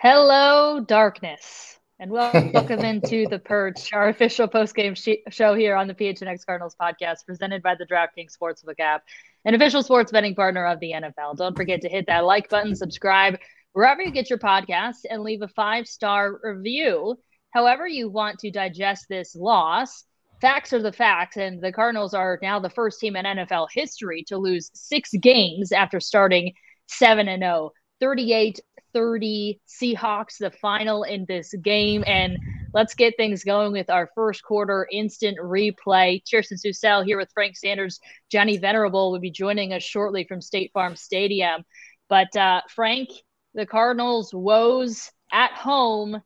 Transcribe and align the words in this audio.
Hello, 0.00 0.78
darkness, 0.78 1.76
and 1.98 2.12
welcome 2.12 2.78
into 2.84 3.26
the 3.28 3.40
Perch, 3.40 3.92
our 3.92 4.08
official 4.08 4.46
post-game 4.46 4.94
sh- 4.94 5.24
show 5.28 5.54
here 5.54 5.74
on 5.74 5.88
the 5.88 5.94
PHNX 5.94 6.46
Cardinals 6.46 6.76
podcast, 6.80 7.26
presented 7.26 7.64
by 7.64 7.74
the 7.74 7.84
DraftKings 7.84 8.36
Sportsbook 8.40 8.78
app, 8.78 9.02
an 9.44 9.54
official 9.54 9.82
sports 9.82 10.12
betting 10.12 10.36
partner 10.36 10.64
of 10.66 10.78
the 10.78 10.92
NFL. 10.92 11.36
Don't 11.36 11.56
forget 11.56 11.80
to 11.80 11.88
hit 11.88 12.06
that 12.06 12.24
like 12.24 12.48
button, 12.48 12.76
subscribe 12.76 13.38
wherever 13.72 14.00
you 14.00 14.12
get 14.12 14.30
your 14.30 14.38
podcasts, 14.38 15.04
and 15.10 15.22
leave 15.22 15.42
a 15.42 15.48
five-star 15.48 16.38
review. 16.44 17.18
However, 17.50 17.86
you 17.86 18.08
want 18.08 18.38
to 18.40 18.50
digest 18.50 19.06
this 19.08 19.34
loss. 19.34 20.04
Facts 20.40 20.72
are 20.72 20.82
the 20.82 20.92
facts, 20.92 21.36
and 21.36 21.60
the 21.60 21.72
Cardinals 21.72 22.14
are 22.14 22.38
now 22.42 22.60
the 22.60 22.70
first 22.70 23.00
team 23.00 23.16
in 23.16 23.24
NFL 23.24 23.68
history 23.72 24.24
to 24.28 24.38
lose 24.38 24.70
six 24.74 25.10
games 25.20 25.72
after 25.72 25.98
starting 25.98 26.52
7 26.86 27.26
and 27.28 27.42
0. 27.42 27.72
38 28.00 28.60
30 28.94 29.60
Seahawks, 29.68 30.38
the 30.38 30.50
final 30.50 31.02
in 31.02 31.26
this 31.28 31.52
game. 31.62 32.02
And 32.06 32.38
let's 32.72 32.94
get 32.94 33.16
things 33.16 33.44
going 33.44 33.72
with 33.72 33.90
our 33.90 34.08
first 34.14 34.42
quarter 34.42 34.88
instant 34.90 35.38
replay. 35.38 36.22
Chierstin 36.24 36.58
Susel 36.64 37.04
here 37.04 37.18
with 37.18 37.30
Frank 37.34 37.56
Sanders. 37.56 38.00
Johnny 38.30 38.56
Venerable 38.56 39.12
will 39.12 39.20
be 39.20 39.30
joining 39.30 39.72
us 39.72 39.82
shortly 39.82 40.24
from 40.24 40.40
State 40.40 40.70
Farm 40.72 40.96
Stadium. 40.96 41.64
But 42.08 42.34
uh, 42.36 42.62
Frank, 42.74 43.10
the 43.54 43.66
Cardinals' 43.66 44.32
woes 44.32 45.10
at 45.30 45.52
home 45.52 46.22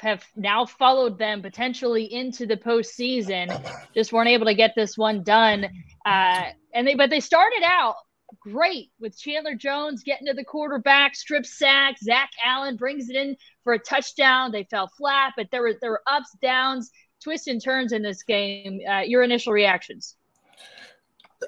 have 0.00 0.24
now 0.36 0.64
followed 0.66 1.18
them 1.18 1.42
potentially 1.42 2.04
into 2.12 2.46
the 2.46 2.56
postseason. 2.56 3.48
Just 3.94 4.12
weren't 4.12 4.28
able 4.28 4.46
to 4.46 4.54
get 4.54 4.74
this 4.74 4.96
one 4.96 5.22
done. 5.22 5.68
Uh, 6.06 6.44
and 6.74 6.86
they, 6.86 6.94
but 6.94 7.10
they 7.10 7.20
started 7.20 7.62
out 7.64 7.96
great 8.40 8.90
with 9.00 9.18
Chandler 9.18 9.54
Jones 9.54 10.02
getting 10.02 10.26
to 10.26 10.34
the 10.34 10.44
quarterback, 10.44 11.14
strip 11.14 11.46
sack. 11.46 11.96
Zach 11.98 12.30
Allen 12.44 12.76
brings 12.76 13.08
it 13.08 13.16
in 13.16 13.36
for 13.64 13.72
a 13.72 13.78
touchdown. 13.78 14.52
They 14.52 14.64
fell 14.64 14.88
flat, 14.88 15.34
but 15.36 15.48
there 15.50 15.62
were 15.62 15.74
there 15.80 15.90
were 15.90 16.02
ups, 16.06 16.36
downs, 16.42 16.90
twists 17.22 17.46
and 17.46 17.62
turns 17.62 17.92
in 17.92 18.02
this 18.02 18.22
game. 18.22 18.80
Uh, 18.88 19.00
your 19.00 19.22
initial 19.22 19.52
reactions? 19.52 20.16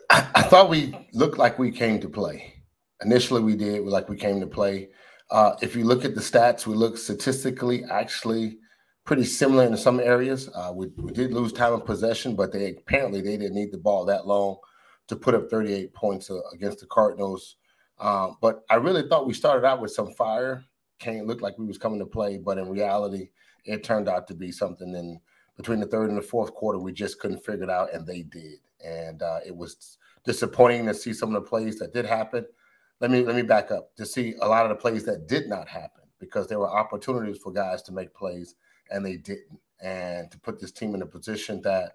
I, 0.08 0.26
I, 0.36 0.42
thought 0.42 0.69
we 0.69 0.94
looked 1.12 1.38
like 1.38 1.58
we 1.58 1.70
came 1.70 2.00
to 2.00 2.08
play. 2.08 2.54
Initially, 3.03 3.42
we 3.42 3.56
did 3.56 3.82
like 3.82 4.08
we 4.08 4.16
came 4.16 4.41
to 4.41 4.47
play. 4.47 4.91
Uh, 5.30 5.54
if 5.62 5.76
you 5.76 5.84
look 5.84 6.04
at 6.04 6.14
the 6.14 6.20
stats, 6.20 6.66
we 6.66 6.74
look 6.74 6.98
statistically 6.98 7.84
actually 7.84 8.58
pretty 9.04 9.24
similar 9.24 9.64
in 9.64 9.76
some 9.76 10.00
areas. 10.00 10.48
Uh, 10.54 10.72
we, 10.74 10.88
we 10.96 11.12
did 11.12 11.32
lose 11.32 11.52
time 11.52 11.72
of 11.72 11.84
possession, 11.84 12.34
but 12.34 12.52
they 12.52 12.70
apparently 12.70 13.20
they 13.20 13.36
didn't 13.36 13.54
need 13.54 13.72
the 13.72 13.78
ball 13.78 14.04
that 14.04 14.26
long 14.26 14.56
to 15.08 15.16
put 15.16 15.34
up 15.34 15.50
38 15.50 15.92
points 15.94 16.30
uh, 16.30 16.41
against 16.52 16.80
the 16.80 16.86
Cardinals. 16.86 17.56
Um, 17.98 18.36
but 18.41 18.62
I 18.70 18.76
really 18.76 19.08
thought 19.08 19.26
we 19.26 19.34
started 19.34 19.66
out 19.66 19.80
with 19.80 19.91
some 19.92 20.12
fire. 20.14 20.64
Kane 20.98 21.26
looked 21.26 21.42
like 21.42 21.58
we 21.58 21.66
was 21.66 21.78
coming 21.78 21.98
to 21.98 22.06
play, 22.06 22.38
but 22.38 22.58
in 22.58 22.68
reality, 22.68 23.30
it 23.64 23.84
turned 23.84 24.08
out 24.08 24.26
to 24.28 24.34
be 24.34 24.50
something 24.52 24.94
in 24.94 25.20
between 25.56 25.80
the 25.80 25.86
third 25.86 26.08
and 26.08 26.16
the 26.16 26.22
fourth 26.22 26.54
quarter 26.54 26.78
we 26.78 26.92
just 26.92 27.20
couldn't 27.20 27.44
figure 27.44 27.64
it 27.64 27.70
out, 27.70 27.92
and 27.92 28.06
they 28.06 28.22
did. 28.22 28.58
And 28.84 29.22
uh, 29.22 29.41
it 29.47 29.54
was 29.54 29.98
disappointing 30.24 30.86
to 30.86 30.94
see 30.94 31.12
some 31.12 31.34
of 31.34 31.42
the 31.42 31.48
plays 31.48 31.78
that 31.78 31.92
did 31.92 32.06
happen. 32.06 32.47
Let 33.00 33.10
me 33.10 33.24
let 33.24 33.36
me 33.36 33.42
back 33.42 33.70
up 33.70 33.94
to 33.96 34.06
see 34.06 34.34
a 34.40 34.48
lot 34.48 34.64
of 34.64 34.70
the 34.70 34.74
plays 34.76 35.04
that 35.06 35.26
did 35.26 35.48
not 35.48 35.68
happen 35.68 36.04
because 36.18 36.46
there 36.46 36.58
were 36.58 36.70
opportunities 36.70 37.38
for 37.38 37.52
guys 37.52 37.82
to 37.82 37.92
make 37.92 38.14
plays 38.14 38.54
and 38.90 39.04
they 39.04 39.16
didn't. 39.16 39.58
And 39.82 40.30
to 40.30 40.38
put 40.38 40.60
this 40.60 40.72
team 40.72 40.94
in 40.94 41.00
a 41.00 41.06
position 41.06 41.62
that 41.62 41.94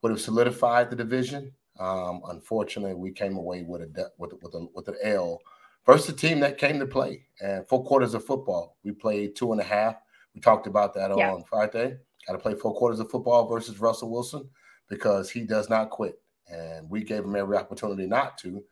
would 0.00 0.10
have 0.10 0.20
solidified 0.20 0.88
the 0.88 0.96
division 0.96 1.52
um, 1.78 2.22
unfortunately, 2.28 2.94
we 2.94 3.12
came 3.12 3.36
away 3.36 3.62
with 3.62 3.82
a 3.82 4.10
with 4.18 4.32
with 4.42 4.54
a 4.54 4.66
with 4.74 4.88
an 4.88 4.96
L 5.02 5.40
versus 5.84 6.10
a 6.10 6.12
team 6.12 6.40
that 6.40 6.58
came 6.58 6.78
to 6.78 6.86
play 6.86 7.26
and 7.40 7.66
four 7.68 7.84
quarters 7.84 8.14
of 8.14 8.24
football. 8.24 8.76
We 8.82 8.92
played 8.92 9.36
two 9.36 9.52
and 9.52 9.60
a 9.60 9.64
half. 9.64 9.96
We 10.34 10.40
talked 10.40 10.66
about 10.66 10.94
that 10.94 11.16
yeah. 11.16 11.32
on 11.32 11.44
Friday. 11.44 11.96
Got 12.26 12.32
to 12.32 12.38
play 12.38 12.54
four 12.54 12.74
quarters 12.74 13.00
of 13.00 13.10
football 13.10 13.46
versus 13.46 13.78
Russell 13.78 14.10
Wilson 14.10 14.48
because 14.88 15.30
he 15.30 15.42
does 15.42 15.68
not 15.68 15.90
quit, 15.90 16.18
and 16.48 16.88
we 16.88 17.04
gave 17.04 17.24
him 17.24 17.36
every 17.36 17.56
opportunity 17.56 18.06
not 18.06 18.38
to, 18.38 18.62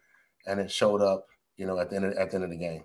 and 0.46 0.60
it 0.60 0.70
showed 0.70 1.02
up. 1.02 1.26
You 1.56 1.66
know, 1.66 1.78
at 1.78 1.90
the 1.90 1.96
end 1.96 2.04
of, 2.06 2.12
at 2.14 2.30
the 2.30 2.36
end 2.36 2.44
of 2.44 2.50
the 2.50 2.56
game. 2.56 2.84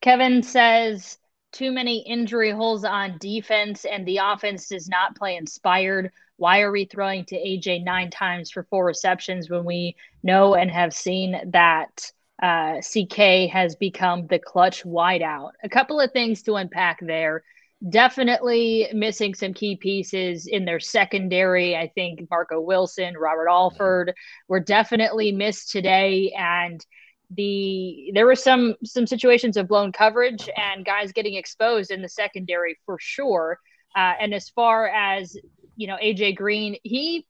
Kevin 0.00 0.42
says 0.42 1.18
too 1.52 1.72
many 1.72 1.98
injury 2.00 2.50
holes 2.50 2.84
on 2.84 3.16
defense, 3.18 3.84
and 3.84 4.06
the 4.06 4.18
offense 4.18 4.68
does 4.68 4.88
not 4.88 5.16
play 5.16 5.36
inspired. 5.36 6.10
Why 6.36 6.60
are 6.60 6.72
we 6.72 6.84
throwing 6.84 7.24
to 7.26 7.36
AJ 7.36 7.84
nine 7.84 8.10
times 8.10 8.50
for 8.50 8.64
four 8.64 8.84
receptions 8.84 9.48
when 9.48 9.64
we 9.64 9.96
know 10.22 10.54
and 10.54 10.70
have 10.70 10.92
seen 10.92 11.40
that 11.52 12.10
uh, 12.42 12.80
CK 12.80 13.48
has 13.50 13.76
become 13.76 14.26
the 14.26 14.40
clutch 14.40 14.82
wideout? 14.82 15.52
A 15.62 15.68
couple 15.68 16.00
of 16.00 16.12
things 16.12 16.42
to 16.42 16.56
unpack 16.56 16.98
there. 17.00 17.44
Definitely 17.86 18.88
missing 18.94 19.34
some 19.34 19.52
key 19.52 19.76
pieces 19.76 20.46
in 20.46 20.64
their 20.64 20.80
secondary. 20.80 21.76
I 21.76 21.88
think 21.88 22.28
Marco 22.30 22.60
Wilson, 22.60 23.14
Robert 23.16 23.48
Alford 23.48 24.14
were 24.48 24.60
definitely 24.60 25.32
missed 25.32 25.70
today, 25.70 26.32
and 26.38 26.84
the 27.30 28.10
there 28.14 28.26
were 28.26 28.36
some 28.36 28.74
some 28.84 29.06
situations 29.06 29.56
of 29.56 29.68
blown 29.68 29.92
coverage 29.92 30.48
and 30.56 30.84
guys 30.84 31.12
getting 31.12 31.34
exposed 31.34 31.90
in 31.90 32.00
the 32.00 32.08
secondary 32.08 32.78
for 32.86 32.96
sure. 33.00 33.58
Uh, 33.94 34.14
and 34.20 34.32
as 34.32 34.48
far 34.48 34.88
as 34.88 35.36
you 35.76 35.86
know, 35.86 35.96
AJ 36.02 36.36
Green, 36.36 36.76
he 36.84 37.26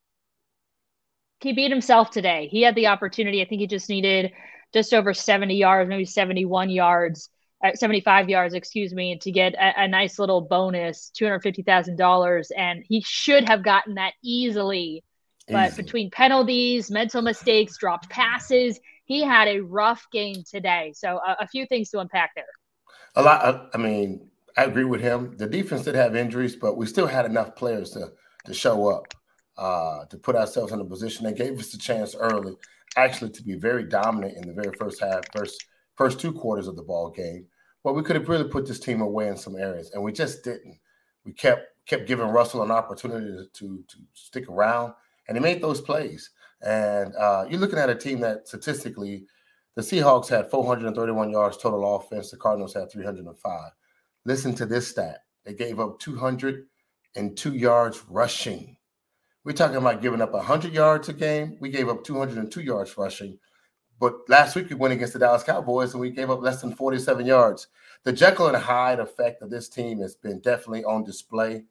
he 1.40 1.52
beat 1.52 1.70
himself 1.70 2.10
today. 2.10 2.48
He 2.50 2.62
had 2.62 2.74
the 2.74 2.86
opportunity. 2.86 3.42
I 3.42 3.44
think 3.46 3.60
he 3.60 3.66
just 3.66 3.88
needed 3.88 4.32
just 4.72 4.94
over 4.94 5.14
70 5.14 5.56
yards, 5.56 5.88
maybe 5.88 6.04
71 6.04 6.70
yards, 6.70 7.28
uh, 7.62 7.74
75 7.74 8.28
yards, 8.28 8.54
excuse 8.54 8.92
me, 8.92 9.18
to 9.18 9.30
get 9.30 9.54
a, 9.54 9.82
a 9.82 9.88
nice 9.88 10.18
little 10.18 10.40
bonus, 10.40 11.10
$250,000. 11.18 12.50
And 12.56 12.84
he 12.88 13.02
should 13.06 13.48
have 13.48 13.62
gotten 13.62 13.94
that 13.94 14.14
easily. 14.22 15.04
But 15.48 15.72
Easy. 15.72 15.82
between 15.82 16.10
penalties, 16.10 16.90
mental 16.90 17.20
mistakes, 17.20 17.76
dropped 17.76 18.08
passes, 18.08 18.80
he 19.04 19.22
had 19.22 19.48
a 19.48 19.60
rough 19.60 20.06
game 20.10 20.42
today. 20.50 20.92
So 20.96 21.20
a, 21.26 21.36
a 21.40 21.48
few 21.48 21.66
things 21.66 21.90
to 21.90 22.00
unpack 22.00 22.30
there. 22.34 22.44
A 23.16 23.22
lot. 23.22 23.70
I 23.74 23.78
mean, 23.78 24.30
I 24.56 24.64
agree 24.64 24.84
with 24.84 25.00
him. 25.00 25.36
The 25.36 25.46
defense 25.46 25.82
did 25.82 25.94
have 25.94 26.16
injuries, 26.16 26.56
but 26.56 26.76
we 26.76 26.86
still 26.86 27.06
had 27.06 27.26
enough 27.26 27.56
players 27.56 27.90
to 27.90 28.12
to 28.46 28.54
show 28.54 28.88
up, 28.88 29.14
uh, 29.56 30.04
to 30.06 30.18
put 30.18 30.36
ourselves 30.36 30.72
in 30.72 30.80
a 30.80 30.84
position. 30.84 31.24
They 31.24 31.32
gave 31.32 31.58
us 31.58 31.72
a 31.74 31.78
chance 31.78 32.14
early, 32.14 32.56
actually, 32.96 33.30
to 33.30 33.42
be 33.42 33.54
very 33.54 33.84
dominant 33.84 34.36
in 34.36 34.46
the 34.46 34.52
very 34.52 34.74
first 34.78 35.00
half, 35.00 35.22
first 35.34 35.64
first 35.96 36.20
two 36.20 36.32
quarters 36.32 36.66
of 36.66 36.76
the 36.76 36.82
ball 36.82 37.10
game. 37.10 37.46
But 37.82 37.94
we 37.94 38.02
could 38.02 38.16
have 38.16 38.28
really 38.28 38.48
put 38.48 38.66
this 38.66 38.80
team 38.80 39.00
away 39.00 39.28
in 39.28 39.36
some 39.36 39.56
areas, 39.56 39.90
and 39.92 40.02
we 40.02 40.12
just 40.12 40.42
didn't. 40.42 40.78
We 41.24 41.32
kept 41.32 41.66
kept 41.86 42.08
giving 42.08 42.28
Russell 42.28 42.62
an 42.62 42.70
opportunity 42.70 43.26
to 43.52 43.84
to, 43.86 43.96
stick 44.14 44.48
around, 44.48 44.94
and 45.28 45.36
he 45.36 45.42
made 45.42 45.62
those 45.62 45.80
plays. 45.80 46.30
And 46.62 47.14
uh, 47.14 47.44
you're 47.48 47.60
looking 47.60 47.78
at 47.78 47.90
a 47.90 47.94
team 47.94 48.20
that 48.20 48.48
statistically, 48.48 49.26
the 49.74 49.82
Seahawks 49.82 50.28
had 50.28 50.50
431 50.50 51.30
yards 51.30 51.58
total 51.58 51.96
offense. 51.96 52.30
The 52.30 52.38
Cardinals 52.38 52.72
had 52.72 52.90
305. 52.90 53.70
Listen 54.24 54.54
to 54.54 54.64
this 54.64 54.88
stat: 54.88 55.18
they 55.44 55.52
gave 55.52 55.78
up 55.78 55.98
200 55.98 56.66
and 57.16 57.36
two 57.36 57.54
yards 57.54 58.02
rushing. 58.08 58.76
We're 59.44 59.52
talking 59.52 59.76
about 59.76 60.00
giving 60.00 60.22
up 60.22 60.32
100 60.32 60.72
yards 60.72 61.10
a 61.10 61.12
game. 61.12 61.58
We 61.60 61.68
gave 61.68 61.90
up 61.90 62.02
202 62.02 62.62
yards 62.62 62.96
rushing. 62.96 63.38
But 64.00 64.28
last 64.28 64.56
week 64.56 64.68
we 64.70 64.76
went 64.76 64.94
against 64.94 65.12
the 65.12 65.18
Dallas 65.18 65.42
Cowboys 65.42 65.92
and 65.92 66.00
we 66.00 66.10
gave 66.10 66.30
up 66.30 66.42
less 66.42 66.60
than 66.60 66.74
47 66.74 67.26
yards. 67.26 67.68
The 68.04 68.12
Jekyll 68.12 68.48
and 68.48 68.56
Hyde 68.56 69.00
effect 69.00 69.42
of 69.42 69.50
this 69.50 69.68
team 69.68 70.00
has 70.00 70.14
been 70.14 70.40
definitely 70.40 70.84
on 70.84 71.04
display. 71.04 71.64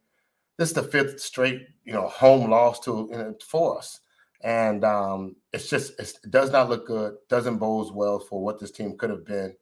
This 0.56 0.70
is 0.70 0.74
the 0.74 0.82
fifth 0.82 1.20
straight, 1.20 1.68
you 1.84 1.92
know, 1.92 2.08
home 2.08 2.50
loss 2.50 2.80
to 2.80 3.08
you 3.10 3.18
know, 3.18 3.34
for 3.44 3.78
us, 3.78 4.00
and 4.40 4.84
um, 4.84 5.36
it's 5.52 5.68
just 5.68 5.98
it's, 5.98 6.18
it 6.22 6.30
does 6.30 6.50
not 6.50 6.68
look 6.68 6.86
good. 6.86 7.16
Doesn't 7.28 7.58
bode 7.58 7.92
well 7.94 8.20
for 8.20 8.42
what 8.42 8.60
this 8.60 8.70
team 8.70 8.96
could 8.96 9.10
have 9.10 9.24
been. 9.24 9.54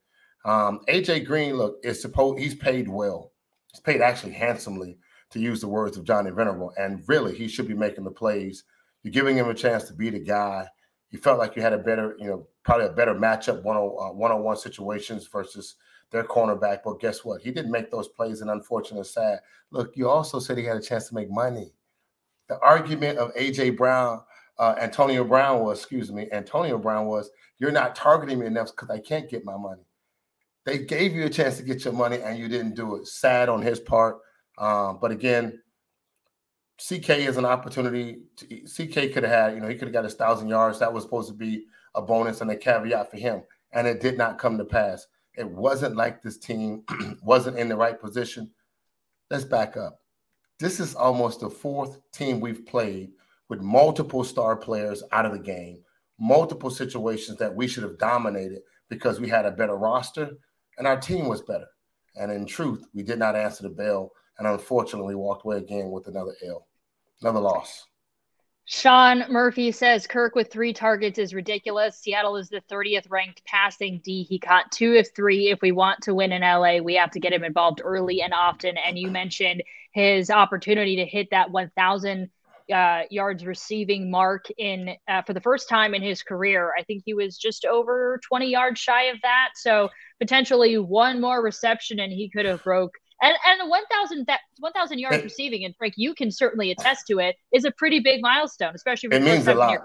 Um, 0.44 0.80
AJ 0.88 1.26
Green, 1.26 1.56
look, 1.56 1.78
is 1.82 2.02
supposed 2.02 2.40
he's 2.40 2.54
paid 2.54 2.88
well. 2.88 3.32
He's 3.72 3.80
paid 3.80 4.00
actually 4.00 4.32
handsomely 4.32 4.98
to 5.30 5.40
use 5.40 5.60
the 5.60 5.68
words 5.68 5.96
of 5.96 6.04
Johnny 6.04 6.30
Venerable. 6.30 6.72
And 6.78 7.02
really, 7.06 7.34
he 7.34 7.48
should 7.48 7.68
be 7.68 7.74
making 7.74 8.04
the 8.04 8.10
plays. 8.10 8.64
You're 9.02 9.12
giving 9.12 9.36
him 9.36 9.48
a 9.48 9.54
chance 9.54 9.84
to 9.84 9.94
be 9.94 10.10
the 10.10 10.18
guy. 10.20 10.68
You 11.12 11.18
felt 11.18 11.38
like 11.38 11.54
you 11.54 11.62
had 11.62 11.74
a 11.74 11.78
better, 11.78 12.16
you 12.18 12.26
know, 12.26 12.46
probably 12.64 12.86
a 12.86 12.92
better 12.92 13.14
matchup 13.14 13.62
one 13.62 13.76
on 13.76 14.16
one 14.16 14.42
one 14.42 14.56
situations 14.56 15.28
versus 15.28 15.76
their 16.10 16.24
cornerback. 16.24 16.80
But 16.84 17.00
guess 17.00 17.22
what? 17.24 17.42
He 17.42 17.50
didn't 17.52 17.70
make 17.70 17.90
those 17.90 18.08
plays, 18.08 18.40
and 18.40 18.50
unfortunately, 18.50 19.04
sad. 19.04 19.40
Look, 19.70 19.92
you 19.94 20.08
also 20.08 20.40
said 20.40 20.56
he 20.56 20.64
had 20.64 20.78
a 20.78 20.82
chance 20.82 21.08
to 21.08 21.14
make 21.14 21.30
money. 21.30 21.74
The 22.48 22.58
argument 22.60 23.18
of 23.18 23.34
AJ 23.34 23.76
Brown, 23.76 24.22
uh, 24.58 24.74
Antonio 24.80 25.22
Brown 25.22 25.60
was, 25.60 25.80
excuse 25.80 26.10
me, 26.10 26.28
Antonio 26.32 26.78
Brown 26.78 27.06
was, 27.06 27.30
you're 27.58 27.72
not 27.72 27.94
targeting 27.94 28.38
me 28.38 28.46
enough 28.46 28.70
because 28.70 28.90
I 28.90 28.98
can't 28.98 29.30
get 29.30 29.44
my 29.44 29.56
money. 29.56 29.82
They 30.64 30.78
gave 30.78 31.14
you 31.14 31.24
a 31.26 31.30
chance 31.30 31.58
to 31.58 31.62
get 31.62 31.84
your 31.84 31.94
money, 31.94 32.20
and 32.22 32.38
you 32.38 32.48
didn't 32.48 32.74
do 32.74 32.96
it. 32.96 33.06
Sad 33.06 33.50
on 33.50 33.60
his 33.60 33.80
part. 33.80 34.18
Um, 34.56 34.98
but 35.00 35.10
again, 35.10 35.60
CK 36.78 37.10
is 37.10 37.36
an 37.36 37.44
opportunity. 37.44 38.22
To, 38.36 38.46
CK 38.46 39.12
could 39.12 39.22
have 39.22 39.30
had, 39.32 39.54
you 39.54 39.60
know, 39.60 39.68
he 39.68 39.74
could 39.74 39.88
have 39.88 39.92
got 39.92 40.04
his 40.04 40.14
thousand 40.14 40.48
yards. 40.48 40.78
That 40.78 40.92
was 40.92 41.04
supposed 41.04 41.28
to 41.28 41.34
be 41.34 41.66
a 41.94 42.02
bonus 42.02 42.40
and 42.40 42.50
a 42.50 42.56
caveat 42.56 43.10
for 43.10 43.16
him, 43.16 43.42
and 43.72 43.86
it 43.86 44.00
did 44.00 44.18
not 44.18 44.38
come 44.38 44.58
to 44.58 44.64
pass. 44.64 45.06
It 45.34 45.48
wasn't 45.48 45.96
like 45.96 46.22
this 46.22 46.38
team 46.38 46.84
wasn't 47.22 47.58
in 47.58 47.68
the 47.68 47.76
right 47.76 47.98
position. 47.98 48.50
Let's 49.30 49.44
back 49.44 49.76
up. 49.76 50.00
This 50.58 50.78
is 50.78 50.94
almost 50.94 51.40
the 51.40 51.50
fourth 51.50 51.98
team 52.12 52.38
we've 52.38 52.66
played 52.66 53.12
with 53.48 53.60
multiple 53.60 54.24
star 54.24 54.56
players 54.56 55.02
out 55.12 55.26
of 55.26 55.32
the 55.32 55.38
game, 55.38 55.80
multiple 56.18 56.70
situations 56.70 57.38
that 57.38 57.54
we 57.54 57.66
should 57.66 57.82
have 57.82 57.98
dominated 57.98 58.60
because 58.88 59.20
we 59.20 59.28
had 59.28 59.46
a 59.46 59.50
better 59.50 59.76
roster 59.76 60.30
and 60.78 60.86
our 60.86 61.00
team 61.00 61.28
was 61.28 61.42
better. 61.42 61.66
And 62.14 62.30
in 62.30 62.46
truth, 62.46 62.86
we 62.94 63.02
did 63.02 63.18
not 63.18 63.36
answer 63.36 63.62
the 63.62 63.70
bell 63.70 64.12
and 64.44 64.52
unfortunately 64.52 65.14
walked 65.14 65.44
away 65.44 65.58
again 65.58 65.90
with 65.90 66.08
another 66.08 66.34
L, 66.44 66.66
another 67.20 67.38
loss. 67.38 67.86
Sean 68.64 69.24
Murphy 69.28 69.70
says 69.70 70.06
Kirk 70.06 70.34
with 70.34 70.50
three 70.50 70.72
targets 70.72 71.18
is 71.18 71.34
ridiculous. 71.34 71.98
Seattle 71.98 72.36
is 72.36 72.48
the 72.48 72.62
30th 72.70 73.08
ranked 73.08 73.44
passing 73.44 74.00
D. 74.04 74.22
He 74.22 74.38
caught 74.38 74.72
two 74.72 74.96
of 74.96 75.06
three. 75.14 75.50
If 75.50 75.60
we 75.62 75.72
want 75.72 76.00
to 76.02 76.14
win 76.14 76.32
in 76.32 76.42
LA, 76.42 76.78
we 76.78 76.94
have 76.94 77.10
to 77.12 77.20
get 77.20 77.32
him 77.32 77.44
involved 77.44 77.80
early 77.84 78.22
and 78.22 78.32
often. 78.32 78.76
And 78.78 78.98
you 78.98 79.10
mentioned 79.10 79.62
his 79.92 80.30
opportunity 80.30 80.96
to 80.96 81.06
hit 81.06 81.28
that 81.30 81.50
1,000 81.50 82.30
uh, 82.72 83.02
yards 83.10 83.44
receiving 83.44 84.10
mark 84.10 84.46
in 84.56 84.96
uh, 85.08 85.22
for 85.22 85.34
the 85.34 85.40
first 85.40 85.68
time 85.68 85.94
in 85.94 86.02
his 86.02 86.22
career. 86.22 86.72
I 86.78 86.82
think 86.82 87.02
he 87.04 87.14
was 87.14 87.36
just 87.36 87.64
over 87.64 88.20
20 88.26 88.46
yards 88.46 88.80
shy 88.80 89.04
of 89.04 89.18
that. 89.22 89.50
So 89.56 89.90
potentially 90.20 90.78
one 90.78 91.20
more 91.20 91.42
reception 91.42 92.00
and 92.00 92.12
he 92.12 92.28
could 92.30 92.46
have 92.46 92.62
broke 92.62 92.94
and 93.22 93.36
and 93.46 93.70
1,000 93.70 94.26
that 94.26 94.40
1,000 94.58 94.98
yards 94.98 95.18
it, 95.18 95.24
receiving, 95.24 95.64
and 95.64 95.74
Frank, 95.76 95.94
you 95.96 96.14
can 96.14 96.30
certainly 96.30 96.70
attest 96.70 97.06
to 97.06 97.18
it, 97.18 97.36
is 97.52 97.64
a 97.64 97.70
pretty 97.70 98.00
big 98.00 98.20
milestone, 98.20 98.74
especially 98.74 99.08
for 99.10 99.16
it 99.16 99.22
means 99.22 99.46
a 99.46 99.54
lot. 99.54 99.78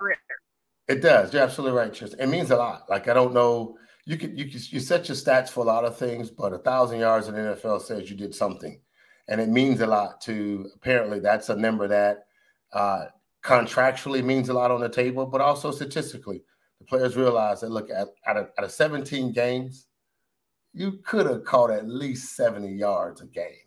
It 0.87 1.01
does. 1.01 1.33
You're 1.33 1.43
absolutely 1.43 1.77
right, 1.77 1.93
Tristan. 1.93 2.19
It 2.19 2.27
means 2.27 2.51
a 2.51 2.57
lot. 2.57 2.89
Like 2.89 3.07
I 3.07 3.13
don't 3.13 3.33
know, 3.33 3.77
you 4.05 4.17
could 4.17 4.37
you 4.37 4.45
could, 4.45 4.71
you 4.71 4.79
set 4.79 5.07
your 5.07 5.15
stats 5.15 5.49
for 5.49 5.61
a 5.61 5.67
lot 5.67 5.85
of 5.85 5.97
things, 5.97 6.29
but 6.29 6.53
a 6.53 6.57
thousand 6.57 6.99
yards 6.99 7.27
in 7.27 7.35
the 7.35 7.41
NFL 7.41 7.81
says 7.81 8.09
you 8.09 8.15
did 8.15 8.33
something, 8.33 8.79
and 9.27 9.39
it 9.39 9.49
means 9.49 9.81
a 9.81 9.87
lot 9.87 10.21
to. 10.21 10.69
Apparently, 10.75 11.19
that's 11.19 11.49
a 11.49 11.55
number 11.55 11.87
that 11.87 12.25
uh, 12.73 13.05
contractually 13.43 14.23
means 14.23 14.49
a 14.49 14.53
lot 14.53 14.71
on 14.71 14.81
the 14.81 14.89
table, 14.89 15.25
but 15.25 15.41
also 15.41 15.71
statistically, 15.71 16.41
the 16.79 16.85
players 16.85 17.15
realize 17.17 17.61
that 17.61 17.71
look 17.71 17.89
at 17.89 18.07
out 18.25 18.37
of, 18.37 18.49
out 18.57 18.65
of 18.65 18.71
17 18.71 19.31
games, 19.31 19.87
you 20.77 20.99
could 21.03 21.25
have 21.25 21.43
caught 21.43 21.71
at 21.71 21.87
least 21.87 22.35
70 22.35 22.67
yards 22.69 23.21
a 23.21 23.25
game. 23.25 23.65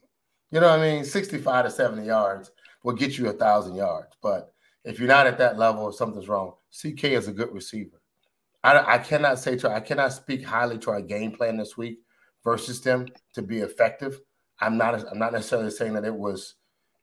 You 0.50 0.60
know 0.60 0.68
what 0.68 0.80
I 0.80 0.92
mean? 0.94 1.04
65 1.04 1.64
to 1.64 1.70
70 1.70 2.06
yards 2.06 2.50
will 2.82 2.94
get 2.94 3.18
you 3.18 3.28
a 3.28 3.32
thousand 3.32 3.74
yards. 3.76 4.16
But 4.22 4.52
if 4.84 4.98
you're 4.98 5.08
not 5.08 5.26
at 5.26 5.38
that 5.38 5.58
level, 5.58 5.88
if 5.88 5.96
something's 5.96 6.28
wrong. 6.28 6.54
CK 6.72 7.04
is 7.04 7.28
a 7.28 7.32
good 7.32 7.52
receiver. 7.52 8.00
I, 8.62 8.94
I 8.94 8.98
cannot 8.98 9.38
say 9.38 9.56
to 9.56 9.70
I 9.70 9.80
cannot 9.80 10.12
speak 10.12 10.44
highly 10.44 10.78
to 10.78 10.90
our 10.90 11.02
game 11.02 11.32
plan 11.32 11.56
this 11.56 11.76
week 11.76 12.00
versus 12.44 12.80
them 12.80 13.06
to 13.34 13.42
be 13.42 13.58
effective. 13.58 14.20
I'm 14.60 14.76
not 14.76 14.94
I'm 15.10 15.18
not 15.18 15.32
necessarily 15.32 15.70
saying 15.70 15.94
that 15.94 16.04
it 16.04 16.14
was. 16.14 16.54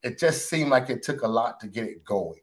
It 0.04 0.20
just 0.20 0.50
seemed 0.50 0.70
like 0.70 0.90
it 0.90 1.04
took 1.04 1.24
a 1.24 1.28
lot 1.28 1.60
to 1.62 1.68
get 1.68 1.86
it 1.86 2.06
going. 2.06 2.40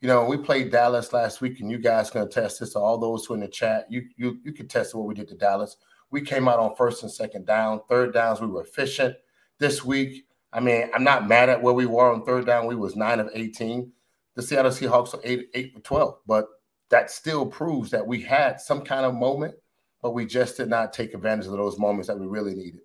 You 0.00 0.08
know, 0.08 0.24
we 0.24 0.36
played 0.36 0.72
Dallas 0.72 1.12
last 1.12 1.40
week, 1.40 1.60
and 1.60 1.70
you 1.70 1.78
guys 1.78 2.10
can 2.10 2.22
attest 2.22 2.60
this. 2.60 2.72
To 2.72 2.80
all 2.80 2.98
those 2.98 3.24
who 3.24 3.34
in 3.34 3.40
the 3.40 3.48
chat, 3.48 3.86
you 3.88 4.02
you 4.16 4.38
you 4.44 4.52
can 4.52 4.66
test 4.66 4.94
what 4.94 5.06
we 5.06 5.14
did 5.14 5.28
to 5.28 5.36
Dallas. 5.36 5.76
We 6.10 6.22
came 6.22 6.48
out 6.48 6.58
on 6.58 6.74
first 6.76 7.02
and 7.02 7.12
second 7.12 7.46
down. 7.46 7.80
Third 7.88 8.12
downs, 8.12 8.40
we 8.40 8.46
were 8.46 8.62
efficient. 8.62 9.16
This 9.58 9.84
week, 9.84 10.26
I 10.52 10.60
mean, 10.60 10.90
I'm 10.94 11.04
not 11.04 11.28
mad 11.28 11.48
at 11.48 11.62
where 11.62 11.74
we 11.74 11.86
were 11.86 12.12
on 12.12 12.24
third 12.24 12.46
down. 12.46 12.66
We 12.66 12.74
was 12.74 12.96
nine 12.96 13.20
of 13.20 13.30
18. 13.32 13.92
The 14.34 14.42
Seattle 14.42 14.70
Seahawks 14.70 15.14
are 15.14 15.20
eight, 15.22 15.48
eight 15.54 15.72
for 15.72 15.80
12. 15.80 16.14
But 16.26 16.46
that 16.90 17.10
still 17.10 17.46
proves 17.46 17.90
that 17.90 18.06
we 18.06 18.20
had 18.20 18.60
some 18.60 18.82
kind 18.82 19.06
of 19.06 19.14
moment, 19.14 19.54
but 20.02 20.12
we 20.12 20.26
just 20.26 20.56
did 20.56 20.68
not 20.68 20.92
take 20.92 21.14
advantage 21.14 21.46
of 21.46 21.52
those 21.52 21.78
moments 21.78 22.08
that 22.08 22.18
we 22.18 22.26
really 22.26 22.54
needed. 22.54 22.80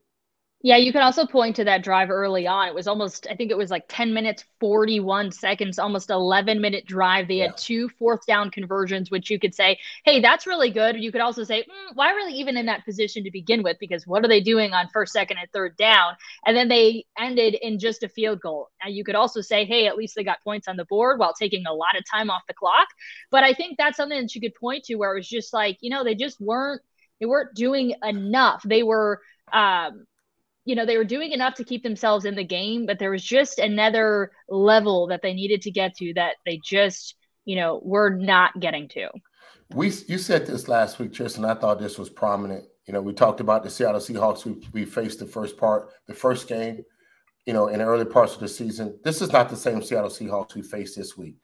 Yeah, 0.61 0.77
you 0.77 0.91
can 0.91 1.03
also 1.03 1.27
point 1.27 1.57
to 1.57 1.63
that 1.65 1.83
drive 1.83 2.09
early 2.09 2.47
on. 2.47 2.67
It 2.67 2.73
was 2.73 2.87
almost, 2.87 3.27
I 3.29 3.35
think 3.35 3.51
it 3.51 3.57
was 3.57 3.69
like 3.69 3.85
10 3.87 4.15
minutes, 4.15 4.45
41 4.59 5.31
seconds, 5.31 5.77
almost 5.77 6.09
11 6.09 6.59
minute 6.59 6.87
drive. 6.87 7.27
They 7.27 7.35
yeah. 7.35 7.47
had 7.47 7.57
two 7.57 7.87
fourth 7.87 8.25
down 8.25 8.49
conversions, 8.49 9.11
which 9.11 9.29
you 9.29 9.37
could 9.37 9.53
say, 9.53 9.77
hey, 10.05 10.21
that's 10.21 10.47
really 10.47 10.71
good. 10.71 10.95
You 10.99 11.11
could 11.11 11.21
also 11.21 11.43
say, 11.43 11.61
mm, 11.61 11.95
why 11.95 12.13
were 12.13 12.27
they 12.27 12.35
even 12.35 12.57
in 12.57 12.65
that 12.65 12.83
position 12.83 13.23
to 13.25 13.31
begin 13.31 13.61
with? 13.61 13.77
Because 13.79 14.07
what 14.07 14.25
are 14.25 14.27
they 14.27 14.41
doing 14.41 14.73
on 14.73 14.89
first, 14.91 15.13
second, 15.13 15.37
and 15.37 15.47
third 15.51 15.77
down? 15.77 16.13
And 16.47 16.57
then 16.57 16.67
they 16.67 17.05
ended 17.19 17.53
in 17.61 17.77
just 17.77 18.01
a 18.01 18.09
field 18.09 18.41
goal. 18.41 18.69
Now, 18.83 18.89
you 18.89 19.03
could 19.03 19.13
also 19.15 19.41
say, 19.41 19.65
hey, 19.65 19.85
at 19.85 19.97
least 19.97 20.15
they 20.15 20.23
got 20.23 20.43
points 20.43 20.67
on 20.67 20.77
the 20.77 20.85
board 20.85 21.19
while 21.19 21.33
taking 21.33 21.67
a 21.67 21.73
lot 21.73 21.95
of 21.95 22.03
time 22.09 22.31
off 22.31 22.41
the 22.47 22.55
clock. 22.55 22.87
But 23.29 23.43
I 23.43 23.53
think 23.53 23.77
that's 23.77 23.97
something 23.97 24.19
that 24.19 24.33
you 24.33 24.41
could 24.41 24.55
point 24.55 24.85
to 24.85 24.95
where 24.95 25.13
it 25.13 25.19
was 25.19 25.29
just 25.29 25.53
like, 25.53 25.77
you 25.81 25.91
know, 25.91 26.03
they 26.03 26.15
just 26.15 26.41
weren't, 26.41 26.81
they 27.19 27.27
weren't 27.27 27.53
doing 27.53 27.93
enough. 28.03 28.63
They 28.63 28.81
were, 28.81 29.21
um, 29.53 30.07
you 30.65 30.75
know, 30.75 30.85
they 30.85 30.97
were 30.97 31.05
doing 31.05 31.31
enough 31.31 31.53
to 31.55 31.63
keep 31.63 31.83
themselves 31.83 32.25
in 32.25 32.35
the 32.35 32.43
game, 32.43 32.85
but 32.85 32.97
there 32.97 33.11
was 33.11 33.23
just 33.23 33.59
another 33.59 34.31
level 34.49 35.07
that 35.07 35.21
they 35.21 35.33
needed 35.33 35.61
to 35.61 35.71
get 35.71 35.95
to 35.97 36.13
that 36.15 36.35
they 36.45 36.59
just, 36.63 37.15
you 37.45 37.55
know, 37.55 37.79
were 37.83 38.09
not 38.09 38.59
getting 38.59 38.89
to. 38.89 39.07
We 39.73 39.91
you 40.07 40.17
said 40.17 40.45
this 40.45 40.67
last 40.67 40.99
week, 40.99 41.13
Tristan. 41.13 41.45
I 41.45 41.53
thought 41.53 41.79
this 41.79 41.97
was 41.97 42.09
prominent. 42.09 42.65
You 42.87 42.93
know, 42.93 43.01
we 43.01 43.13
talked 43.13 43.39
about 43.39 43.63
the 43.63 43.69
Seattle 43.69 44.01
Seahawks. 44.01 44.45
We, 44.45 44.57
we 44.73 44.85
faced 44.85 45.19
the 45.19 45.25
first 45.25 45.57
part, 45.57 45.89
the 46.07 46.13
first 46.13 46.47
game, 46.47 46.83
you 47.45 47.53
know, 47.53 47.67
in 47.67 47.79
the 47.79 47.85
early 47.85 48.05
parts 48.05 48.33
of 48.35 48.41
the 48.41 48.47
season. 48.47 48.99
This 49.03 49.21
is 49.21 49.31
not 49.31 49.49
the 49.49 49.55
same 49.55 49.81
Seattle 49.81 50.09
Seahawks 50.09 50.53
we 50.53 50.61
faced 50.61 50.95
this 50.95 51.17
week. 51.17 51.35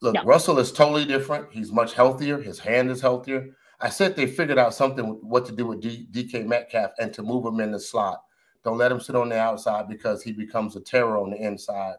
Look, 0.00 0.14
no. 0.14 0.24
Russell 0.24 0.58
is 0.58 0.72
totally 0.72 1.04
different. 1.04 1.52
He's 1.52 1.72
much 1.72 1.94
healthier. 1.94 2.40
His 2.40 2.58
hand 2.58 2.90
is 2.90 3.00
healthier. 3.00 3.50
I 3.80 3.88
said 3.88 4.16
they 4.16 4.26
figured 4.26 4.58
out 4.58 4.74
something 4.74 5.04
what 5.22 5.46
to 5.46 5.52
do 5.52 5.66
with 5.66 5.80
D, 5.80 6.06
DK 6.10 6.46
Metcalf 6.46 6.92
and 6.98 7.12
to 7.14 7.22
move 7.22 7.46
him 7.46 7.60
in 7.60 7.72
the 7.72 7.80
slot. 7.80 8.20
Don't 8.64 8.78
let 8.78 8.90
him 8.90 9.00
sit 9.00 9.14
on 9.14 9.28
the 9.28 9.38
outside 9.38 9.88
because 9.88 10.22
he 10.22 10.32
becomes 10.32 10.74
a 10.74 10.80
terror 10.80 11.18
on 11.18 11.30
the 11.30 11.36
inside. 11.36 11.96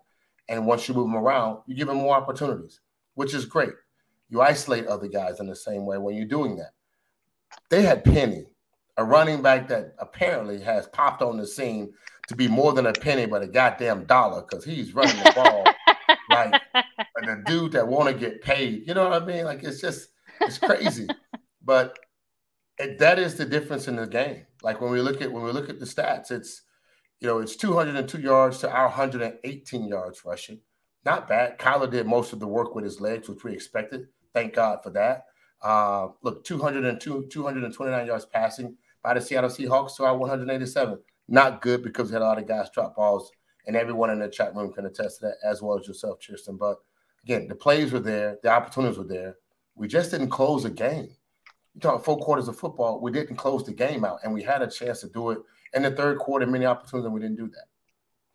And 0.49 0.65
once 0.65 0.87
you 0.87 0.95
move 0.95 1.07
him 1.07 1.15
around, 1.15 1.59
you 1.67 1.75
give 1.75 1.89
him 1.89 1.97
more 1.97 2.15
opportunities, 2.15 2.81
which 3.13 3.33
is 3.33 3.45
great. 3.45 3.73
You 4.29 4.41
isolate 4.41 4.87
other 4.87 5.07
guys 5.07 5.39
in 5.39 5.47
the 5.47 5.55
same 5.55 5.85
way 5.85 5.97
when 5.97 6.15
you're 6.15 6.25
doing 6.25 6.57
that. 6.57 6.71
They 7.69 7.83
had 7.83 8.03
Penny, 8.03 8.47
a 8.97 9.03
running 9.03 9.41
back 9.41 9.67
that 9.67 9.95
apparently 9.99 10.59
has 10.61 10.87
popped 10.87 11.21
on 11.21 11.37
the 11.37 11.47
scene 11.47 11.93
to 12.27 12.35
be 12.35 12.47
more 12.47 12.73
than 12.73 12.87
a 12.87 12.93
penny, 12.93 13.25
but 13.25 13.43
a 13.43 13.47
goddamn 13.47 14.05
dollar 14.05 14.41
because 14.41 14.65
he's 14.65 14.93
running 14.93 15.15
the 15.17 15.31
ball 15.35 15.65
like 16.29 16.61
the 16.73 17.43
dude 17.45 17.73
that 17.73 17.87
want 17.87 18.09
to 18.09 18.13
get 18.13 18.41
paid. 18.41 18.87
You 18.87 18.93
know 18.93 19.09
what 19.09 19.21
I 19.21 19.25
mean? 19.25 19.45
Like 19.45 19.63
it's 19.63 19.81
just 19.81 20.09
it's 20.41 20.57
crazy. 20.57 21.07
but 21.63 21.97
it, 22.77 22.99
that 22.99 23.19
is 23.19 23.35
the 23.35 23.45
difference 23.45 23.87
in 23.87 23.95
the 23.95 24.07
game. 24.07 24.45
Like 24.63 24.81
when 24.81 24.91
we 24.91 25.01
look 25.01 25.21
at 25.21 25.31
when 25.31 25.43
we 25.43 25.51
look 25.51 25.69
at 25.69 25.79
the 25.79 25.85
stats, 25.85 26.31
it's 26.31 26.63
you 27.19 27.27
know 27.27 27.39
it's 27.39 27.55
202 27.55 28.19
yards 28.19 28.59
to 28.59 28.71
our 28.71 28.87
118 28.87 29.87
yards 29.87 30.23
rushing. 30.25 30.59
Not 31.05 31.27
bad. 31.27 31.59
Kyler 31.59 31.89
did 31.89 32.07
most 32.07 32.33
of 32.33 32.39
the 32.39 32.47
work 32.47 32.73
with 32.73 32.83
his 32.83 32.99
legs, 32.99 33.29
which 33.29 33.43
we 33.43 33.53
expected. 33.53 34.07
Thank 34.33 34.55
God 34.55 34.79
for 34.83 34.89
that. 34.91 35.25
Uh, 35.61 36.07
look, 36.23 36.43
202, 36.43 37.27
229 37.29 38.07
yards 38.07 38.25
passing 38.25 38.75
by 39.03 39.13
the 39.13 39.21
Seattle 39.21 39.49
Seahawks 39.49 39.95
to 39.97 40.03
our 40.03 40.17
187. 40.17 40.99
Not 41.27 41.61
good 41.61 41.83
because 41.83 42.09
we 42.09 42.13
had 42.13 42.21
a 42.21 42.25
lot 42.25 42.39
of 42.39 42.47
guys 42.47 42.69
drop 42.71 42.95
balls 42.95 43.31
and 43.67 43.75
everyone 43.75 44.09
in 44.09 44.19
the 44.19 44.27
chat 44.27 44.55
room 44.55 44.71
can 44.71 44.85
attest 44.85 45.19
to 45.19 45.27
that, 45.27 45.37
as 45.43 45.61
well 45.61 45.79
as 45.79 45.87
yourself, 45.87 46.19
Tristan. 46.19 46.57
But 46.57 46.77
again, 47.23 47.47
the 47.47 47.55
plays 47.55 47.91
were 47.91 47.99
there, 47.99 48.37
the 48.43 48.49
opportunities 48.49 48.97
were 48.97 49.05
there. 49.05 49.37
We 49.75 49.87
just 49.87 50.11
didn't 50.11 50.29
close 50.29 50.63
the 50.63 50.69
game. 50.69 51.09
You 51.75 51.81
talk 51.81 52.03
four 52.03 52.17
quarters 52.17 52.47
of 52.47 52.57
football, 52.57 52.99
we 53.01 53.11
didn't 53.11 53.35
close 53.35 53.65
the 53.65 53.73
game 53.73 54.03
out, 54.03 54.19
and 54.23 54.33
we 54.33 54.41
had 54.41 54.61
a 54.61 54.67
chance 54.67 55.01
to 55.01 55.09
do 55.09 55.31
it 55.31 55.39
in 55.73 55.83
the 55.83 55.91
third 55.91 56.17
quarter, 56.19 56.47
many 56.47 56.65
opportunities, 56.65 57.05
and 57.05 57.13
we 57.13 57.19
didn't 57.19 57.37
do 57.37 57.47
that. 57.47 57.65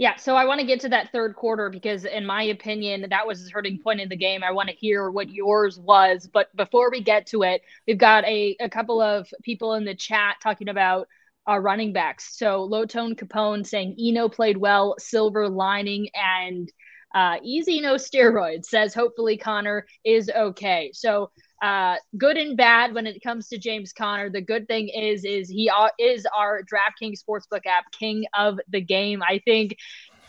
Yeah, 0.00 0.16
so 0.16 0.34
I 0.34 0.46
want 0.46 0.60
to 0.60 0.66
get 0.66 0.80
to 0.80 0.88
that 0.90 1.12
third 1.12 1.36
quarter 1.36 1.68
because, 1.68 2.06
in 2.06 2.24
my 2.24 2.44
opinion, 2.44 3.04
that 3.10 3.26
was 3.26 3.44
the 3.44 3.50
hurting 3.50 3.80
point 3.82 4.00
in 4.00 4.08
the 4.08 4.16
game. 4.16 4.42
I 4.42 4.50
want 4.50 4.70
to 4.70 4.74
hear 4.74 5.10
what 5.10 5.28
yours 5.28 5.78
was. 5.78 6.26
But 6.26 6.54
before 6.56 6.90
we 6.90 7.02
get 7.02 7.26
to 7.26 7.42
it, 7.42 7.60
we've 7.86 7.98
got 7.98 8.24
a, 8.24 8.56
a 8.60 8.70
couple 8.70 9.02
of 9.02 9.28
people 9.42 9.74
in 9.74 9.84
the 9.84 9.94
chat 9.94 10.36
talking 10.42 10.70
about 10.70 11.06
our 11.46 11.60
running 11.60 11.92
backs. 11.92 12.38
So 12.38 12.62
Low 12.62 12.86
Tone 12.86 13.14
Capone 13.14 13.66
saying 13.66 13.96
Eno 14.00 14.30
played 14.30 14.56
well, 14.56 14.94
silver 14.98 15.50
lining, 15.50 16.08
and 16.14 16.72
uh, 17.14 17.36
easy 17.42 17.80
no 17.80 17.96
steroids 17.96 18.66
says 18.66 18.94
hopefully 18.94 19.36
Conner 19.36 19.86
is 20.02 20.30
okay. 20.30 20.92
So 20.94 21.30
uh, 21.60 21.96
good 22.16 22.36
and 22.36 22.56
bad 22.56 22.94
when 22.94 23.06
it 23.06 23.22
comes 23.22 23.48
to 23.48 23.58
James 23.58 23.92
Conner. 23.92 24.30
The 24.30 24.40
good 24.40 24.66
thing 24.66 24.88
is, 24.88 25.24
is 25.24 25.48
he 25.48 25.70
is 25.98 26.26
our 26.36 26.62
DraftKings 26.62 27.20
Sportsbook 27.22 27.66
app 27.66 27.84
king 27.92 28.24
of 28.36 28.58
the 28.68 28.80
game. 28.80 29.22
I 29.22 29.40
think 29.44 29.76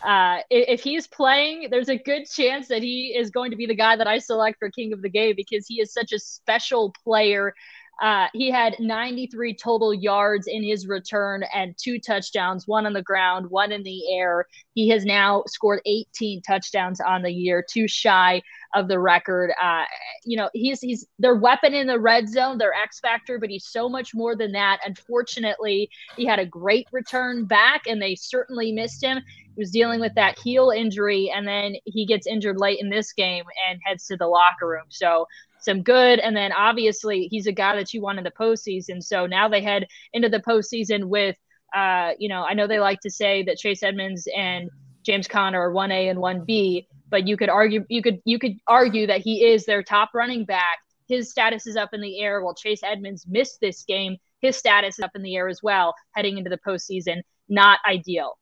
uh, 0.04 0.38
if 0.50 0.82
he's 0.82 1.06
playing, 1.06 1.68
there's 1.70 1.88
a 1.88 1.96
good 1.96 2.24
chance 2.26 2.68
that 2.68 2.82
he 2.82 3.14
is 3.16 3.30
going 3.30 3.50
to 3.52 3.56
be 3.56 3.66
the 3.66 3.74
guy 3.74 3.96
that 3.96 4.06
I 4.06 4.18
select 4.18 4.58
for 4.58 4.70
king 4.70 4.92
of 4.92 5.00
the 5.00 5.08
game 5.08 5.34
because 5.36 5.66
he 5.66 5.80
is 5.80 5.92
such 5.92 6.12
a 6.12 6.18
special 6.18 6.92
player. 7.04 7.54
Uh, 8.00 8.26
he 8.32 8.50
had 8.50 8.74
93 8.80 9.54
total 9.54 9.94
yards 9.94 10.46
in 10.48 10.62
his 10.62 10.88
return 10.88 11.44
and 11.54 11.74
two 11.78 11.98
touchdowns, 12.00 12.66
one 12.66 12.86
on 12.86 12.92
the 12.92 13.02
ground, 13.02 13.48
one 13.48 13.70
in 13.70 13.82
the 13.82 14.12
air. 14.12 14.46
He 14.74 14.88
has 14.88 15.04
now 15.04 15.44
scored 15.46 15.80
18 15.86 16.42
touchdowns 16.42 17.00
on 17.00 17.22
the 17.22 17.30
year, 17.30 17.64
too 17.68 17.86
shy 17.86 18.42
of 18.74 18.88
the 18.88 18.98
record. 18.98 19.52
Uh, 19.62 19.84
you 20.24 20.36
know, 20.36 20.48
he's 20.52 20.80
he's 20.80 21.06
their 21.18 21.36
weapon 21.36 21.74
in 21.74 21.86
the 21.86 21.98
red 21.98 22.28
zone, 22.28 22.58
their 22.58 22.74
X 22.74 22.98
factor, 22.98 23.38
but 23.38 23.50
he's 23.50 23.66
so 23.66 23.88
much 23.88 24.14
more 24.14 24.34
than 24.34 24.52
that. 24.52 24.80
Unfortunately, 24.84 25.88
he 26.16 26.24
had 26.24 26.38
a 26.38 26.46
great 26.46 26.88
return 26.92 27.44
back, 27.44 27.82
and 27.86 28.00
they 28.00 28.14
certainly 28.14 28.72
missed 28.72 29.02
him. 29.02 29.18
He 29.54 29.60
was 29.60 29.70
dealing 29.70 30.00
with 30.00 30.14
that 30.14 30.38
heel 30.38 30.70
injury, 30.70 31.30
and 31.34 31.46
then 31.46 31.74
he 31.84 32.06
gets 32.06 32.26
injured 32.26 32.58
late 32.58 32.80
in 32.80 32.88
this 32.88 33.12
game 33.12 33.44
and 33.68 33.78
heads 33.84 34.06
to 34.06 34.16
the 34.16 34.26
locker 34.26 34.66
room. 34.66 34.86
So 34.88 35.26
some 35.62 35.82
good. 35.82 36.18
And 36.18 36.36
then 36.36 36.52
obviously 36.52 37.28
he's 37.30 37.46
a 37.46 37.52
guy 37.52 37.76
that 37.76 37.92
you 37.92 38.00
want 38.00 38.18
in 38.18 38.24
the 38.24 38.30
postseason. 38.30 39.02
So 39.02 39.26
now 39.26 39.48
they 39.48 39.62
head 39.62 39.86
into 40.12 40.28
the 40.28 40.40
postseason 40.40 41.04
with, 41.04 41.36
uh, 41.74 42.12
you 42.18 42.28
know, 42.28 42.44
I 42.44 42.54
know 42.54 42.66
they 42.66 42.80
like 42.80 43.00
to 43.00 43.10
say 43.10 43.42
that 43.44 43.58
Chase 43.58 43.82
Edmonds 43.82 44.28
and 44.36 44.70
James 45.04 45.26
Conner 45.26 45.60
are 45.60 45.72
one 45.72 45.90
A 45.90 46.08
and 46.08 46.20
one 46.20 46.44
B, 46.44 46.86
but 47.08 47.26
you 47.26 47.36
could 47.36 47.48
argue 47.48 47.84
you 47.88 48.02
could 48.02 48.20
you 48.24 48.38
could 48.38 48.56
argue 48.66 49.06
that 49.06 49.20
he 49.20 49.44
is 49.44 49.64
their 49.64 49.82
top 49.82 50.10
running 50.14 50.44
back. 50.44 50.78
His 51.08 51.30
status 51.30 51.66
is 51.66 51.76
up 51.76 51.90
in 51.92 52.00
the 52.00 52.20
air 52.20 52.42
while 52.42 52.54
Chase 52.54 52.80
Edmonds 52.84 53.26
missed 53.28 53.60
this 53.60 53.82
game. 53.82 54.16
His 54.40 54.56
status 54.56 54.98
is 54.98 55.04
up 55.04 55.10
in 55.14 55.22
the 55.22 55.36
air 55.36 55.48
as 55.48 55.60
well 55.62 55.94
heading 56.12 56.38
into 56.38 56.50
the 56.50 56.58
postseason. 56.66 57.22
Not 57.48 57.80
ideal. 57.86 58.38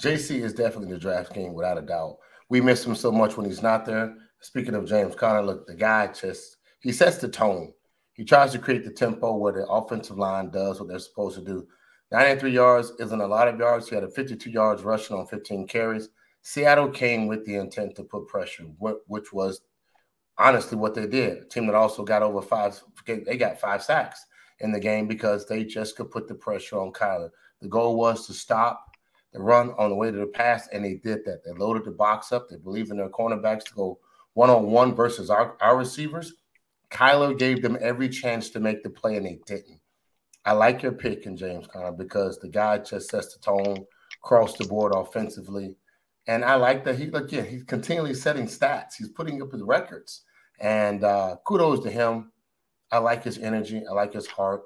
JC 0.00 0.42
is 0.42 0.52
definitely 0.52 0.92
the 0.92 1.00
draft 1.00 1.32
king 1.32 1.54
without 1.54 1.78
a 1.78 1.82
doubt. 1.82 2.18
We 2.48 2.60
miss 2.60 2.84
him 2.84 2.94
so 2.94 3.10
much 3.10 3.36
when 3.36 3.46
he's 3.46 3.62
not 3.62 3.86
there. 3.86 4.14
Speaking 4.40 4.74
of 4.74 4.86
James 4.86 5.14
Conner, 5.14 5.42
look, 5.42 5.66
the 5.66 5.74
guy 5.74 6.08
just 6.08 6.56
he 6.80 6.92
sets 6.92 7.18
the 7.18 7.28
tone. 7.28 7.72
He 8.12 8.24
tries 8.24 8.52
to 8.52 8.58
create 8.58 8.84
the 8.84 8.90
tempo 8.90 9.36
where 9.36 9.52
the 9.52 9.66
offensive 9.66 10.18
line 10.18 10.50
does 10.50 10.78
what 10.78 10.88
they're 10.88 10.98
supposed 10.98 11.36
to 11.38 11.44
do. 11.44 11.66
93 12.12 12.52
yards 12.52 12.92
isn't 12.98 13.20
a 13.20 13.26
lot 13.26 13.48
of 13.48 13.58
yards. 13.58 13.88
He 13.88 13.94
had 13.94 14.04
a 14.04 14.10
52 14.10 14.50
yards 14.50 14.82
rushing 14.82 15.16
on 15.16 15.26
15 15.26 15.66
carries. 15.66 16.08
Seattle 16.42 16.88
came 16.88 17.26
with 17.26 17.44
the 17.44 17.56
intent 17.56 17.96
to 17.96 18.04
put 18.04 18.28
pressure, 18.28 18.64
which 19.08 19.32
was 19.32 19.62
honestly 20.38 20.78
what 20.78 20.94
they 20.94 21.06
did. 21.06 21.38
A 21.38 21.44
team 21.46 21.66
that 21.66 21.74
also 21.74 22.04
got 22.04 22.22
over 22.22 22.40
five, 22.40 22.80
they 23.04 23.36
got 23.36 23.60
five 23.60 23.82
sacks 23.82 24.24
in 24.60 24.70
the 24.70 24.80
game 24.80 25.08
because 25.08 25.46
they 25.46 25.64
just 25.64 25.96
could 25.96 26.10
put 26.10 26.28
the 26.28 26.34
pressure 26.34 26.78
on 26.78 26.92
Kyler. 26.92 27.30
The 27.60 27.68
goal 27.68 27.96
was 27.96 28.26
to 28.26 28.32
stop 28.32 28.84
the 29.32 29.40
run 29.40 29.74
on 29.76 29.90
the 29.90 29.96
way 29.96 30.10
to 30.10 30.16
the 30.16 30.26
pass, 30.26 30.68
and 30.72 30.84
they 30.84 30.94
did 30.94 31.24
that. 31.24 31.42
They 31.44 31.52
loaded 31.52 31.84
the 31.84 31.90
box 31.90 32.32
up. 32.32 32.48
They 32.48 32.56
believed 32.56 32.90
in 32.90 32.96
their 32.96 33.10
cornerbacks 33.10 33.64
to 33.64 33.74
go 33.74 33.98
one 34.36 34.50
on 34.50 34.66
one 34.66 34.94
versus 34.94 35.30
our, 35.30 35.56
our 35.62 35.78
receivers. 35.78 36.34
Kyler 36.90 37.38
gave 37.38 37.62
them 37.62 37.78
every 37.80 38.10
chance 38.10 38.50
to 38.50 38.60
make 38.60 38.82
the 38.82 38.90
play, 38.90 39.16
and 39.16 39.24
they 39.24 39.40
didn't. 39.46 39.80
I 40.44 40.52
like 40.52 40.82
your 40.82 40.92
pick 40.92 41.24
in 41.24 41.38
James 41.38 41.66
Conner 41.66 41.90
because 41.90 42.38
the 42.38 42.48
guy 42.48 42.76
just 42.78 43.08
sets 43.08 43.34
the 43.34 43.40
tone 43.40 43.86
across 44.22 44.58
the 44.58 44.66
board 44.66 44.92
offensively. 44.94 45.74
And 46.26 46.44
I 46.44 46.56
like 46.56 46.84
that 46.84 46.98
he 46.98 47.06
look, 47.06 47.32
again 47.32 47.46
he's 47.46 47.62
continually 47.62 48.12
setting 48.12 48.44
stats. 48.44 48.96
He's 48.98 49.08
putting 49.08 49.40
up 49.40 49.52
his 49.52 49.62
records. 49.62 50.22
And 50.60 51.02
uh, 51.02 51.36
kudos 51.46 51.82
to 51.84 51.90
him. 51.90 52.30
I 52.92 52.98
like 52.98 53.24
his 53.24 53.38
energy. 53.38 53.84
I 53.88 53.94
like 53.94 54.12
his 54.12 54.26
heart. 54.26 54.62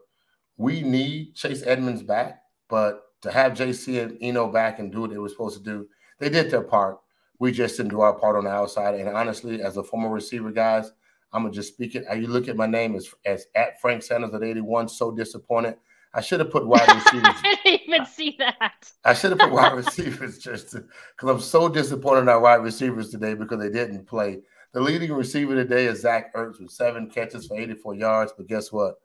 We 0.56 0.82
need 0.82 1.36
Chase 1.36 1.62
Edmonds 1.64 2.02
back, 2.02 2.42
but 2.68 3.02
to 3.22 3.30
have 3.30 3.52
JC 3.52 4.02
and 4.02 4.18
Eno 4.20 4.50
back 4.50 4.80
and 4.80 4.90
do 4.90 5.02
what 5.02 5.10
they 5.10 5.18
were 5.18 5.28
supposed 5.28 5.58
to 5.58 5.62
do, 5.62 5.86
they 6.18 6.28
did 6.28 6.50
their 6.50 6.62
part. 6.62 6.98
We 7.40 7.50
just 7.50 7.76
didn't 7.76 7.90
do 7.90 8.02
our 8.02 8.12
part 8.12 8.36
on 8.36 8.44
the 8.44 8.50
outside. 8.50 8.94
And 8.94 9.08
honestly, 9.08 9.62
as 9.62 9.76
a 9.76 9.82
former 9.82 10.10
receiver, 10.10 10.52
guys, 10.52 10.92
I'm 11.32 11.42
gonna 11.42 11.54
just 11.54 11.72
speak 11.72 11.96
it. 11.96 12.04
You 12.16 12.28
look 12.28 12.46
at 12.46 12.56
my 12.56 12.66
name 12.66 12.94
as 12.94 13.12
as 13.24 13.46
at 13.56 13.80
Frank 13.80 14.02
Sanders 14.02 14.32
at 14.34 14.42
81. 14.42 14.88
So 14.88 15.10
disappointed. 15.10 15.76
I 16.12 16.20
should 16.20 16.40
have 16.40 16.50
put 16.50 16.66
wide 16.66 16.88
receivers. 16.94 17.34
I 17.42 17.56
didn't 17.64 17.88
even 17.88 18.06
see 18.06 18.36
that. 18.38 18.92
I 19.04 19.14
should 19.14 19.30
have 19.30 19.38
put 19.38 19.52
wide 19.52 19.72
receivers 19.84 20.38
just 20.38 20.72
because 20.72 21.30
I'm 21.30 21.40
so 21.40 21.68
disappointed 21.68 22.22
in 22.22 22.28
our 22.28 22.40
wide 22.40 22.62
receivers 22.62 23.10
today 23.10 23.34
because 23.34 23.58
they 23.58 23.70
didn't 23.70 24.06
play. 24.06 24.40
The 24.72 24.80
leading 24.80 25.12
receiver 25.12 25.54
today 25.54 25.86
is 25.86 26.02
Zach 26.02 26.34
Ertz 26.34 26.60
with 26.60 26.70
seven 26.70 27.10
catches 27.10 27.46
for 27.46 27.58
84 27.58 27.94
yards. 27.94 28.32
But 28.36 28.46
guess 28.46 28.70
what? 28.70 28.96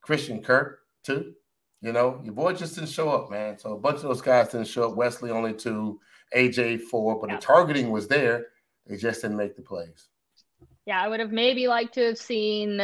Christian 0.00 0.42
Kirk, 0.42 0.80
too. 1.04 1.34
You 1.80 1.92
know, 1.92 2.20
your 2.24 2.34
boy 2.34 2.52
just 2.54 2.76
didn't 2.76 2.90
show 2.90 3.10
up, 3.10 3.30
man. 3.30 3.58
So 3.58 3.74
a 3.74 3.78
bunch 3.78 3.96
of 3.96 4.02
those 4.02 4.22
guys 4.22 4.48
didn't 4.48 4.68
show 4.68 4.90
up. 4.90 4.96
Wesley 4.96 5.30
only 5.30 5.52
two. 5.52 6.00
AJ 6.36 6.82
four, 6.82 7.20
but 7.20 7.30
yeah. 7.30 7.36
the 7.36 7.42
targeting 7.42 7.90
was 7.90 8.08
there. 8.08 8.46
They 8.86 8.96
just 8.96 9.22
didn't 9.22 9.36
make 9.36 9.56
the 9.56 9.62
plays. 9.62 10.08
Yeah, 10.86 11.00
I 11.00 11.08
would 11.08 11.20
have 11.20 11.32
maybe 11.32 11.68
liked 11.68 11.94
to 11.94 12.06
have 12.06 12.18
seen 12.18 12.80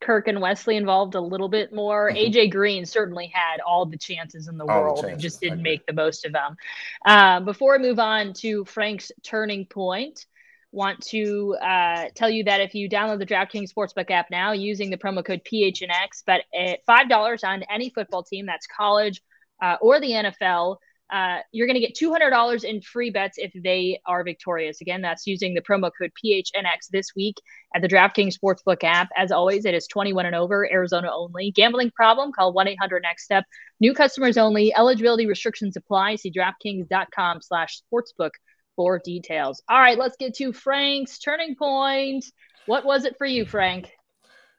Kirk 0.00 0.28
and 0.28 0.40
Wesley 0.40 0.76
involved 0.76 1.14
a 1.14 1.20
little 1.20 1.48
bit 1.48 1.72
more. 1.72 2.10
Mm-hmm. 2.10 2.32
AJ 2.32 2.50
Green 2.50 2.86
certainly 2.86 3.30
had 3.32 3.60
all 3.60 3.86
the 3.86 3.96
chances 3.96 4.48
in 4.48 4.58
the 4.58 4.64
all 4.64 4.82
world 4.82 5.04
and 5.04 5.20
just 5.20 5.40
didn't 5.40 5.62
make 5.62 5.86
the 5.86 5.92
most 5.92 6.24
of 6.24 6.32
them. 6.32 6.56
Uh, 7.04 7.40
before 7.40 7.74
I 7.74 7.78
move 7.78 7.98
on 7.98 8.32
to 8.34 8.64
Frank's 8.64 9.10
turning 9.22 9.66
point, 9.66 10.26
want 10.70 11.00
to 11.00 11.56
uh, 11.62 12.06
tell 12.14 12.28
you 12.28 12.44
that 12.44 12.60
if 12.60 12.74
you 12.74 12.88
download 12.88 13.18
the 13.18 13.26
DraftKings 13.26 13.72
Sportsbook 13.72 14.10
app 14.10 14.30
now 14.30 14.52
using 14.52 14.90
the 14.90 14.98
promo 14.98 15.24
code 15.24 15.40
PHNX, 15.50 16.22
but 16.26 16.42
at 16.54 16.84
$5 16.86 17.44
on 17.44 17.62
any 17.70 17.90
football 17.90 18.22
team, 18.22 18.46
that's 18.46 18.66
college 18.66 19.22
uh, 19.62 19.76
or 19.80 19.98
the 20.00 20.10
NFL, 20.10 20.76
uh, 21.10 21.38
you're 21.52 21.66
going 21.66 21.80
to 21.80 21.86
get 21.86 21.96
$200 21.96 22.64
in 22.64 22.82
free 22.82 23.10
bets 23.10 23.38
if 23.38 23.52
they 23.62 24.00
are 24.06 24.22
victorious. 24.24 24.80
Again, 24.80 25.00
that's 25.00 25.26
using 25.26 25.54
the 25.54 25.62
promo 25.62 25.90
code 25.98 26.12
PHNX 26.22 26.88
this 26.92 27.14
week 27.16 27.36
at 27.74 27.82
the 27.82 27.88
DraftKings 27.88 28.36
Sportsbook 28.38 28.84
app. 28.84 29.08
As 29.16 29.32
always, 29.32 29.64
it 29.64 29.74
is 29.74 29.86
21 29.86 30.26
and 30.26 30.34
over, 30.34 30.70
Arizona 30.70 31.10
only. 31.12 31.50
Gambling 31.50 31.90
problem? 31.92 32.32
Call 32.32 32.52
1 32.52 32.68
800 32.68 33.02
Next 33.02 33.24
Step. 33.24 33.44
New 33.80 33.94
customers 33.94 34.36
only. 34.36 34.74
Eligibility 34.76 35.26
restrictions 35.26 35.76
apply. 35.76 36.16
See 36.16 36.30
DraftKings.com 36.30 37.40
slash 37.42 37.80
sportsbook 37.92 38.32
for 38.76 39.00
details. 39.02 39.62
All 39.68 39.80
right, 39.80 39.98
let's 39.98 40.16
get 40.16 40.34
to 40.36 40.52
Frank's 40.52 41.18
turning 41.18 41.56
point. 41.56 42.24
What 42.66 42.84
was 42.84 43.04
it 43.04 43.16
for 43.16 43.26
you, 43.26 43.46
Frank? 43.46 43.90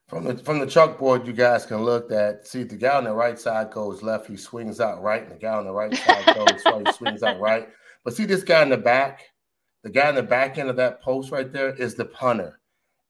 From 0.10 0.24
the 0.24 0.36
from 0.38 0.58
the 0.58 0.66
chalkboard, 0.66 1.28
you 1.28 1.34
guys 1.34 1.68
can 1.68 1.84
look 1.84 2.12
at 2.12 2.48
see 2.48 2.64
the 2.64 2.76
guy 2.76 2.98
on 2.98 3.04
the 3.04 3.14
right 3.14 3.38
side 3.38 3.70
goes 3.70 4.02
left, 4.02 4.26
he 4.26 4.38
swings 4.38 4.80
out 4.80 5.04
right, 5.04 5.22
and 5.22 5.32
the 5.32 5.36
guy 5.36 5.54
on 5.54 5.66
the 5.66 5.72
right 5.72 5.96
side 5.96 6.26
goes 6.36 6.66
right, 6.66 6.88
he 6.88 6.94
swings 6.94 7.22
out 7.22 7.40
right. 7.40 7.70
But 8.04 8.16
see 8.16 8.26
this 8.26 8.42
guy 8.42 8.64
in 8.64 8.70
the 8.70 8.78
back, 8.78 9.22
the 9.84 9.92
guy 9.92 10.10
in 10.10 10.16
the 10.16 10.24
back 10.24 10.58
end 10.58 10.68
of 10.68 10.78
that 10.78 11.04
post 11.04 11.32
right 11.32 11.52
there 11.54 11.76
is 11.76 11.94
the 11.94 12.06
punter. 12.06 12.60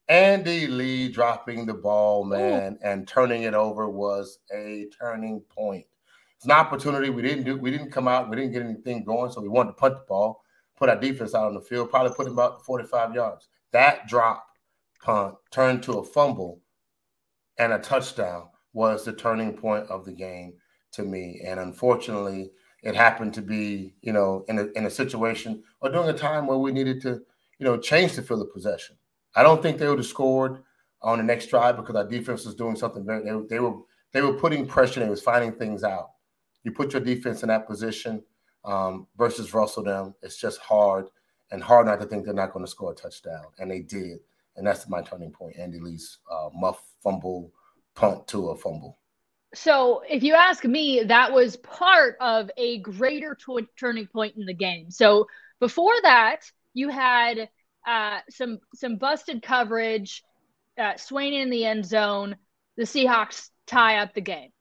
Andy 0.09 0.67
Lee 0.67 1.07
dropping 1.07 1.65
the 1.65 1.73
ball, 1.73 2.25
man, 2.25 2.73
Ooh. 2.73 2.85
and 2.85 3.07
turning 3.07 3.43
it 3.43 3.53
over 3.53 3.89
was 3.89 4.39
a 4.53 4.87
turning 4.99 5.39
point. 5.41 5.85
It's 6.35 6.45
an 6.45 6.51
opportunity. 6.51 7.09
We 7.09 7.21
didn't 7.21 7.45
do, 7.45 7.55
we 7.55 7.71
didn't 7.71 7.91
come 7.91 8.09
out, 8.09 8.29
we 8.29 8.35
didn't 8.35 8.51
get 8.51 8.63
anything 8.63 9.05
going, 9.05 9.31
so 9.31 9.39
we 9.39 9.47
wanted 9.47 9.69
to 9.69 9.75
punt 9.75 9.93
the 9.93 10.05
ball, 10.05 10.43
put 10.75 10.89
our 10.89 10.99
defense 10.99 11.33
out 11.33 11.47
on 11.47 11.53
the 11.53 11.61
field, 11.61 11.91
probably 11.91 12.13
put 12.13 12.27
him 12.27 12.33
about 12.33 12.65
45 12.65 13.15
yards. 13.15 13.47
That 13.71 14.09
drop 14.09 14.45
punt 15.01 15.35
turned 15.49 15.81
to 15.83 15.99
a 15.99 16.03
fumble 16.03 16.59
and 17.59 17.73
a 17.73 17.79
touchdown 17.79 18.49
was 18.73 19.05
the 19.05 19.13
turning 19.13 19.53
point 19.53 19.87
of 19.89 20.05
the 20.05 20.13
game 20.13 20.53
to 20.93 21.03
me. 21.03 21.41
And 21.45 21.59
unfortunately, 21.59 22.51
it 22.83 22.95
happened 22.95 23.33
to 23.35 23.41
be, 23.43 23.95
you 24.01 24.13
know, 24.13 24.45
in 24.49 24.59
a, 24.59 24.65
in 24.77 24.85
a 24.87 24.91
situation 24.91 25.63
or 25.81 25.91
during 25.91 26.09
a 26.09 26.13
time 26.13 26.47
where 26.47 26.57
we 26.59 26.71
needed 26.71 27.01
to, 27.03 27.21
you 27.59 27.65
know, 27.65 27.77
change 27.77 28.15
the 28.15 28.23
field 28.23 28.41
of 28.41 28.53
possession. 28.53 28.97
I 29.35 29.43
don't 29.43 29.61
think 29.61 29.79
they 29.79 29.87
would 29.89 29.99
have 29.99 30.07
scored 30.07 30.63
on 31.01 31.19
the 31.19 31.25
next 31.25 31.47
drive 31.47 31.77
because 31.77 31.95
our 31.95 32.07
defense 32.07 32.45
was 32.45 32.55
doing 32.55 32.75
something 32.77 33.05
very. 33.05 33.23
They, 33.23 33.37
they 33.49 33.59
were 33.59 33.75
they 34.13 34.21
were 34.21 34.33
putting 34.33 34.67
pressure. 34.67 35.01
They 35.01 35.09
was 35.09 35.21
finding 35.21 35.53
things 35.53 35.83
out. 35.83 36.11
You 36.63 36.71
put 36.71 36.93
your 36.93 37.03
defense 37.03 37.43
in 37.43 37.49
that 37.49 37.67
position. 37.67 38.23
um, 38.65 39.07
versus 39.17 39.53
Russell. 39.53 39.83
Them, 39.83 40.15
it's 40.21 40.37
just 40.37 40.59
hard 40.59 41.07
and 41.51 41.63
hard 41.63 41.87
not 41.87 41.99
to 42.01 42.05
think 42.07 42.25
they're 42.25 42.33
not 42.33 42.53
going 42.53 42.65
to 42.65 42.71
score 42.71 42.91
a 42.91 42.95
touchdown, 42.95 43.45
and 43.59 43.71
they 43.71 43.81
did, 43.81 44.19
and 44.59 44.67
that's 44.67 44.87
my 44.87 45.01
turning 45.01 45.31
point. 45.31 45.55
Andy 45.57 45.79
Lee's 45.79 46.19
uh, 46.31 46.49
muff 46.53 46.83
fumble 47.01 47.51
punt 47.95 48.27
to 48.27 48.49
a 48.49 48.55
fumble. 48.55 48.99
So, 49.55 50.03
if 50.07 50.21
you 50.21 50.35
ask 50.35 50.63
me, 50.63 51.03
that 51.05 51.33
was 51.33 51.57
part 51.57 52.17
of 52.21 52.51
a 52.57 52.79
greater 52.79 53.35
t- 53.35 53.67
turning 53.79 54.05
point 54.05 54.35
in 54.37 54.45
the 54.45 54.53
game. 54.53 54.91
So, 54.91 55.25
before 55.59 55.95
that, 56.03 56.41
you 56.75 56.89
had 56.89 57.49
uh, 57.87 58.19
some 58.29 58.59
some 58.75 58.97
busted 58.97 59.41
coverage, 59.41 60.23
uh, 60.77 60.97
Swain 60.97 61.33
in 61.33 61.49
the 61.49 61.65
end 61.65 61.85
zone. 61.85 62.35
The 62.77 62.83
Seahawks 62.83 63.49
tie 63.65 63.97
up 63.97 64.13
the 64.13 64.21
game, 64.21 64.51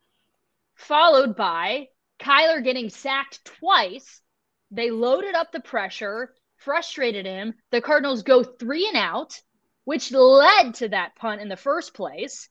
followed 0.75 1.37
by 1.37 1.89
Kyler 2.19 2.65
getting 2.65 2.89
sacked 2.89 3.45
twice. 3.45 4.23
They 4.71 4.91
loaded 4.91 5.35
up 5.35 5.53
the 5.53 5.61
pressure, 5.61 6.35
frustrated 6.57 7.27
him. 7.27 7.55
The 7.71 7.81
Cardinals 7.81 8.23
go 8.23 8.43
three 8.43 8.89
and 8.89 8.97
out, 8.97 9.41
which 9.89 10.13
led 10.13 10.75
to 10.75 10.87
that 10.91 11.17
punt 11.17 11.41
in 11.41 11.49
the 11.49 11.57
first 11.57 11.95
place, 11.95 12.51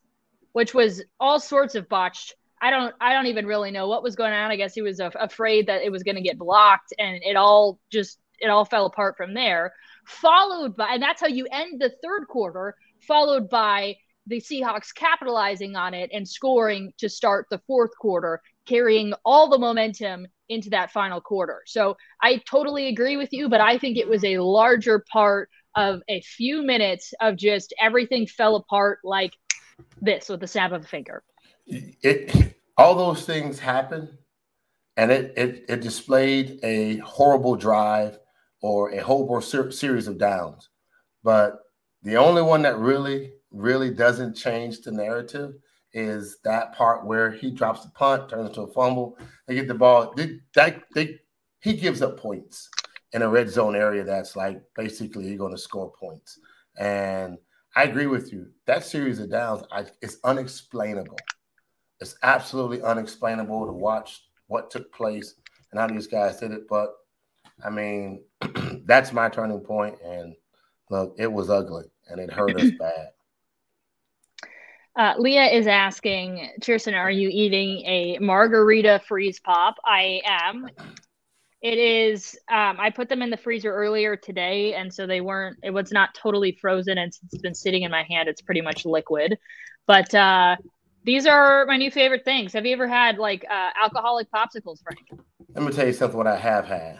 which 0.53 0.73
was 0.73 1.03
all 1.19 1.39
sorts 1.39 1.75
of 1.75 1.87
botched. 1.87 2.33
I 2.59 2.71
don't 2.71 2.95
I 2.99 3.13
don't 3.13 3.27
even 3.27 3.45
really 3.45 3.69
know 3.69 3.87
what 3.87 4.01
was 4.01 4.15
going 4.15 4.33
on. 4.33 4.49
I 4.49 4.55
guess 4.55 4.73
he 4.73 4.81
was 4.81 4.99
af- 4.99 5.15
afraid 5.19 5.67
that 5.67 5.83
it 5.83 5.91
was 5.91 6.01
going 6.01 6.15
to 6.15 6.23
get 6.23 6.39
blocked 6.39 6.95
and 6.97 7.21
it 7.21 7.35
all 7.35 7.79
just 7.91 8.17
it 8.39 8.47
all 8.47 8.65
fell 8.65 8.87
apart 8.87 9.17
from 9.17 9.35
there. 9.35 9.71
Followed 10.07 10.75
by 10.75 10.87
and 10.93 11.03
that's 11.03 11.21
how 11.21 11.27
you 11.27 11.45
end 11.51 11.79
the 11.79 11.93
third 12.01 12.27
quarter, 12.27 12.73
followed 13.01 13.51
by 13.51 13.97
the 14.25 14.41
Seahawks 14.41 14.91
capitalizing 14.95 15.75
on 15.75 15.93
it 15.93 16.09
and 16.11 16.27
scoring 16.27 16.91
to 16.97 17.07
start 17.07 17.45
the 17.51 17.61
fourth 17.67 17.91
quarter 18.01 18.41
carrying 18.65 19.13
all 19.23 19.47
the 19.47 19.59
momentum 19.59 20.25
into 20.49 20.71
that 20.71 20.91
final 20.91 21.21
quarter. 21.21 21.61
So 21.67 21.97
I 22.19 22.41
totally 22.49 22.87
agree 22.87 23.15
with 23.15 23.31
you, 23.31 23.47
but 23.47 23.61
I 23.61 23.77
think 23.77 23.95
it 23.95 24.09
was 24.09 24.23
a 24.23 24.39
larger 24.39 25.05
part 25.11 25.49
of 25.77 26.01
a 26.09 26.19
few 26.21 26.63
minutes 26.63 27.13
of 27.21 27.37
just 27.37 27.73
everything 27.79 28.27
fell 28.27 28.55
apart 28.55 28.99
like 29.03 29.33
this 30.01 30.27
with 30.27 30.41
the 30.41 30.47
snap 30.47 30.71
of 30.71 30.83
a 30.83 30.87
finger. 30.87 31.23
It 31.67 32.55
all 32.77 32.95
those 32.95 33.25
things 33.25 33.59
happened, 33.59 34.09
and 34.97 35.11
it 35.11 35.33
it, 35.37 35.65
it 35.69 35.81
displayed 35.81 36.59
a 36.63 36.97
horrible 36.97 37.55
drive 37.55 38.17
or 38.61 38.89
a 38.91 39.03
horrible 39.03 39.39
ser- 39.39 39.71
series 39.71 40.07
of 40.07 40.17
downs. 40.17 40.69
But 41.23 41.59
the 42.01 42.17
only 42.17 42.41
one 42.41 42.63
that 42.63 42.77
really 42.77 43.33
really 43.51 43.91
doesn't 43.91 44.35
change 44.35 44.81
the 44.81 44.91
narrative 44.91 45.53
is 45.93 46.37
that 46.43 46.75
part 46.75 47.05
where 47.05 47.31
he 47.31 47.51
drops 47.51 47.83
the 47.83 47.89
punt, 47.91 48.29
turns 48.29 48.49
into 48.49 48.61
a 48.61 48.73
fumble. 48.73 49.17
They 49.47 49.55
get 49.55 49.67
the 49.67 49.73
ball. 49.73 50.13
They, 50.15 50.39
that 50.55 50.83
they 50.95 51.19
he 51.61 51.73
gives 51.73 52.01
up 52.01 52.17
points 52.17 52.69
in 53.13 53.21
a 53.21 53.29
red 53.29 53.49
zone 53.49 53.75
area 53.75 54.03
that's 54.03 54.35
like 54.35 54.61
basically 54.75 55.27
you're 55.27 55.37
going 55.37 55.55
to 55.55 55.57
score 55.57 55.91
points. 55.99 56.39
And 56.77 57.37
I 57.75 57.83
agree 57.83 58.07
with 58.07 58.31
you. 58.33 58.47
That 58.65 58.83
series 58.85 59.19
of 59.19 59.31
downs 59.31 59.63
I, 59.71 59.85
is 60.01 60.19
unexplainable. 60.23 61.17
It's 61.99 62.15
absolutely 62.23 62.81
unexplainable 62.81 63.65
to 63.65 63.71
watch 63.71 64.23
what 64.47 64.71
took 64.71 64.93
place 64.93 65.35
and 65.71 65.79
how 65.79 65.87
these 65.87 66.07
guys 66.07 66.39
did 66.39 66.51
it. 66.51 66.67
But 66.69 66.93
I 67.63 67.69
mean, 67.69 68.23
that's 68.85 69.13
my 69.13 69.29
turning 69.29 69.61
point. 69.61 69.95
And 70.03 70.35
look, 70.89 71.15
it 71.17 71.31
was 71.31 71.49
ugly 71.49 71.85
and 72.09 72.19
it 72.19 72.31
hurt 72.31 72.59
us 72.59 72.71
bad. 72.79 73.09
Uh, 74.95 75.13
Leah 75.19 75.45
is 75.45 75.67
asking, 75.67 76.49
Chierstin, 76.59 76.97
are 76.97 77.11
you 77.11 77.29
eating 77.31 77.85
a 77.85 78.17
margarita 78.19 78.99
freeze 79.07 79.39
pop? 79.39 79.75
I 79.85 80.21
am. 80.25 80.67
It 81.61 81.77
is. 81.77 82.37
Um, 82.49 82.77
I 82.79 82.91
put 82.91 83.09
them 83.09 83.21
in 83.21 83.31
the 83.31 83.37
freezer 83.37 83.73
earlier 83.73 84.15
today, 84.15 84.75
and 84.75 84.93
so 84.93 85.07
they 85.07 85.21
weren't. 85.21 85.57
It 85.63 85.71
was 85.71 85.91
not 85.91 86.13
totally 86.13 86.57
frozen, 86.61 86.97
and 86.99 87.11
since 87.13 87.33
it's 87.33 87.41
been 87.41 87.55
sitting 87.55 87.83
in 87.83 87.89
my 87.89 88.03
hand, 88.03 88.29
it's 88.29 88.41
pretty 88.41 88.61
much 88.61 88.85
liquid. 88.85 89.37
But 89.87 90.13
uh, 90.13 90.57
these 91.03 91.25
are 91.25 91.65
my 91.65 91.77
new 91.77 91.89
favorite 91.89 92.25
things. 92.25 92.53
Have 92.53 92.65
you 92.65 92.73
ever 92.73 92.87
had 92.87 93.17
like 93.17 93.43
uh, 93.49 93.69
alcoholic 93.81 94.27
popsicles, 94.31 94.83
Frank? 94.83 95.21
Let 95.55 95.63
me 95.63 95.71
tell 95.71 95.87
you 95.87 95.93
something. 95.93 96.17
What 96.17 96.27
I 96.27 96.37
have 96.37 96.67
had 96.67 96.99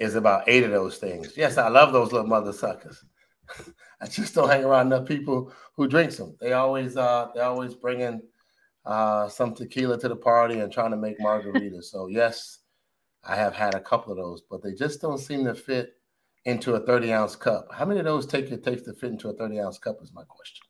is 0.00 0.16
about 0.16 0.48
eight 0.48 0.64
of 0.64 0.70
those 0.70 0.98
things. 0.98 1.36
Yes, 1.36 1.56
I 1.56 1.68
love 1.68 1.92
those 1.92 2.12
little 2.12 2.26
mother 2.26 2.52
suckers. 2.52 3.04
I 4.00 4.06
just 4.06 4.34
don't 4.34 4.48
hang 4.48 4.64
around 4.64 4.86
enough 4.88 5.06
people 5.06 5.52
who 5.76 5.86
drinks 5.86 6.16
them. 6.16 6.36
They 6.40 6.54
always 6.54 6.96
uh 6.96 7.28
they 7.34 7.40
always 7.40 7.74
bringing 7.74 8.22
uh 8.84 9.28
some 9.28 9.54
tequila 9.54 9.98
to 10.00 10.08
the 10.08 10.16
party 10.16 10.58
and 10.58 10.72
trying 10.72 10.90
to 10.90 10.96
make 10.96 11.20
margaritas. 11.20 11.84
so 11.84 12.08
yes, 12.08 12.58
I 13.26 13.36
have 13.36 13.54
had 13.54 13.74
a 13.74 13.80
couple 13.80 14.12
of 14.12 14.18
those, 14.18 14.42
but 14.48 14.62
they 14.62 14.72
just 14.72 15.00
don't 15.00 15.18
seem 15.18 15.44
to 15.44 15.54
fit 15.54 15.94
into 16.44 16.74
a 16.74 16.80
30 16.80 17.12
ounce 17.12 17.36
cup. 17.36 17.68
How 17.72 17.84
many 17.84 18.00
of 18.00 18.06
those 18.06 18.26
take 18.26 18.50
it 18.50 18.62
takes 18.62 18.82
to 18.82 18.92
fit 18.92 19.10
into 19.10 19.28
a 19.28 19.34
30 19.34 19.60
ounce 19.60 19.78
cup 19.78 19.96
is 20.02 20.12
my 20.12 20.24
question. 20.24 20.66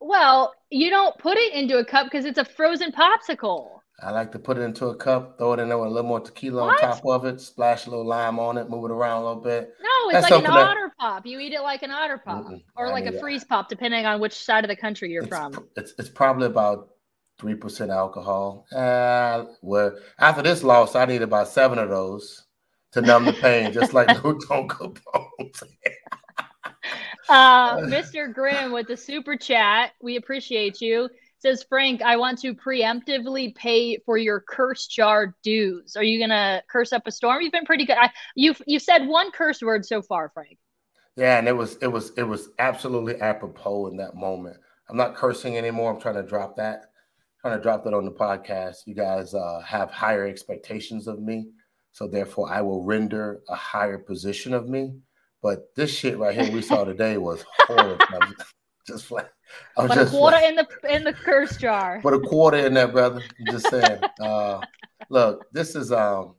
Well, 0.00 0.54
you 0.70 0.88
don't 0.88 1.18
put 1.18 1.36
it 1.36 1.52
into 1.52 1.78
a 1.78 1.84
cup 1.84 2.06
because 2.06 2.24
it's 2.24 2.38
a 2.38 2.44
frozen 2.44 2.92
popsicle. 2.92 3.80
I 4.02 4.12
like 4.12 4.32
to 4.32 4.38
put 4.38 4.56
it 4.56 4.62
into 4.62 4.86
a 4.86 4.96
cup, 4.96 5.36
throw 5.36 5.52
it 5.52 5.60
in 5.60 5.68
there 5.68 5.76
with 5.76 5.88
a 5.88 5.90
little 5.90 6.08
more 6.08 6.20
tequila 6.20 6.64
what? 6.64 6.82
on 6.82 6.94
top 6.94 7.04
of 7.04 7.26
it, 7.26 7.38
splash 7.38 7.86
a 7.86 7.90
little 7.90 8.06
lime 8.06 8.38
on 8.38 8.56
it, 8.56 8.70
move 8.70 8.86
it 8.86 8.90
around 8.90 9.22
a 9.22 9.26
little 9.26 9.42
bit. 9.42 9.74
No, 9.82 10.08
it's 10.08 10.22
That's 10.22 10.30
like 10.30 10.44
an 10.44 10.50
otter 10.50 10.88
that... 10.88 10.96
pop. 10.98 11.26
You 11.26 11.38
eat 11.38 11.52
it 11.52 11.60
like 11.60 11.82
an 11.82 11.90
otter 11.90 12.16
pop 12.16 12.46
Mm-mm, 12.46 12.62
or 12.76 12.86
I 12.86 12.92
like 12.92 13.04
a 13.04 13.18
freeze 13.18 13.44
pop, 13.44 13.68
depending 13.68 14.06
on 14.06 14.18
which 14.18 14.32
side 14.32 14.64
of 14.64 14.68
the 14.68 14.76
country 14.76 15.10
you're 15.10 15.24
it's, 15.24 15.28
from. 15.28 15.66
It's, 15.76 15.92
it's 15.98 16.08
probably 16.08 16.46
about 16.46 16.88
3% 17.40 17.94
alcohol. 17.94 18.66
Uh, 18.72 19.44
well, 19.62 19.96
after 20.18 20.42
this 20.42 20.62
loss, 20.62 20.94
I 20.94 21.06
need 21.06 21.22
about 21.22 21.48
seven 21.48 21.78
of 21.78 21.88
those 21.88 22.44
to 22.92 23.00
numb 23.00 23.24
the 23.24 23.32
pain, 23.32 23.72
just 23.72 23.94
like 23.94 24.08
Don't 24.22 24.66
Go 24.66 24.94
Bones. 25.12 25.62
uh, 27.28 27.76
Mr. 27.78 28.32
Grimm 28.32 28.72
with 28.72 28.88
the 28.88 28.96
super 28.96 29.36
chat. 29.36 29.92
We 30.02 30.16
appreciate 30.16 30.80
you 30.80 31.08
says 31.40 31.64
Frank, 31.68 32.02
I 32.02 32.16
want 32.16 32.38
to 32.40 32.54
preemptively 32.54 33.54
pay 33.54 33.98
for 34.04 34.18
your 34.18 34.40
curse 34.40 34.86
jar 34.86 35.34
dues. 35.42 35.96
Are 35.96 36.04
you 36.04 36.20
gonna 36.20 36.62
curse 36.70 36.92
up 36.92 37.06
a 37.06 37.10
storm? 37.10 37.42
You've 37.42 37.52
been 37.52 37.64
pretty 37.64 37.86
good. 37.86 37.96
I, 37.98 38.10
you've 38.34 38.60
you've 38.66 38.82
said 38.82 39.06
one 39.06 39.30
curse 39.32 39.62
word 39.62 39.84
so 39.84 40.02
far, 40.02 40.30
Frank. 40.32 40.58
Yeah, 41.16 41.38
and 41.38 41.48
it 41.48 41.56
was 41.56 41.76
it 41.76 41.88
was 41.88 42.12
it 42.16 42.22
was 42.22 42.50
absolutely 42.58 43.20
apropos 43.20 43.88
in 43.88 43.96
that 43.96 44.14
moment. 44.14 44.58
I'm 44.88 44.96
not 44.96 45.14
cursing 45.14 45.56
anymore. 45.56 45.92
I'm 45.92 46.00
trying 46.00 46.16
to 46.16 46.22
drop 46.22 46.56
that. 46.56 46.89
I'm 47.42 47.50
trying 47.50 47.58
to 47.58 47.62
drop 47.62 47.84
that 47.84 47.94
on 47.94 48.04
the 48.04 48.10
podcast. 48.10 48.78
You 48.86 48.94
guys 48.94 49.32
uh, 49.32 49.60
have 49.64 49.90
higher 49.90 50.26
expectations 50.26 51.06
of 51.06 51.20
me, 51.22 51.48
so 51.92 52.06
therefore 52.06 52.52
I 52.52 52.60
will 52.60 52.84
render 52.84 53.40
a 53.48 53.54
higher 53.54 53.98
position 53.98 54.52
of 54.52 54.68
me. 54.68 54.98
But 55.42 55.74
this 55.74 55.90
shit 55.90 56.18
right 56.18 56.38
here 56.38 56.52
we 56.52 56.60
saw 56.60 56.84
today 56.84 57.16
was 57.16 57.44
horrible. 57.60 58.04
just 58.86 59.06
flat. 59.06 59.30
I 59.76 59.82
was 59.82 59.92
just 59.92 60.12
a 60.12 60.16
quarter 60.16 60.36
in 60.36 60.54
the 60.54 60.66
in 60.88 61.02
the 61.04 61.14
curse 61.14 61.56
jar. 61.56 62.00
Put 62.02 62.12
a 62.12 62.20
quarter 62.20 62.58
in 62.58 62.74
there, 62.74 62.88
brother. 62.88 63.22
I'm 63.40 63.46
just 63.46 63.70
saying. 63.70 64.00
uh, 64.20 64.60
look, 65.08 65.46
this 65.52 65.74
is 65.74 65.92
um. 65.92 66.34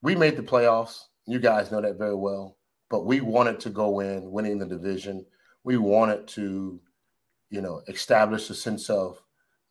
We 0.00 0.14
made 0.14 0.36
the 0.36 0.42
playoffs. 0.42 1.02
You 1.26 1.38
guys 1.38 1.70
know 1.70 1.82
that 1.82 1.98
very 1.98 2.14
well. 2.14 2.56
But 2.88 3.04
we 3.04 3.20
wanted 3.20 3.60
to 3.60 3.70
go 3.70 4.00
in 4.00 4.30
winning 4.30 4.58
the 4.58 4.64
division. 4.64 5.26
We 5.64 5.76
wanted 5.76 6.26
to, 6.28 6.80
you 7.50 7.60
know, 7.60 7.82
establish 7.88 8.50
a 8.50 8.54
sense 8.54 8.90
of 8.90 9.20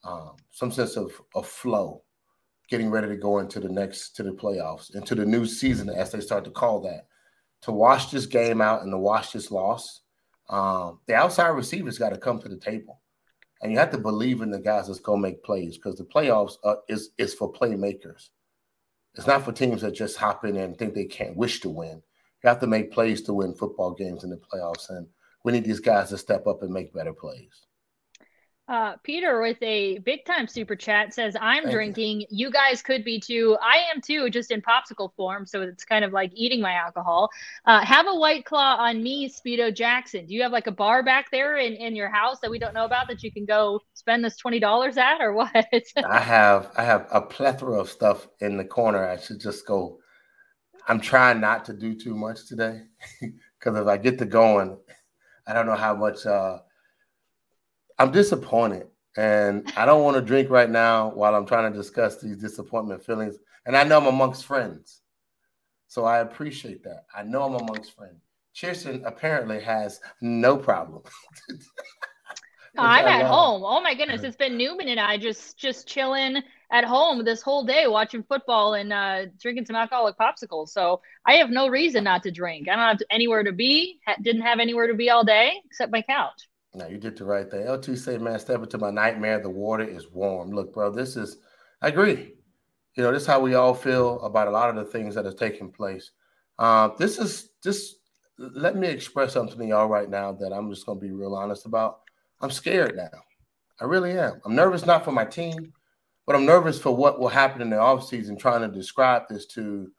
um, 0.03 0.35
some 0.51 0.71
sense 0.71 0.95
of, 0.95 1.11
of 1.35 1.47
flow, 1.47 2.03
getting 2.69 2.89
ready 2.89 3.07
to 3.07 3.17
go 3.17 3.39
into 3.39 3.59
the 3.59 3.69
next 3.69 4.15
to 4.15 4.23
the 4.23 4.31
playoffs, 4.31 4.95
into 4.95 5.15
the 5.15 5.25
new 5.25 5.45
season, 5.45 5.89
as 5.89 6.11
they 6.11 6.21
start 6.21 6.43
to 6.45 6.51
call 6.51 6.81
that. 6.81 7.07
To 7.63 7.71
wash 7.71 8.11
this 8.11 8.27
game 8.27 8.61
out 8.61 8.83
and 8.83 8.91
to 8.91 8.97
wash 8.97 9.31
this 9.31 9.49
loss 9.49 10.01
um, 10.49 10.99
the 11.07 11.15
outside 11.15 11.49
receivers 11.49 11.97
got 11.97 12.09
to 12.09 12.17
come 12.17 12.39
to 12.39 12.49
the 12.49 12.57
table, 12.57 13.01
and 13.61 13.71
you 13.71 13.77
have 13.77 13.91
to 13.91 13.97
believe 13.97 14.41
in 14.41 14.51
the 14.51 14.59
guys 14.59 14.87
that's 14.87 14.99
to 14.99 15.17
make 15.17 15.43
plays 15.43 15.77
because 15.77 15.97
the 15.97 16.05
playoffs 16.05 16.53
uh, 16.63 16.75
is 16.87 17.09
is 17.17 17.33
for 17.33 17.51
playmakers. 17.51 18.29
It's 19.15 19.27
not 19.27 19.43
for 19.43 19.51
teams 19.51 19.81
that 19.81 19.91
just 19.91 20.17
hop 20.17 20.45
in 20.45 20.55
and 20.55 20.77
think 20.77 20.93
they 20.93 21.05
can't 21.05 21.35
wish 21.35 21.59
to 21.61 21.69
win. 21.69 22.01
You 22.43 22.49
have 22.49 22.59
to 22.59 22.67
make 22.67 22.91
plays 22.91 23.23
to 23.23 23.33
win 23.33 23.55
football 23.55 23.93
games 23.93 24.23
in 24.23 24.29
the 24.29 24.37
playoffs, 24.37 24.89
and 24.89 25.07
we 25.47 25.53
need 25.53 25.63
these 25.63 25.79
guys 25.79 26.09
to 26.09 26.17
step 26.17 26.45
up 26.45 26.61
and 26.61 26.73
make 26.73 26.93
better 26.93 27.13
plays. 27.13 27.47
Uh, 28.67 28.97
Peter 29.01 29.39
with 29.41 29.55
a 29.61 29.97
big 29.99 30.25
time 30.25 30.45
super 30.45 30.75
chat 30.75 31.13
says, 31.13 31.37
I'm 31.39 31.63
Thank 31.63 31.73
drinking. 31.73 32.19
You. 32.19 32.27
you. 32.31 32.51
guys 32.51 32.81
could 32.81 33.05
be 33.05 33.17
too. 33.17 33.57
I 33.61 33.77
am 33.89 34.01
too, 34.01 34.29
just 34.29 34.51
in 34.51 34.61
popsicle 34.61 35.13
form. 35.15 35.45
So 35.45 35.61
it's 35.61 35.85
kind 35.85 36.03
of 36.03 36.11
like 36.11 36.31
eating 36.35 36.59
my 36.59 36.73
alcohol. 36.73 37.29
Uh, 37.65 37.79
have 37.79 38.07
a 38.09 38.13
white 38.13 38.43
claw 38.43 38.75
on 38.75 39.01
me, 39.01 39.29
Speedo 39.29 39.73
Jackson. 39.73 40.25
Do 40.25 40.33
you 40.33 40.41
have 40.41 40.51
like 40.51 40.67
a 40.67 40.71
bar 40.71 41.01
back 41.01 41.31
there 41.31 41.55
in, 41.55 41.75
in 41.75 41.95
your 41.95 42.09
house 42.09 42.41
that 42.41 42.51
we 42.51 42.59
don't 42.59 42.73
know 42.73 42.83
about 42.83 43.07
that 43.07 43.23
you 43.23 43.31
can 43.31 43.45
go 43.45 43.79
spend 43.93 44.25
this 44.25 44.35
$20 44.45 44.97
at 44.97 45.21
or 45.21 45.31
what? 45.31 45.55
I 46.05 46.19
have, 46.19 46.69
I 46.75 46.83
have 46.83 47.07
a 47.09 47.21
plethora 47.21 47.79
of 47.79 47.89
stuff 47.89 48.27
in 48.41 48.57
the 48.57 48.65
corner. 48.65 49.07
I 49.07 49.15
should 49.15 49.39
just 49.39 49.65
go. 49.65 49.99
I'm 50.89 50.99
trying 50.99 51.39
not 51.39 51.63
to 51.65 51.73
do 51.73 51.95
too 51.95 52.15
much 52.15 52.47
today 52.49 52.81
because 53.21 53.77
if 53.79 53.87
I 53.87 53.95
get 53.95 54.19
to 54.19 54.25
going, 54.25 54.77
I 55.47 55.53
don't 55.53 55.65
know 55.65 55.75
how 55.75 55.95
much, 55.95 56.25
uh, 56.25 56.59
I'm 57.99 58.11
disappointed, 58.11 58.87
and 59.15 59.71
I 59.75 59.85
don't 59.85 60.03
want 60.03 60.15
to 60.17 60.21
drink 60.21 60.49
right 60.49 60.69
now 60.69 61.09
while 61.09 61.33
I'm 61.33 61.45
trying 61.45 61.71
to 61.71 61.77
discuss 61.77 62.21
these 62.21 62.37
disappointment 62.37 63.03
feelings. 63.03 63.37
And 63.65 63.75
I 63.75 63.83
know 63.83 63.97
I'm 63.97 64.07
amongst 64.07 64.45
friends. 64.45 65.01
So 65.87 66.05
I 66.05 66.19
appreciate 66.19 66.83
that. 66.83 67.05
I 67.15 67.23
know 67.23 67.43
I'm 67.43 67.55
amongst 67.55 67.95
friends. 67.95 68.21
Chierstin 68.55 69.03
apparently 69.05 69.59
has 69.61 69.99
no 70.21 70.57
problem. 70.57 71.03
I'm 72.77 73.07
at 73.07 73.25
home. 73.25 73.63
Oh 73.65 73.81
my 73.81 73.95
goodness, 73.95 74.23
it's 74.23 74.37
been 74.37 74.57
Newman 74.57 74.89
and 74.89 74.99
I 74.99 75.17
just 75.17 75.57
just 75.57 75.87
chilling 75.87 76.43
at 76.71 76.83
home 76.83 77.23
this 77.23 77.41
whole 77.41 77.63
day 77.63 77.87
watching 77.87 78.23
football 78.23 78.73
and 78.73 78.91
uh, 78.91 79.25
drinking 79.39 79.65
some 79.65 79.75
alcoholic 79.75 80.17
popsicles. 80.17 80.69
So 80.69 81.01
I 81.25 81.33
have 81.35 81.49
no 81.49 81.67
reason 81.67 82.03
not 82.03 82.23
to 82.23 82.31
drink. 82.31 82.67
I 82.67 82.75
don't 82.75 82.85
have 82.85 83.01
anywhere 83.09 83.43
to 83.43 83.53
be. 83.53 83.99
Ha- 84.05 84.17
didn't 84.21 84.41
have 84.41 84.59
anywhere 84.59 84.87
to 84.87 84.93
be 84.93 85.09
all 85.09 85.23
day 85.23 85.61
except 85.65 85.91
my 85.91 86.01
couch. 86.01 86.47
No, 86.73 86.87
you 86.87 86.97
did 86.97 87.17
the 87.17 87.25
right 87.25 87.49
thing. 87.49 87.61
L2 87.61 87.97
say, 87.97 88.17
man, 88.17 88.37
step 88.39 88.61
into 88.61 88.77
my 88.77 88.91
nightmare. 88.91 89.39
The 89.39 89.49
water 89.49 89.83
is 89.83 90.11
warm. 90.11 90.51
Look, 90.51 90.73
bro, 90.73 90.91
this 90.91 91.15
is, 91.15 91.37
I 91.81 91.87
agree. 91.87 92.33
You 92.95 93.03
know, 93.03 93.11
this 93.11 93.23
is 93.23 93.27
how 93.27 93.39
we 93.39 93.55
all 93.55 93.73
feel 93.73 94.19
about 94.21 94.47
a 94.47 94.51
lot 94.51 94.69
of 94.69 94.75
the 94.75 94.91
things 94.91 95.15
that 95.15 95.25
are 95.25 95.33
taking 95.33 95.71
place. 95.71 96.11
Uh, 96.59 96.89
this 96.97 97.17
is, 97.17 97.49
just 97.63 97.95
let 98.37 98.75
me 98.75 98.87
express 98.87 99.33
something 99.33 99.57
to 99.57 99.65
y'all 99.65 99.87
right 99.87 100.09
now 100.09 100.33
that 100.33 100.51
I'm 100.51 100.69
just 100.69 100.85
going 100.85 100.99
to 100.99 101.05
be 101.05 101.11
real 101.11 101.35
honest 101.35 101.65
about. 101.65 102.01
I'm 102.41 102.51
scared 102.51 102.95
now. 102.95 103.09
I 103.79 103.85
really 103.85 104.11
am. 104.11 104.41
I'm 104.45 104.55
nervous 104.55 104.85
not 104.85 105.05
for 105.05 105.11
my 105.11 105.25
team, 105.25 105.73
but 106.27 106.35
I'm 106.35 106.45
nervous 106.45 106.77
for 106.77 106.95
what 106.95 107.19
will 107.19 107.29
happen 107.29 107.61
in 107.61 107.69
the 107.69 107.77
offseason 107.77 108.37
trying 108.37 108.61
to 108.61 108.67
describe 108.67 109.23
this 109.29 109.45
to 109.47 109.89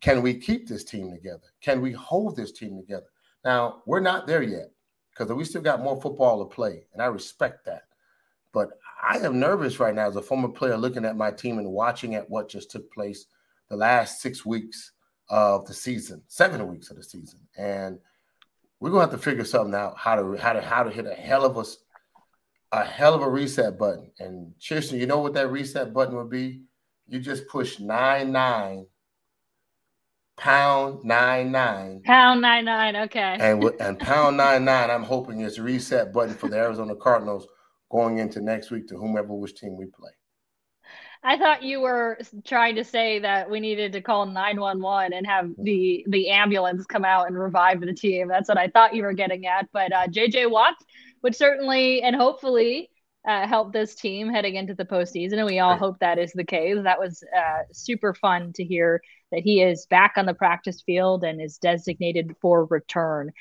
can 0.00 0.22
we 0.22 0.34
keep 0.34 0.68
this 0.68 0.84
team 0.84 1.10
together? 1.10 1.46
Can 1.60 1.80
we 1.80 1.92
hold 1.92 2.36
this 2.36 2.52
team 2.52 2.76
together? 2.76 3.06
Now, 3.44 3.82
we're 3.86 4.00
not 4.00 4.26
there 4.26 4.42
yet 4.42 4.72
because 5.10 5.32
we 5.32 5.44
still 5.44 5.62
got 5.62 5.82
more 5.82 6.00
football 6.00 6.40
to 6.40 6.54
play, 6.54 6.86
and 6.92 7.00
I 7.00 7.06
respect 7.06 7.64
that. 7.66 7.82
But 8.52 8.70
I 9.02 9.18
am 9.18 9.38
nervous 9.38 9.78
right 9.78 9.94
now 9.94 10.08
as 10.08 10.16
a 10.16 10.22
former 10.22 10.48
player 10.48 10.76
looking 10.76 11.04
at 11.04 11.16
my 11.16 11.30
team 11.30 11.58
and 11.58 11.70
watching 11.70 12.14
at 12.14 12.28
what 12.28 12.48
just 12.48 12.70
took 12.70 12.92
place 12.92 13.26
the 13.68 13.76
last 13.76 14.20
six 14.20 14.44
weeks 14.44 14.92
of 15.28 15.66
the 15.66 15.74
season, 15.74 16.22
seven 16.26 16.66
weeks 16.66 16.90
of 16.90 16.96
the 16.96 17.04
season. 17.04 17.40
And 17.56 17.98
we're 18.80 18.90
gonna 18.90 19.02
have 19.02 19.10
to 19.10 19.18
figure 19.18 19.44
something 19.44 19.74
out 19.74 19.96
how 19.96 20.16
to 20.16 20.36
how 20.36 20.52
to 20.52 20.60
how 20.60 20.82
to 20.82 20.90
hit 20.90 21.06
a 21.06 21.14
hell 21.14 21.44
of 21.44 21.56
a 21.56 21.64
a 22.72 22.84
hell 22.84 23.14
of 23.14 23.22
a 23.22 23.28
reset 23.28 23.78
button. 23.78 24.10
And 24.18 24.52
Chierstin, 24.60 24.98
you 24.98 25.06
know 25.06 25.18
what 25.18 25.34
that 25.34 25.50
reset 25.50 25.92
button 25.92 26.16
would 26.16 26.30
be? 26.30 26.62
You 27.06 27.20
just 27.20 27.48
push 27.48 27.80
nine 27.80 28.32
nine 28.32 28.86
pound 30.36 31.02
nine 31.04 31.50
nine 31.50 32.02
pound 32.04 32.40
nine 32.40 32.64
nine. 32.64 32.96
Okay. 32.96 33.36
And 33.40 33.64
and 33.80 33.98
pound 34.00 34.36
nine 34.36 34.64
nine. 34.64 34.90
I'm 34.90 35.02
hoping 35.02 35.40
it's 35.40 35.58
a 35.58 35.62
reset 35.62 36.12
button 36.12 36.34
for 36.34 36.48
the 36.48 36.56
Arizona 36.56 36.94
Cardinals 36.94 37.46
going 37.90 38.18
into 38.18 38.40
next 38.40 38.70
week 38.70 38.86
to 38.88 38.96
whomever 38.96 39.32
which 39.32 39.54
team 39.54 39.76
we 39.76 39.86
play. 39.86 40.10
I 41.22 41.36
thought 41.36 41.62
you 41.62 41.80
were 41.80 42.18
trying 42.44 42.76
to 42.76 42.84
say 42.84 43.18
that 43.20 43.50
we 43.50 43.60
needed 43.60 43.92
to 43.92 44.00
call 44.00 44.26
911 44.26 45.12
and 45.12 45.26
have 45.26 45.50
the 45.58 46.04
the 46.08 46.30
ambulance 46.30 46.86
come 46.86 47.04
out 47.04 47.26
and 47.26 47.38
revive 47.38 47.80
the 47.80 47.92
team. 47.92 48.28
That's 48.28 48.48
what 48.48 48.58
I 48.58 48.68
thought 48.68 48.94
you 48.94 49.02
were 49.02 49.12
getting 49.12 49.46
at. 49.46 49.68
But 49.72 49.92
uh, 49.92 50.06
JJ 50.06 50.50
Watt 50.50 50.74
would 51.22 51.34
certainly 51.34 52.02
and 52.02 52.14
hopefully 52.14 52.90
uh, 53.26 53.46
help 53.46 53.72
this 53.72 53.94
team 53.94 54.30
heading 54.30 54.54
into 54.54 54.74
the 54.74 54.84
postseason. 54.84 55.34
And 55.34 55.46
we 55.46 55.58
all 55.58 55.76
hope 55.76 55.98
that 55.98 56.18
is 56.18 56.32
the 56.32 56.44
case. 56.44 56.76
That 56.82 56.98
was 56.98 57.22
uh, 57.36 57.62
super 57.72 58.14
fun 58.14 58.52
to 58.54 58.64
hear 58.64 59.02
that 59.32 59.40
he 59.40 59.60
is 59.60 59.86
back 59.86 60.14
on 60.16 60.24
the 60.26 60.34
practice 60.34 60.82
field 60.82 61.24
and 61.24 61.40
is 61.40 61.58
designated 61.58 62.36
for 62.40 62.64
return. 62.66 63.32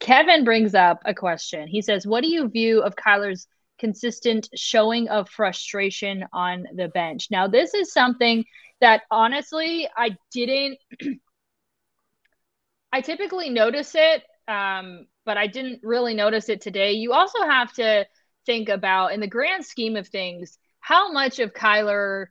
Kevin 0.00 0.44
brings 0.44 0.74
up 0.74 1.00
a 1.04 1.14
question. 1.14 1.68
He 1.68 1.80
says, 1.80 2.06
What 2.06 2.22
do 2.22 2.28
you 2.28 2.48
view 2.48 2.82
of 2.82 2.96
Kyler's 2.96 3.46
consistent 3.78 4.48
showing 4.54 5.08
of 5.08 5.28
frustration 5.28 6.24
on 6.32 6.66
the 6.74 6.88
bench. 6.88 7.28
Now, 7.30 7.46
this 7.46 7.74
is 7.74 7.92
something 7.92 8.44
that 8.80 9.02
honestly 9.10 9.88
I 9.96 10.16
didn't. 10.32 10.78
I 12.92 13.00
typically 13.00 13.50
notice 13.50 13.94
it, 13.94 14.22
um, 14.48 15.06
but 15.24 15.36
I 15.36 15.48
didn't 15.48 15.80
really 15.82 16.14
notice 16.14 16.48
it 16.48 16.60
today. 16.60 16.92
You 16.92 17.12
also 17.12 17.42
have 17.42 17.72
to 17.74 18.06
think 18.46 18.68
about, 18.68 19.12
in 19.12 19.20
the 19.20 19.26
grand 19.26 19.66
scheme 19.66 19.96
of 19.96 20.08
things, 20.08 20.56
how 20.80 21.12
much 21.12 21.38
of 21.40 21.52
Kyler 21.52 22.26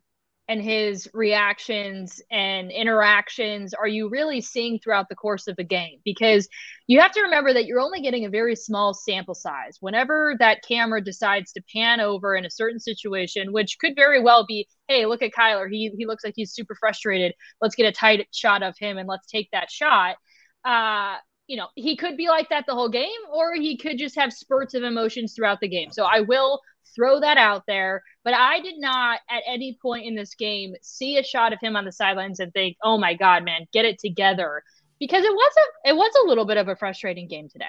and 0.48 0.62
his 0.62 1.10
reactions 1.14 2.22
and 2.32 2.72
interactions 2.72 3.74
are 3.74 3.88
you 3.88 4.10
really 4.10 4.42
seeing 4.42 4.80
throughout 4.80 5.10
the 5.10 5.16
course 5.16 5.48
of 5.48 5.56
a 5.58 5.64
game? 5.64 6.00
Because 6.06 6.48
you 6.88 7.00
have 7.00 7.12
to 7.14 7.22
remember 7.22 7.54
that 7.54 7.66
you're 7.66 7.80
only 7.80 8.02
getting 8.02 8.26
a 8.26 8.30
very 8.30 8.56
small 8.56 8.94
sample 8.94 9.34
size. 9.34 9.78
Whenever 9.80 10.36
that 10.40 10.64
camera 10.68 11.04
decides 11.04 11.52
to 11.54 11.64
pan 11.74 12.00
over 12.00 12.36
in 12.36 12.46
a 12.46 12.52
certain 12.52 12.80
situation, 12.80 13.54
which 13.54 13.78
could 13.80 13.96
very 13.96 14.22
well 14.22 14.46
be, 14.46 14.68
hey, 14.88 15.06
look 15.06 15.24
at 15.24 15.32
Kyler. 15.32 15.68
He, 15.70 15.92
he 15.98 16.06
looks 16.06 16.24
like 16.24 16.34
he's 16.36 16.54
super 16.54 16.76
frustrated. 16.76 17.34
Let's 17.60 17.76
get 17.76 17.88
a 17.88 17.92
tight 17.92 18.28
shot 18.32 18.62
of 18.62 18.78
him 18.78 18.98
and 18.98 19.08
let's 19.08 19.28
take 19.28 19.50
that 19.52 19.72
shot. 19.72 20.18
Uh, 20.64 21.16
you 21.48 21.58
know, 21.58 21.68
he 21.76 21.96
could 21.96 22.18
be 22.18 22.28
like 22.28 22.50
that 22.50 22.66
the 22.68 22.74
whole 22.74 22.90
game, 22.90 23.10
or 23.32 23.54
he 23.54 23.78
could 23.78 23.98
just 23.98 24.16
have 24.16 24.34
spurts 24.34 24.74
of 24.74 24.84
emotions 24.84 25.34
throughout 25.34 25.60
the 25.60 25.68
game. 25.68 25.92
So 25.92 26.04
I 26.04 26.22
will 26.22 26.62
throw 26.96 27.20
that 27.20 27.38
out 27.38 27.64
there. 27.68 28.04
But 28.24 28.34
I 28.34 28.60
did 28.62 28.76
not 28.78 29.20
at 29.30 29.44
any 29.48 29.78
point 29.82 30.06
in 30.06 30.16
this 30.16 30.34
game 30.36 30.76
see 30.82 31.18
a 31.18 31.24
shot 31.24 31.54
of 31.54 31.60
him 31.62 31.76
on 31.76 31.86
the 31.86 31.92
sidelines 31.92 32.40
and 32.40 32.52
think, 32.54 32.78
oh 32.84 32.98
my 32.98 33.14
God, 33.14 33.44
man, 33.44 33.68
get 33.74 33.86
it 33.86 34.00
together. 34.00 34.64
Because 35.00 35.24
it 35.24 35.34
was 35.34 35.54
a 35.58 35.90
it 35.90 35.96
was 35.96 36.12
a 36.24 36.28
little 36.28 36.46
bit 36.46 36.58
of 36.58 36.68
a 36.68 36.76
frustrating 36.76 37.28
game 37.28 37.50
today. 37.50 37.66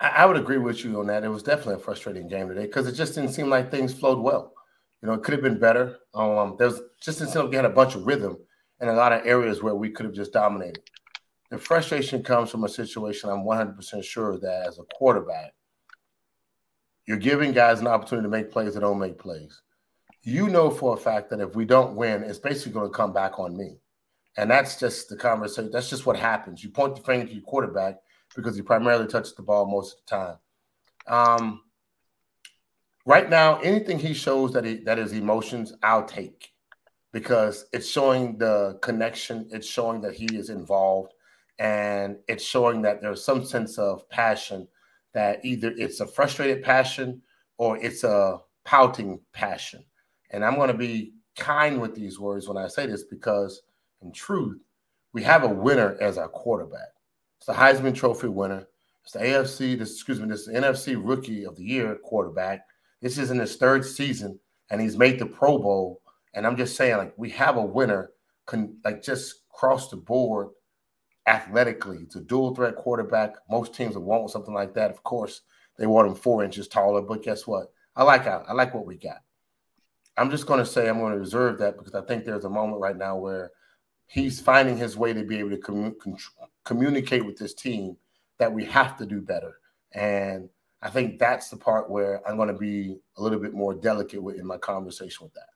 I 0.00 0.24
would 0.24 0.36
agree 0.36 0.58
with 0.58 0.84
you 0.84 1.00
on 1.00 1.06
that. 1.08 1.24
It 1.24 1.28
was 1.28 1.42
definitely 1.42 1.74
a 1.74 1.78
frustrating 1.78 2.28
game 2.28 2.48
today 2.48 2.66
because 2.66 2.86
it 2.86 2.92
just 2.92 3.14
didn't 3.14 3.32
seem 3.32 3.48
like 3.48 3.70
things 3.70 3.92
flowed 3.92 4.20
well. 4.20 4.52
You 5.02 5.08
know, 5.08 5.14
it 5.14 5.22
could 5.22 5.32
have 5.32 5.42
been 5.42 5.58
better. 5.58 5.98
Um, 6.14 6.56
there's 6.58 6.80
just 7.02 7.18
seem 7.18 7.28
like 7.28 7.50
we 7.50 7.56
had 7.56 7.64
a 7.64 7.70
bunch 7.70 7.94
of 7.94 8.06
rhythm 8.06 8.38
in 8.80 8.88
a 8.88 8.92
lot 8.92 9.12
of 9.12 9.26
areas 9.26 9.62
where 9.62 9.74
we 9.74 9.90
could 9.90 10.06
have 10.06 10.14
just 10.14 10.32
dominated. 10.32 10.82
The 11.54 11.60
frustration 11.60 12.24
comes 12.24 12.50
from 12.50 12.64
a 12.64 12.68
situation 12.68 13.30
I'm 13.30 13.44
100% 13.44 14.02
sure 14.02 14.40
that 14.40 14.66
as 14.66 14.80
a 14.80 14.84
quarterback, 14.96 15.52
you're 17.06 17.16
giving 17.16 17.52
guys 17.52 17.78
an 17.78 17.86
opportunity 17.86 18.26
to 18.26 18.28
make 18.28 18.50
plays 18.50 18.74
that 18.74 18.80
don't 18.80 18.98
make 18.98 19.20
plays. 19.20 19.62
You 20.24 20.48
know 20.48 20.68
for 20.68 20.94
a 20.94 20.96
fact 20.96 21.30
that 21.30 21.38
if 21.38 21.54
we 21.54 21.64
don't 21.64 21.94
win, 21.94 22.24
it's 22.24 22.40
basically 22.40 22.72
going 22.72 22.90
to 22.90 22.96
come 22.96 23.12
back 23.12 23.38
on 23.38 23.56
me. 23.56 23.78
And 24.36 24.50
that's 24.50 24.80
just 24.80 25.08
the 25.08 25.14
conversation. 25.14 25.70
That's 25.70 25.88
just 25.88 26.06
what 26.06 26.16
happens. 26.16 26.64
You 26.64 26.70
point 26.70 26.96
the 26.96 27.02
finger 27.02 27.26
to 27.26 27.32
your 27.32 27.44
quarterback 27.44 27.98
because 28.34 28.56
he 28.56 28.62
primarily 28.62 29.06
touches 29.06 29.36
the 29.36 29.44
ball 29.44 29.64
most 29.70 29.94
of 29.94 30.00
the 30.04 30.16
time. 30.16 31.38
Um, 31.38 31.60
right 33.06 33.30
now, 33.30 33.60
anything 33.60 34.00
he 34.00 34.12
shows 34.12 34.52
that 34.54 34.64
he, 34.64 34.78
that 34.78 34.98
is 34.98 35.12
emotions, 35.12 35.72
I'll 35.84 36.04
take 36.04 36.50
because 37.14 37.66
it's 37.72 37.88
showing 37.88 38.38
the 38.38 38.76
connection. 38.82 39.48
It's 39.52 39.68
showing 39.68 40.00
that 40.00 40.14
he 40.14 40.26
is 40.36 40.50
involved, 40.50 41.13
and 41.58 42.16
it's 42.28 42.44
showing 42.44 42.82
that 42.82 43.00
there's 43.00 43.24
some 43.24 43.44
sense 43.44 43.78
of 43.78 44.08
passion 44.08 44.66
that 45.12 45.44
either 45.44 45.72
it's 45.76 46.00
a 46.00 46.06
frustrated 46.06 46.62
passion 46.62 47.22
or 47.58 47.78
it's 47.78 48.04
a 48.04 48.40
pouting 48.64 49.20
passion. 49.32 49.84
And 50.30 50.44
I'm 50.44 50.56
going 50.56 50.68
to 50.68 50.74
be 50.74 51.14
kind 51.36 51.80
with 51.80 51.94
these 51.94 52.18
words 52.18 52.48
when 52.48 52.56
I 52.56 52.66
say 52.66 52.86
this 52.86 53.04
because, 53.04 53.62
in 54.02 54.12
truth, 54.12 54.60
we 55.12 55.22
have 55.22 55.44
a 55.44 55.48
winner 55.48 55.96
as 56.00 56.18
our 56.18 56.28
quarterback. 56.28 56.88
It's 57.38 57.46
the 57.46 57.52
Heisman 57.52 57.94
Trophy 57.94 58.28
winner. 58.28 58.66
It's 59.04 59.12
the 59.12 59.20
AFC, 59.20 59.78
this, 59.78 59.92
excuse 59.92 60.18
me, 60.18 60.28
this 60.28 60.48
NFC 60.48 61.00
Rookie 61.00 61.44
of 61.44 61.56
the 61.56 61.62
Year 61.62 61.94
quarterback. 62.02 62.66
This 63.00 63.18
is 63.18 63.30
in 63.30 63.38
his 63.38 63.56
third 63.56 63.84
season, 63.84 64.40
and 64.70 64.80
he's 64.80 64.96
made 64.96 65.18
the 65.18 65.26
Pro 65.26 65.58
Bowl. 65.58 66.00
And 66.32 66.46
I'm 66.46 66.56
just 66.56 66.74
saying, 66.74 66.96
like, 66.96 67.14
we 67.16 67.30
have 67.30 67.56
a 67.56 67.64
winner, 67.64 68.10
con- 68.46 68.78
like, 68.84 69.02
just 69.02 69.46
cross 69.50 69.88
the 69.88 69.96
board 69.96 70.48
athletically. 71.26 71.98
It's 72.02 72.16
a 72.16 72.20
dual 72.20 72.54
threat 72.54 72.76
quarterback. 72.76 73.34
Most 73.50 73.74
teams 73.74 73.94
would 73.94 74.04
want 74.04 74.30
something 74.30 74.54
like 74.54 74.74
that. 74.74 74.90
Of 74.90 75.02
course, 75.02 75.42
they 75.76 75.86
want 75.86 76.08
him 76.08 76.14
four 76.14 76.44
inches 76.44 76.68
taller, 76.68 77.02
but 77.02 77.22
guess 77.22 77.46
what? 77.46 77.72
I 77.96 78.02
like 78.02 78.26
I 78.26 78.52
like 78.52 78.74
what 78.74 78.86
we 78.86 78.96
got. 78.96 79.22
I'm 80.16 80.30
just 80.30 80.46
going 80.46 80.60
to 80.60 80.66
say 80.66 80.88
I'm 80.88 80.98
going 80.98 81.12
to 81.12 81.18
reserve 81.18 81.58
that 81.58 81.76
because 81.76 81.94
I 81.94 82.02
think 82.02 82.24
there's 82.24 82.44
a 82.44 82.50
moment 82.50 82.80
right 82.80 82.96
now 82.96 83.16
where 83.16 83.50
he's 84.06 84.40
finding 84.40 84.76
his 84.76 84.96
way 84.96 85.12
to 85.12 85.24
be 85.24 85.38
able 85.38 85.50
to 85.50 85.58
com- 85.58 85.96
communicate 86.64 87.24
with 87.24 87.36
this 87.36 87.54
team 87.54 87.96
that 88.38 88.52
we 88.52 88.64
have 88.64 88.96
to 88.98 89.06
do 89.06 89.20
better. 89.20 89.58
And 89.92 90.48
I 90.82 90.90
think 90.90 91.18
that's 91.18 91.48
the 91.48 91.56
part 91.56 91.90
where 91.90 92.26
I'm 92.28 92.36
going 92.36 92.48
to 92.48 92.54
be 92.54 92.98
a 93.16 93.22
little 93.22 93.38
bit 93.38 93.54
more 93.54 93.74
delicate 93.74 94.22
with 94.22 94.36
in 94.36 94.46
my 94.46 94.58
conversation 94.58 95.24
with 95.24 95.34
that. 95.34 95.48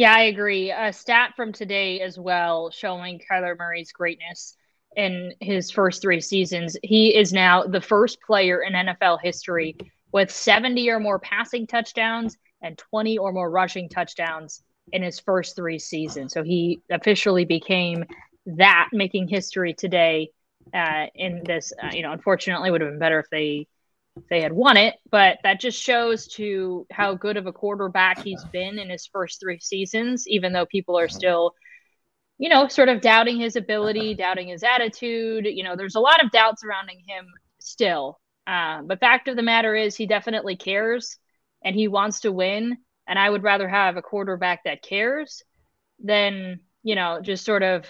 Yeah, 0.00 0.14
I 0.14 0.22
agree. 0.22 0.70
A 0.70 0.94
stat 0.94 1.34
from 1.36 1.52
today 1.52 2.00
as 2.00 2.18
well 2.18 2.70
showing 2.70 3.20
Kyler 3.20 3.54
Murray's 3.58 3.92
greatness 3.92 4.56
in 4.96 5.34
his 5.40 5.70
first 5.70 6.00
three 6.00 6.22
seasons. 6.22 6.74
He 6.82 7.14
is 7.14 7.34
now 7.34 7.64
the 7.64 7.82
first 7.82 8.18
player 8.22 8.62
in 8.62 8.72
NFL 8.72 9.18
history 9.22 9.76
with 10.10 10.30
70 10.30 10.88
or 10.88 11.00
more 11.00 11.18
passing 11.18 11.66
touchdowns 11.66 12.38
and 12.62 12.78
20 12.78 13.18
or 13.18 13.30
more 13.30 13.50
rushing 13.50 13.90
touchdowns 13.90 14.62
in 14.90 15.02
his 15.02 15.20
first 15.20 15.54
three 15.54 15.78
seasons. 15.78 16.32
So 16.32 16.42
he 16.42 16.80
officially 16.90 17.44
became 17.44 18.06
that, 18.46 18.88
making 18.94 19.28
history 19.28 19.74
today 19.74 20.30
uh, 20.72 21.08
in 21.14 21.42
this. 21.44 21.74
Uh, 21.78 21.90
you 21.92 22.00
know, 22.00 22.12
unfortunately, 22.12 22.70
would 22.70 22.80
have 22.80 22.88
been 22.88 22.98
better 22.98 23.18
if 23.18 23.28
they 23.28 23.66
they 24.28 24.42
had 24.42 24.52
won 24.52 24.76
it, 24.76 24.96
but 25.10 25.38
that 25.42 25.60
just 25.60 25.80
shows 25.80 26.26
to 26.28 26.86
how 26.90 27.14
good 27.14 27.36
of 27.36 27.46
a 27.46 27.52
quarterback 27.52 28.22
he's 28.22 28.44
been 28.46 28.78
in 28.78 28.90
his 28.90 29.06
first 29.06 29.40
three 29.40 29.60
seasons, 29.60 30.26
even 30.26 30.52
though 30.52 30.66
people 30.66 30.98
are 30.98 31.08
still, 31.08 31.54
you 32.38 32.48
know, 32.48 32.68
sort 32.68 32.88
of 32.88 33.00
doubting 33.00 33.38
his 33.38 33.56
ability, 33.56 34.14
doubting 34.14 34.48
his 34.48 34.62
attitude. 34.62 35.46
You 35.46 35.62
know, 35.62 35.76
there's 35.76 35.94
a 35.94 36.00
lot 36.00 36.24
of 36.24 36.30
doubt 36.30 36.58
surrounding 36.58 37.02
him 37.06 37.26
still. 37.60 38.18
Um, 38.46 38.86
but 38.86 39.00
fact 39.00 39.28
of 39.28 39.36
the 39.36 39.42
matter 39.42 39.74
is, 39.74 39.94
he 39.94 40.06
definitely 40.06 40.56
cares 40.56 41.16
and 41.64 41.76
he 41.76 41.88
wants 41.88 42.20
to 42.20 42.32
win. 42.32 42.78
And 43.06 43.18
I 43.18 43.28
would 43.28 43.42
rather 43.42 43.68
have 43.68 43.96
a 43.96 44.02
quarterback 44.02 44.64
that 44.64 44.82
cares 44.82 45.42
than, 46.02 46.60
you 46.82 46.94
know, 46.94 47.20
just 47.22 47.44
sort 47.44 47.62
of 47.62 47.86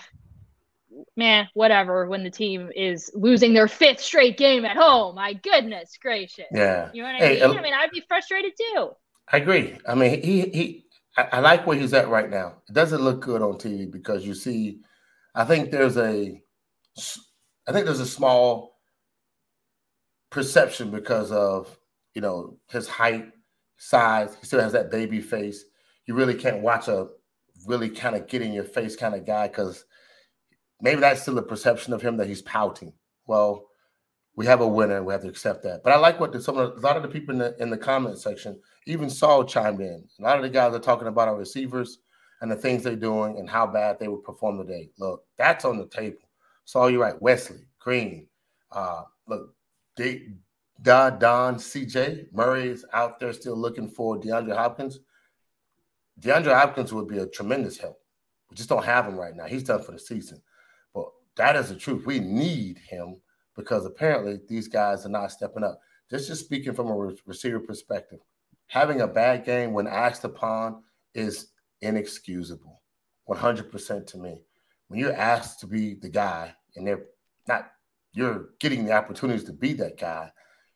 man, 1.16 1.48
whatever, 1.54 2.06
when 2.06 2.24
the 2.24 2.30
team 2.30 2.70
is 2.74 3.10
losing 3.14 3.54
their 3.54 3.68
fifth 3.68 4.00
straight 4.00 4.36
game 4.36 4.64
at 4.64 4.76
home. 4.76 5.14
My 5.14 5.32
goodness 5.34 5.96
gracious. 6.00 6.46
Yeah. 6.52 6.90
You 6.92 7.02
know 7.02 7.08
what 7.08 7.14
I 7.16 7.18
hey, 7.18 7.40
mean? 7.40 7.56
Uh, 7.56 7.58
I 7.58 7.62
mean, 7.62 7.74
I'd 7.74 7.90
be 7.90 8.02
frustrated 8.06 8.52
too. 8.56 8.90
I 9.32 9.36
agree. 9.38 9.78
I 9.86 9.94
mean, 9.94 10.22
he 10.22 10.40
he 10.42 10.84
I, 11.16 11.28
I, 11.32 11.40
like 11.40 11.66
where 11.66 11.78
he's 11.78 11.92
at 11.92 12.08
right 12.08 12.28
now. 12.28 12.54
It 12.68 12.72
doesn't 12.72 13.02
look 13.02 13.20
good 13.20 13.42
on 13.42 13.54
TV 13.54 13.90
because 13.90 14.26
you 14.26 14.34
see, 14.34 14.80
I 15.34 15.44
think 15.44 15.70
there's 15.70 15.96
a 15.96 16.40
I 17.68 17.72
think 17.72 17.86
there's 17.86 18.00
a 18.00 18.06
small 18.06 18.78
perception 20.30 20.90
because 20.90 21.30
of 21.30 21.78
you 22.14 22.20
know 22.20 22.58
his 22.68 22.88
height, 22.88 23.30
size. 23.76 24.36
He 24.40 24.46
still 24.46 24.60
has 24.60 24.72
that 24.72 24.90
baby 24.90 25.20
face. 25.20 25.64
You 26.06 26.14
really 26.14 26.34
can't 26.34 26.62
watch 26.62 26.88
a 26.88 27.08
really 27.66 27.90
kind 27.90 28.16
of 28.16 28.26
get 28.26 28.42
in 28.42 28.52
your 28.52 28.64
face 28.64 28.96
kind 28.96 29.14
of 29.14 29.26
guy 29.26 29.46
because 29.48 29.84
maybe 30.80 31.00
that's 31.00 31.22
still 31.22 31.38
a 31.38 31.42
perception 31.42 31.92
of 31.92 32.02
him 32.02 32.16
that 32.16 32.28
he's 32.28 32.42
pouting. 32.42 32.92
Well, 33.26 33.66
we 34.36 34.46
have 34.46 34.60
a 34.60 34.66
winner. 34.66 35.02
We 35.02 35.12
have 35.12 35.22
to 35.22 35.28
accept 35.28 35.62
that. 35.64 35.82
But 35.82 35.92
I 35.92 35.98
like 35.98 36.20
what 36.20 36.32
the, 36.32 36.40
some 36.40 36.56
of 36.56 36.76
a 36.76 36.80
lot 36.80 36.96
of 36.96 37.02
the 37.02 37.08
people 37.08 37.34
in 37.34 37.38
the 37.38 37.56
in 37.60 37.70
the 37.70 37.76
comment 37.76 38.18
section, 38.18 38.58
even 38.86 39.10
Saul 39.10 39.44
chimed 39.44 39.80
in. 39.80 40.04
A 40.18 40.22
lot 40.22 40.36
of 40.36 40.42
the 40.42 40.48
guys 40.48 40.74
are 40.74 40.78
talking 40.78 41.08
about 41.08 41.28
our 41.28 41.36
receivers 41.36 41.98
and 42.40 42.50
the 42.50 42.56
things 42.56 42.82
they're 42.82 42.96
doing 42.96 43.38
and 43.38 43.48
how 43.48 43.66
bad 43.66 43.98
they 43.98 44.08
would 44.08 44.24
perform 44.24 44.58
today. 44.58 44.90
Look, 44.98 45.24
that's 45.36 45.64
on 45.64 45.78
the 45.78 45.86
table. 45.88 46.28
Saul, 46.64 46.90
you're 46.90 47.00
right. 47.00 47.20
Wesley, 47.20 47.66
Green, 47.80 48.28
uh, 48.72 49.02
look, 49.26 49.54
they, 49.96 50.28
Don, 50.82 51.18
Don, 51.18 51.56
CJ 51.56 52.32
Murray 52.32 52.68
is 52.68 52.86
out 52.92 53.20
there 53.20 53.32
still 53.32 53.56
looking 53.56 53.88
for 53.88 54.18
DeAndre 54.18 54.56
Hopkins. 54.56 55.00
DeAndre 56.20 56.54
Hopkins 56.54 56.92
would 56.92 57.08
be 57.08 57.18
a 57.18 57.26
tremendous 57.26 57.76
help. 57.76 57.98
We 58.50 58.56
just 58.56 58.68
don't 58.68 58.84
have 58.84 59.06
him 59.06 59.16
right 59.16 59.34
now. 59.34 59.44
He's 59.44 59.64
done 59.64 59.82
for 59.82 59.92
the 59.92 59.98
season. 59.98 60.40
That 61.36 61.56
is 61.56 61.68
the 61.68 61.76
truth. 61.76 62.06
We 62.06 62.20
need 62.20 62.78
him 62.78 63.20
because 63.56 63.84
apparently 63.86 64.40
these 64.48 64.68
guys 64.68 65.06
are 65.06 65.10
not 65.10 65.32
stepping 65.32 65.64
up. 65.64 65.80
Just 66.10 66.28
just 66.28 66.44
speaking 66.44 66.74
from 66.74 66.88
a 66.88 67.14
receiver 67.26 67.60
perspective, 67.60 68.18
having 68.66 69.00
a 69.00 69.06
bad 69.06 69.44
game 69.44 69.72
when 69.72 69.86
asked 69.86 70.24
upon 70.24 70.82
is 71.14 71.48
inexcusable. 71.82 72.82
100% 73.28 74.06
to 74.06 74.18
me. 74.18 74.42
When 74.88 74.98
you're 74.98 75.14
asked 75.14 75.60
to 75.60 75.66
be 75.66 75.94
the 75.94 76.08
guy 76.08 76.54
and 76.74 76.86
they're 76.86 77.06
not, 77.46 77.70
you're 78.12 78.48
getting 78.58 78.84
the 78.84 78.92
opportunities 78.92 79.44
to 79.44 79.52
be 79.52 79.72
that 79.74 79.98
guy, 79.98 80.32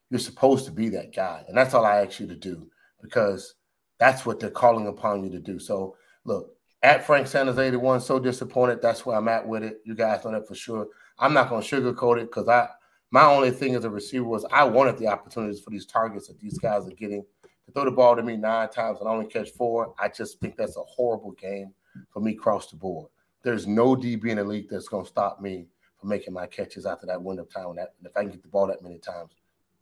you're 0.08 0.20
supposed 0.20 0.66
to 0.66 0.70
be 0.70 0.88
that 0.90 1.14
guy. 1.14 1.44
And 1.48 1.56
that's 1.56 1.74
all 1.74 1.84
I 1.84 2.04
ask 2.04 2.20
you 2.20 2.28
to 2.28 2.36
do 2.36 2.68
because 3.02 3.54
that's 3.98 4.24
what 4.24 4.38
they're 4.38 4.50
calling 4.50 4.86
upon 4.86 5.24
you 5.24 5.30
to 5.30 5.40
do. 5.40 5.58
So, 5.58 5.96
look, 6.24 6.53
at 6.84 7.06
Frank 7.06 7.26
Sanders 7.26 7.58
81, 7.58 8.02
so 8.02 8.20
disappointed. 8.20 8.82
That's 8.82 9.06
where 9.06 9.16
I'm 9.16 9.26
at 9.26 9.48
with 9.48 9.64
it. 9.64 9.80
You 9.84 9.94
guys 9.94 10.22
know 10.22 10.32
that 10.32 10.46
for 10.46 10.54
sure. 10.54 10.86
I'm 11.18 11.32
not 11.32 11.48
going 11.48 11.62
to 11.62 11.68
sugarcoat 11.68 12.18
it 12.18 12.26
because 12.26 12.46
I 12.46 12.68
my 13.10 13.24
only 13.24 13.52
thing 13.52 13.74
as 13.74 13.84
a 13.84 13.90
receiver 13.90 14.24
was 14.24 14.44
I 14.52 14.64
wanted 14.64 14.98
the 14.98 15.06
opportunities 15.06 15.60
for 15.60 15.70
these 15.70 15.86
targets 15.86 16.28
that 16.28 16.38
these 16.38 16.58
guys 16.58 16.86
are 16.86 16.92
getting. 16.92 17.24
To 17.66 17.72
throw 17.72 17.86
the 17.86 17.90
ball 17.90 18.14
to 18.16 18.22
me 18.22 18.36
nine 18.36 18.68
times 18.68 18.98
and 19.00 19.08
I 19.08 19.12
only 19.12 19.26
catch 19.26 19.50
four, 19.52 19.94
I 19.98 20.08
just 20.08 20.38
think 20.40 20.56
that's 20.56 20.76
a 20.76 20.82
horrible 20.82 21.32
game 21.32 21.72
for 22.12 22.20
me 22.20 22.32
across 22.32 22.70
the 22.70 22.76
board. 22.76 23.08
There's 23.42 23.66
no 23.66 23.96
DB 23.96 24.26
in 24.26 24.36
the 24.36 24.44
league 24.44 24.68
that's 24.68 24.88
going 24.88 25.04
to 25.04 25.08
stop 25.10 25.40
me 25.40 25.68
from 25.98 26.10
making 26.10 26.34
my 26.34 26.46
catches 26.46 26.84
after 26.84 27.06
that 27.06 27.22
window 27.22 27.44
of 27.44 27.50
time. 27.50 27.76
That 27.76 27.94
if 28.04 28.14
I 28.14 28.22
can 28.22 28.30
get 28.30 28.42
the 28.42 28.48
ball 28.48 28.66
that 28.66 28.82
many 28.82 28.98
times, 28.98 29.30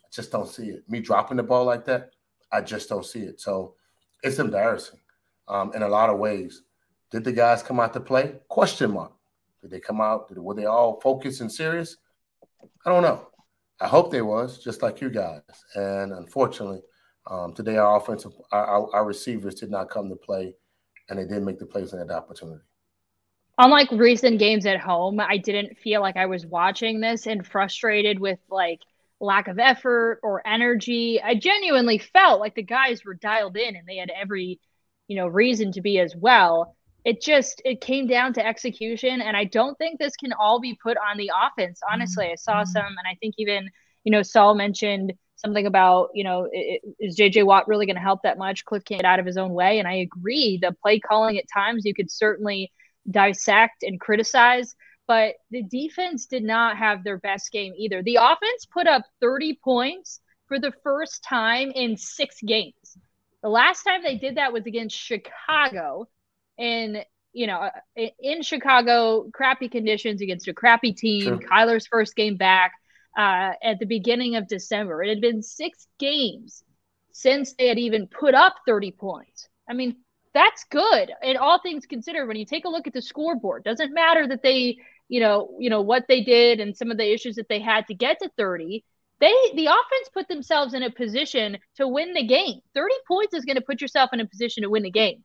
I 0.05 0.09
just 0.13 0.31
don't 0.31 0.49
see 0.49 0.69
it. 0.69 0.89
Me 0.89 1.01
dropping 1.01 1.39
the 1.39 1.43
ball 1.43 1.65
like 1.65 1.85
that, 1.87 2.11
I 2.53 2.61
just 2.61 2.89
don't 2.89 3.07
see 3.07 3.23
it. 3.23 3.41
So 3.41 3.75
it's 4.23 4.39
embarrassing 4.39 5.01
um, 5.49 5.73
in 5.75 5.83
a 5.83 5.89
lot 5.89 6.11
of 6.11 6.19
ways. 6.19 6.63
Did 7.13 7.25
the 7.25 7.33
guys 7.33 7.63
come 7.63 7.79
out 7.79 7.93
to 7.93 8.01
play? 8.01 8.37
Question 8.49 8.93
mark. 8.93 9.13
Did 9.61 9.71
they 9.71 9.81
come 9.81 10.01
out? 10.01 10.29
Did, 10.29 10.39
were 10.39 10.55
they 10.55 10.65
all 10.65 10.99
focused 11.01 11.43
and 11.43 11.53
serious? 11.53 11.99
I 12.87 12.91
don't 12.91 13.03
know. 13.03 13.29
I 13.81 13.87
hope 13.87 14.11
they 14.11 14.23
was 14.23 14.65
just 14.65 14.83
like 14.83 15.01
you 15.03 15.11
guys. 15.11 15.43
And 15.75 16.13
unfortunately, 16.13 16.81
um, 17.31 17.53
today 17.53 17.77
our 17.77 17.99
offensive, 17.99 18.33
our, 18.51 18.93
our, 18.95 19.05
receivers 19.05 19.57
did 19.57 19.71
not 19.71 19.91
come 19.91 20.09
to 20.09 20.17
play, 20.17 20.55
and 21.09 21.19
they 21.19 21.25
didn't 21.25 21.45
make 21.45 21.59
the 21.59 21.67
plays 21.67 21.93
in 21.93 21.99
that 21.99 22.11
opportunity. 22.11 22.63
Unlike 23.59 23.91
recent 23.93 24.39
games 24.39 24.65
at 24.65 24.81
home, 24.81 25.21
I 25.21 25.37
didn't 25.37 25.79
feel 25.79 26.01
like 26.01 26.17
I 26.17 26.27
was 26.27 26.47
watching 26.47 27.01
this 27.01 27.27
and 27.27 27.47
frustrated 27.47 28.19
with 28.19 28.39
like 28.51 28.81
lack 29.21 29.49
of 29.49 29.59
effort 29.59 30.21
or 30.23 30.47
energy. 30.47 31.21
I 31.23 31.35
genuinely 31.35 31.99
felt 31.99 32.41
like 32.41 32.55
the 32.55 32.63
guys 32.63 33.05
were 33.05 33.15
dialed 33.15 33.57
in 33.57 33.77
and 33.77 33.87
they 33.87 33.99
had 33.99 34.11
every, 34.11 34.59
you 35.07 35.17
know, 35.17 35.29
reason 35.29 35.73
to 35.73 35.83
be 35.83 36.01
as 36.01 36.17
well 36.17 36.75
it 37.05 37.21
just 37.21 37.61
it 37.65 37.81
came 37.81 38.07
down 38.07 38.33
to 38.33 38.47
execution 38.47 39.21
and 39.21 39.37
i 39.37 39.45
don't 39.45 39.77
think 39.79 39.99
this 39.99 40.17
can 40.17 40.33
all 40.33 40.61
be 40.61 40.79
put 40.83 40.97
on 40.97 41.17
the 41.17 41.31
offense 41.45 41.81
honestly. 41.91 42.27
I 42.31 42.37
saw 42.37 42.63
mm-hmm. 42.63 42.71
some 42.71 42.87
and 42.87 43.07
i 43.07 43.17
think 43.21 43.35
even 43.39 43.69
you 44.05 44.13
know 44.13 44.23
saul 44.23 44.55
mentioned 44.55 45.13
something 45.37 45.67
about 45.67 46.11
you 46.15 46.25
know 46.25 46.49
it, 46.53 46.83
is 47.01 47.19
jj 47.19 47.45
watt 47.45 47.69
really 47.69 47.87
going 47.87 47.97
to 47.97 48.03
help 48.03 48.21
that 48.23 48.39
much? 48.39 48.65
Cliff 48.65 48.85
can't 48.85 49.01
get 49.01 49.09
out 49.09 49.21
of 49.21 49.27
his 49.27 49.37
own 49.37 49.53
way 49.53 49.79
and 49.79 49.89
i 49.89 49.95
agree 49.95 50.59
the 50.61 50.75
play 50.83 50.99
calling 50.99 51.39
at 51.39 51.45
times 51.53 51.85
you 51.85 51.95
could 51.95 52.11
certainly 52.11 52.73
dissect 53.11 53.83
and 53.83 54.01
criticize 54.01 54.75
but 55.09 55.35
the 55.51 55.63
defense 55.63 56.27
did 56.27 56.45
not 56.45 56.79
have 56.79 57.05
their 57.05 57.19
best 57.19 57.51
game 57.51 57.75
either. 57.77 58.03
The 58.03 58.17
offense 58.17 58.67
put 58.73 58.87
up 58.87 59.03
30 59.21 59.59
points 59.63 60.21
for 60.47 60.59
the 60.59 60.73
first 60.83 61.25
time 61.25 61.71
in 61.75 61.97
six 61.97 62.37
games. 62.41 62.97
The 63.43 63.49
last 63.49 63.83
time 63.83 64.03
they 64.03 64.17
did 64.17 64.37
that 64.37 64.53
was 64.53 64.67
against 64.67 64.97
chicago 64.97 66.09
in 66.59 67.03
you 67.33 67.47
know 67.47 67.59
uh, 67.59 68.07
in 68.21 68.43
Chicago, 68.43 69.29
crappy 69.33 69.69
conditions 69.69 70.21
against 70.21 70.49
a 70.49 70.55
crappy 70.55 70.93
team. 70.93 71.25
Sure. 71.25 71.39
Kyler's 71.39 71.87
first 71.87 72.17
game 72.17 72.37
back 72.37 72.73
uh, 73.17 73.53
at 73.63 73.79
the 73.79 73.87
beginning 73.87 74.37
of 74.37 74.49
December. 74.49 75.03
It 75.03 75.09
had 75.09 75.21
been 75.21 75.43
six 75.43 75.87
games 75.99 76.63
since 77.13 77.55
they 77.55 77.69
had 77.69 77.79
even 77.79 78.07
put 78.07 78.35
up 78.35 78.55
30 78.67 78.93
points. 78.93 79.49
I 79.69 79.75
mean, 79.75 79.97
that's 80.35 80.65
good. 80.71 81.13
And 81.23 81.37
all 81.37 81.61
things 81.61 81.87
considered, 81.87 82.27
when 82.27 82.37
you 82.37 82.47
take 82.47 82.65
a 82.65 82.71
look 82.71 82.87
at 82.87 82.95
the 82.95 83.03
scoreboard, 83.03 83.65
doesn't 83.65 83.93
matter 83.93 84.27
that 84.29 84.43
they, 84.43 84.79
you 85.09 85.21
know, 85.21 85.51
you 85.59 85.69
know 85.69 85.83
what 85.83 86.05
they 86.09 86.23
did 86.23 86.59
and 86.61 86.77
some 86.77 86.91
of 86.91 86.97
the 86.97 87.13
issues 87.13 87.37
that 87.37 87.49
they 87.49 87.61
had 87.61 87.87
to 87.89 87.95
get 87.95 88.19
to 88.21 88.31
30. 88.37 88.85
They 89.21 89.35
the 89.55 89.67
offense 89.67 90.09
put 90.13 90.27
themselves 90.29 90.75
in 90.75 90.83
a 90.83 90.91
position 90.91 91.59
to 91.77 91.87
win 91.87 92.15
the 92.15 92.27
game. 92.27 92.61
30 92.75 92.95
points 93.07 93.35
is 93.35 93.45
going 93.45 93.57
to 93.57 93.63
put 93.63 93.81
yourself 93.81 94.11
in 94.13 94.21
a 94.21 94.27
position 94.27 94.63
to 94.63 94.71
win 94.71 94.83
the 94.83 94.91
game 94.91 95.23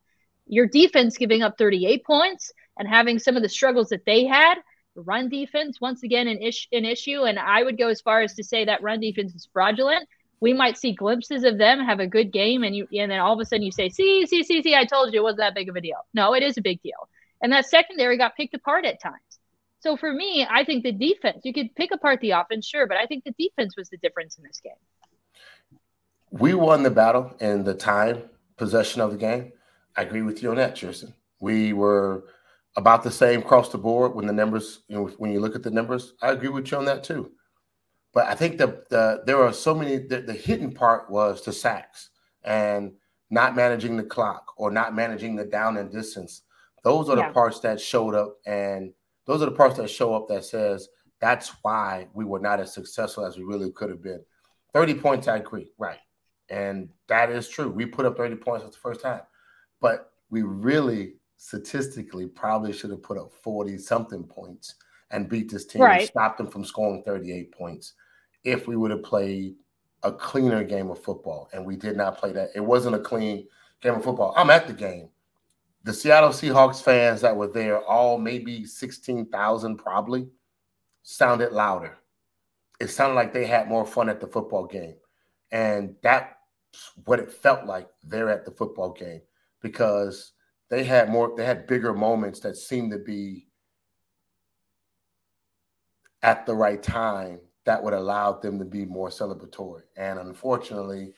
your 0.47 0.65
defense 0.65 1.17
giving 1.17 1.41
up 1.41 1.57
38 1.57 2.05
points 2.05 2.51
and 2.77 2.87
having 2.87 3.19
some 3.19 3.35
of 3.35 3.43
the 3.43 3.49
struggles 3.49 3.89
that 3.89 4.05
they 4.05 4.25
had. 4.25 4.55
Run 4.95 5.29
defense, 5.29 5.79
once 5.79 6.01
again, 6.03 6.27
an, 6.27 6.41
ish, 6.41 6.67
an 6.71 6.83
issue. 6.83 7.23
And 7.23 7.37
I 7.37 7.61
would 7.61 7.77
go 7.77 7.87
as 7.87 8.01
far 8.01 8.21
as 8.21 8.33
to 8.35 8.43
say 8.43 8.65
that 8.65 8.81
run 8.81 8.99
defense 8.99 9.35
is 9.35 9.47
fraudulent. 9.53 10.07
We 10.39 10.53
might 10.53 10.77
see 10.77 10.93
glimpses 10.93 11.43
of 11.43 11.57
them 11.57 11.79
have 11.79 11.99
a 11.99 12.07
good 12.07 12.31
game, 12.31 12.63
and 12.63 12.75
you 12.75 12.87
and 12.95 13.11
then 13.11 13.19
all 13.19 13.33
of 13.33 13.39
a 13.39 13.45
sudden 13.45 13.63
you 13.63 13.71
say, 13.71 13.89
"See, 13.89 14.25
see, 14.27 14.43
see, 14.43 14.61
see, 14.61 14.75
I 14.75 14.85
told 14.85 15.11
you 15.11 15.19
it 15.19 15.23
wasn't 15.23 15.39
that 15.39 15.55
big 15.55 15.69
of 15.69 15.75
a 15.75 15.81
deal." 15.81 16.05
No, 16.13 16.35
it 16.35 16.43
is 16.43 16.57
a 16.57 16.61
big 16.61 16.81
deal. 16.83 17.09
And 17.41 17.51
that 17.53 17.65
secondary 17.65 18.17
got 18.17 18.35
picked 18.35 18.53
apart 18.53 18.85
at 18.85 19.01
times. 19.01 19.17
So 19.79 19.97
for 19.97 20.11
me, 20.11 20.45
I 20.49 20.63
think 20.63 20.83
the 20.83 20.91
defense, 20.91 21.41
you 21.43 21.53
could 21.53 21.75
pick 21.75 21.91
apart 21.91 22.19
the 22.21 22.31
offense, 22.31 22.67
sure, 22.67 22.87
but 22.87 22.97
I 22.97 23.05
think 23.05 23.23
the 23.23 23.33
defense 23.37 23.75
was 23.77 23.89
the 23.89 23.97
difference 23.97 24.37
in 24.37 24.43
this 24.43 24.59
game. 24.59 24.73
We 26.31 26.53
won 26.53 26.83
the 26.83 26.89
battle 26.89 27.35
in 27.39 27.63
the 27.63 27.73
time 27.73 28.23
possession 28.57 29.01
of 29.01 29.11
the 29.11 29.17
game. 29.17 29.53
I 29.97 30.03
agree 30.03 30.21
with 30.21 30.43
you 30.43 30.51
on 30.51 30.57
that, 30.57 30.75
Tristan. 30.75 31.13
We 31.39 31.73
were 31.73 32.25
about 32.75 33.01
the 33.03 33.11
same 33.11 33.39
across 33.39 33.69
the 33.69 33.79
board 33.79 34.13
when 34.13 34.27
the 34.27 34.33
numbers, 34.33 34.83
you 34.87 34.95
know, 34.95 35.07
when 35.17 35.31
you 35.31 35.39
look 35.39 35.55
at 35.55 35.63
the 35.63 35.71
numbers. 35.71 36.13
I 36.21 36.31
agree 36.31 36.49
with 36.49 36.71
you 36.71 36.77
on 36.77 36.85
that 36.85 37.03
too. 37.03 37.31
But 38.13 38.27
I 38.27 38.35
think 38.35 38.57
the, 38.57 38.83
the 38.89 39.23
there 39.25 39.41
are 39.43 39.51
so 39.51 39.73
many. 39.73 39.97
The, 39.97 40.21
the 40.21 40.33
hidden 40.33 40.71
part 40.71 41.09
was 41.09 41.43
the 41.43 41.51
sacks 41.51 42.11
and 42.43 42.93
not 43.29 43.55
managing 43.55 43.97
the 43.97 44.03
clock 44.03 44.53
or 44.55 44.71
not 44.71 44.95
managing 44.95 45.35
the 45.35 45.45
down 45.45 45.77
and 45.77 45.91
distance. 45.91 46.43
Those 46.83 47.09
are 47.09 47.17
yeah. 47.17 47.27
the 47.27 47.33
parts 47.33 47.59
that 47.61 47.81
showed 47.81 48.15
up, 48.15 48.37
and 48.45 48.93
those 49.25 49.41
are 49.41 49.45
the 49.45 49.51
parts 49.51 49.77
that 49.77 49.89
show 49.89 50.13
up 50.13 50.27
that 50.29 50.45
says 50.45 50.87
that's 51.19 51.49
why 51.63 52.07
we 52.13 52.23
were 52.23 52.39
not 52.39 52.59
as 52.59 52.73
successful 52.73 53.25
as 53.25 53.37
we 53.37 53.43
really 53.43 53.71
could 53.71 53.89
have 53.89 54.03
been. 54.03 54.23
Thirty 54.73 54.93
points, 54.93 55.27
I 55.27 55.37
agree, 55.37 55.71
right, 55.77 55.99
and 56.49 56.89
that 57.07 57.31
is 57.31 57.49
true. 57.49 57.69
We 57.69 57.87
put 57.87 58.05
up 58.05 58.17
thirty 58.17 58.35
points 58.35 58.63
at 58.65 58.71
the 58.71 58.77
first 58.77 59.01
time. 59.01 59.21
But 59.79 60.11
we 60.29 60.41
really 60.41 61.13
statistically 61.37 62.27
probably 62.27 62.73
should 62.73 62.89
have 62.89 63.03
put 63.03 63.17
up 63.17 63.31
40 63.31 63.77
something 63.77 64.23
points 64.23 64.75
and 65.11 65.29
beat 65.29 65.49
this 65.49 65.65
team 65.65 65.83
right. 65.83 66.01
and 66.01 66.09
stopped 66.09 66.37
them 66.37 66.47
from 66.47 66.65
scoring 66.65 67.03
38 67.05 67.51
points 67.51 67.93
if 68.43 68.67
we 68.67 68.75
would 68.75 68.91
have 68.91 69.03
played 69.03 69.55
a 70.03 70.11
cleaner 70.11 70.63
game 70.63 70.89
of 70.89 71.03
football, 71.03 71.49
and 71.53 71.65
we 71.65 71.75
did 71.75 71.97
not 71.97 72.17
play 72.17 72.31
that. 72.31 72.49
It 72.55 72.61
wasn't 72.61 72.95
a 72.95 72.99
clean 72.99 73.47
game 73.81 73.95
of 73.95 74.03
football. 74.03 74.33
I'm 74.37 74.49
at 74.49 74.67
the 74.67 74.73
game. 74.73 75.09
The 75.83 75.93
Seattle 75.93 76.29
Seahawks 76.29 76.81
fans 76.81 77.21
that 77.21 77.35
were 77.35 77.47
there, 77.47 77.81
all 77.81 78.17
maybe 78.17 78.65
16,000 78.65 79.77
probably, 79.77 80.27
sounded 81.03 81.51
louder. 81.51 81.97
It 82.79 82.89
sounded 82.89 83.15
like 83.15 83.33
they 83.33 83.45
had 83.45 83.67
more 83.67 83.85
fun 83.85 84.09
at 84.09 84.19
the 84.19 84.27
football 84.27 84.65
game. 84.65 84.95
And 85.51 85.95
that's 86.03 86.33
what 87.05 87.19
it 87.19 87.31
felt 87.31 87.65
like 87.65 87.87
there 88.03 88.29
at 88.29 88.45
the 88.45 88.51
football 88.51 88.91
game 88.91 89.21
because 89.67 90.33
they 90.69 90.83
had 90.83 91.09
more, 91.09 91.33
they 91.35 91.45
had 91.45 91.67
bigger 91.67 91.93
moments 91.93 92.39
that 92.41 92.57
seemed 92.57 92.91
to 92.91 92.99
be 92.99 93.47
at 96.23 96.45
the 96.45 96.55
right 96.55 96.81
time 96.81 97.39
that 97.65 97.83
would 97.83 97.93
allow 97.93 98.31
them 98.31 98.57
to 98.57 98.65
be 98.65 98.85
more 98.85 99.09
celebratory. 99.09 99.81
And 99.97 100.19
unfortunately, 100.19 101.13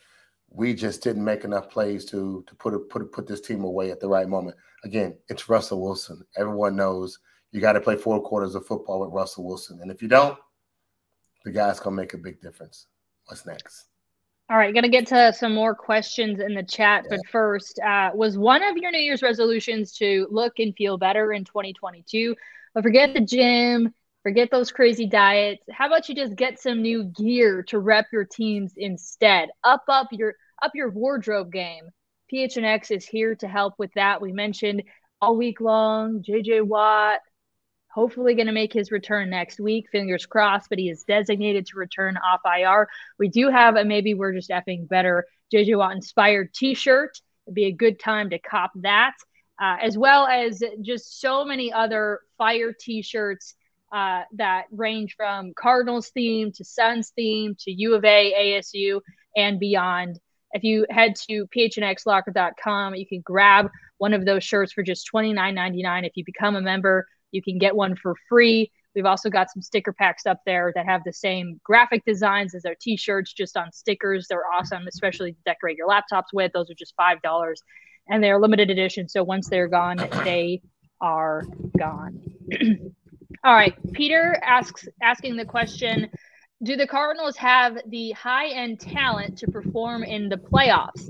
we 0.50 0.74
just 0.74 1.02
didn't 1.02 1.24
make 1.24 1.44
enough 1.44 1.70
plays 1.70 2.04
to 2.06 2.44
to 2.46 2.54
put 2.56 2.74
a, 2.74 2.78
put 2.78 3.02
a, 3.02 3.04
put 3.04 3.26
this 3.26 3.40
team 3.40 3.62
away 3.64 3.92
at 3.92 4.00
the 4.00 4.08
right 4.08 4.28
moment. 4.28 4.56
Again, 4.84 5.16
it's 5.28 5.48
Russell 5.48 5.80
Wilson. 5.80 6.24
Everyone 6.36 6.74
knows 6.74 7.18
you 7.52 7.60
got 7.60 7.74
to 7.74 7.80
play 7.80 7.96
four 7.96 8.20
quarters 8.20 8.54
of 8.54 8.66
football 8.66 9.00
with 9.00 9.12
Russell 9.12 9.46
Wilson, 9.46 9.78
and 9.80 9.90
if 9.90 10.02
you 10.02 10.08
don't, 10.08 10.38
the 11.44 11.52
guy's 11.52 11.80
gonna 11.80 11.96
make 11.96 12.14
a 12.14 12.18
big 12.18 12.40
difference. 12.40 12.86
What's 13.26 13.46
next? 13.46 13.89
All 14.50 14.56
right, 14.56 14.74
gonna 14.74 14.88
get 14.88 15.06
to 15.08 15.32
some 15.32 15.54
more 15.54 15.76
questions 15.76 16.40
in 16.40 16.54
the 16.54 16.64
chat, 16.64 17.04
yeah. 17.04 17.16
but 17.16 17.20
first, 17.30 17.78
uh, 17.78 18.10
was 18.12 18.36
one 18.36 18.64
of 18.64 18.76
your 18.76 18.90
New 18.90 18.98
Year's 18.98 19.22
resolutions 19.22 19.92
to 19.98 20.26
look 20.30 20.58
and 20.58 20.74
feel 20.76 20.98
better 20.98 21.32
in 21.32 21.44
2022? 21.44 22.34
But 22.74 22.82
forget 22.82 23.14
the 23.14 23.20
gym, 23.20 23.94
Forget 24.22 24.50
those 24.50 24.70
crazy 24.70 25.06
diets. 25.06 25.64
How 25.70 25.86
about 25.86 26.08
you 26.08 26.14
just 26.14 26.36
get 26.36 26.60
some 26.60 26.82
new 26.82 27.04
gear 27.04 27.62
to 27.64 27.78
rep 27.78 28.06
your 28.12 28.26
teams 28.26 28.74
instead? 28.76 29.48
Up 29.64 29.82
up 29.88 30.08
your 30.12 30.34
up 30.62 30.72
your 30.74 30.90
wardrobe 30.90 31.50
game. 31.50 31.88
PHNX 32.32 32.94
is 32.94 33.06
here 33.06 33.34
to 33.36 33.48
help 33.48 33.74
with 33.78 33.90
that. 33.94 34.20
We 34.20 34.32
mentioned 34.32 34.82
all 35.22 35.36
week 35.36 35.60
long, 35.60 36.22
JJ 36.22 36.66
Watt 36.66 37.20
hopefully 37.92 38.34
going 38.34 38.46
to 38.46 38.52
make 38.52 38.72
his 38.72 38.90
return 38.90 39.30
next 39.30 39.60
week. 39.60 39.86
Fingers 39.90 40.26
crossed, 40.26 40.68
but 40.68 40.78
he 40.78 40.88
is 40.88 41.04
designated 41.04 41.66
to 41.66 41.78
return 41.78 42.16
off 42.16 42.40
IR. 42.44 42.88
We 43.18 43.28
do 43.28 43.48
have 43.48 43.76
a 43.76 43.84
maybe 43.84 44.14
we're 44.14 44.32
just 44.32 44.50
effing 44.50 44.88
better 44.88 45.26
JJ 45.52 45.76
Watt 45.76 45.94
inspired 45.94 46.54
t 46.54 46.74
shirt. 46.74 47.18
It'd 47.46 47.54
be 47.54 47.66
a 47.66 47.72
good 47.72 47.98
time 47.98 48.30
to 48.30 48.38
cop 48.38 48.70
that, 48.76 49.14
uh, 49.60 49.76
as 49.82 49.98
well 49.98 50.26
as 50.26 50.62
just 50.82 51.20
so 51.20 51.44
many 51.44 51.72
other 51.72 52.20
fire 52.38 52.72
t 52.78 53.02
shirts 53.02 53.54
uh, 53.92 54.22
that 54.34 54.66
range 54.70 55.14
from 55.16 55.52
Cardinals 55.54 56.10
theme 56.10 56.52
to 56.52 56.64
Suns 56.64 57.12
theme 57.16 57.56
to 57.60 57.72
U 57.72 57.94
of 57.94 58.04
A, 58.04 58.32
ASU, 58.60 59.00
and 59.36 59.58
beyond. 59.58 60.20
If 60.52 60.64
you 60.64 60.86
head 60.90 61.14
to 61.28 61.46
phnxlocker.com, 61.46 62.94
you 62.94 63.06
can 63.06 63.20
grab 63.20 63.68
one 63.98 64.14
of 64.14 64.24
those 64.24 64.42
shirts 64.42 64.72
for 64.72 64.82
just 64.82 65.08
$29.99. 65.12 66.06
If 66.06 66.16
you 66.16 66.24
become 66.24 66.56
a 66.56 66.60
member, 66.60 67.06
you 67.32 67.42
can 67.42 67.58
get 67.58 67.74
one 67.74 67.96
for 67.96 68.14
free. 68.28 68.70
We've 68.94 69.06
also 69.06 69.30
got 69.30 69.50
some 69.50 69.62
sticker 69.62 69.92
packs 69.92 70.26
up 70.26 70.40
there 70.46 70.72
that 70.74 70.84
have 70.86 71.02
the 71.04 71.12
same 71.12 71.60
graphic 71.62 72.04
designs 72.04 72.54
as 72.54 72.64
our 72.64 72.74
t 72.80 72.96
shirts, 72.96 73.32
just 73.32 73.56
on 73.56 73.70
stickers. 73.72 74.26
They're 74.28 74.46
awesome, 74.52 74.86
especially 74.88 75.32
to 75.32 75.38
decorate 75.44 75.76
your 75.76 75.88
laptops 75.88 76.32
with. 76.32 76.52
Those 76.52 76.70
are 76.70 76.74
just 76.74 76.94
$5 76.98 77.54
and 78.08 78.22
they're 78.22 78.38
limited 78.38 78.70
edition. 78.70 79.08
So 79.08 79.22
once 79.22 79.48
they're 79.48 79.68
gone, 79.68 79.96
they 80.24 80.60
are 81.00 81.44
gone. 81.78 82.20
All 83.44 83.54
right, 83.54 83.74
Peter 83.92 84.38
asks 84.42 84.86
asking 85.02 85.36
the 85.36 85.44
question: 85.44 86.10
Do 86.62 86.76
the 86.76 86.86
Cardinals 86.86 87.36
have 87.36 87.78
the 87.86 88.10
high 88.10 88.48
end 88.48 88.80
talent 88.80 89.38
to 89.38 89.50
perform 89.50 90.02
in 90.02 90.28
the 90.28 90.36
playoffs? 90.36 91.08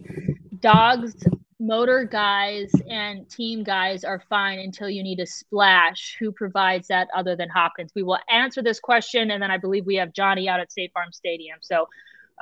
Dogs, 0.60 1.14
motor 1.60 2.04
guys, 2.04 2.72
and 2.88 3.28
team 3.28 3.62
guys 3.62 4.02
are 4.02 4.22
fine 4.28 4.58
until 4.58 4.88
you 4.88 5.02
need 5.02 5.20
a 5.20 5.26
splash. 5.26 6.16
Who 6.18 6.32
provides 6.32 6.88
that 6.88 7.08
other 7.14 7.36
than 7.36 7.48
Hopkins? 7.48 7.92
We 7.94 8.02
will 8.02 8.18
answer 8.28 8.62
this 8.62 8.80
question, 8.80 9.30
and 9.30 9.42
then 9.42 9.50
I 9.50 9.58
believe 9.58 9.86
we 9.86 9.96
have 9.96 10.12
Johnny 10.12 10.48
out 10.48 10.58
at 10.58 10.72
State 10.72 10.92
Farm 10.92 11.12
Stadium. 11.12 11.58
So, 11.60 11.86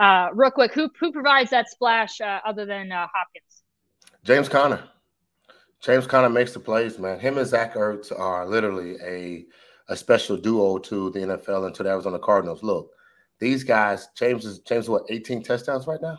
uh, 0.00 0.28
real 0.32 0.50
quick, 0.50 0.72
who 0.72 0.88
who 0.98 1.12
provides 1.12 1.50
that 1.50 1.68
splash 1.68 2.20
uh, 2.20 2.40
other 2.46 2.64
than 2.64 2.92
uh, 2.92 3.06
Hopkins? 3.12 3.62
James 4.24 4.48
Conner. 4.48 4.84
James 5.80 6.06
Conner 6.06 6.28
makes 6.28 6.52
the 6.52 6.60
plays, 6.60 6.98
man. 6.98 7.20
Him 7.20 7.38
and 7.38 7.46
Zach 7.46 7.74
Ertz 7.74 8.16
are 8.16 8.46
literally 8.46 8.96
a 9.02 9.46
a 9.88 9.96
special 9.96 10.36
duo 10.36 10.78
to 10.78 11.10
the 11.10 11.20
NFL 11.20 11.66
and 11.66 11.74
to 11.74 11.82
the 11.82 11.90
Arizona 11.90 12.18
Cardinals. 12.18 12.62
Look, 12.62 12.90
these 13.38 13.64
guys, 13.64 14.08
James 14.16 14.44
is 14.44 14.60
James 14.60 14.88
what 14.88 15.04
18 15.08 15.42
touchdowns 15.42 15.86
right 15.86 16.00
now? 16.00 16.18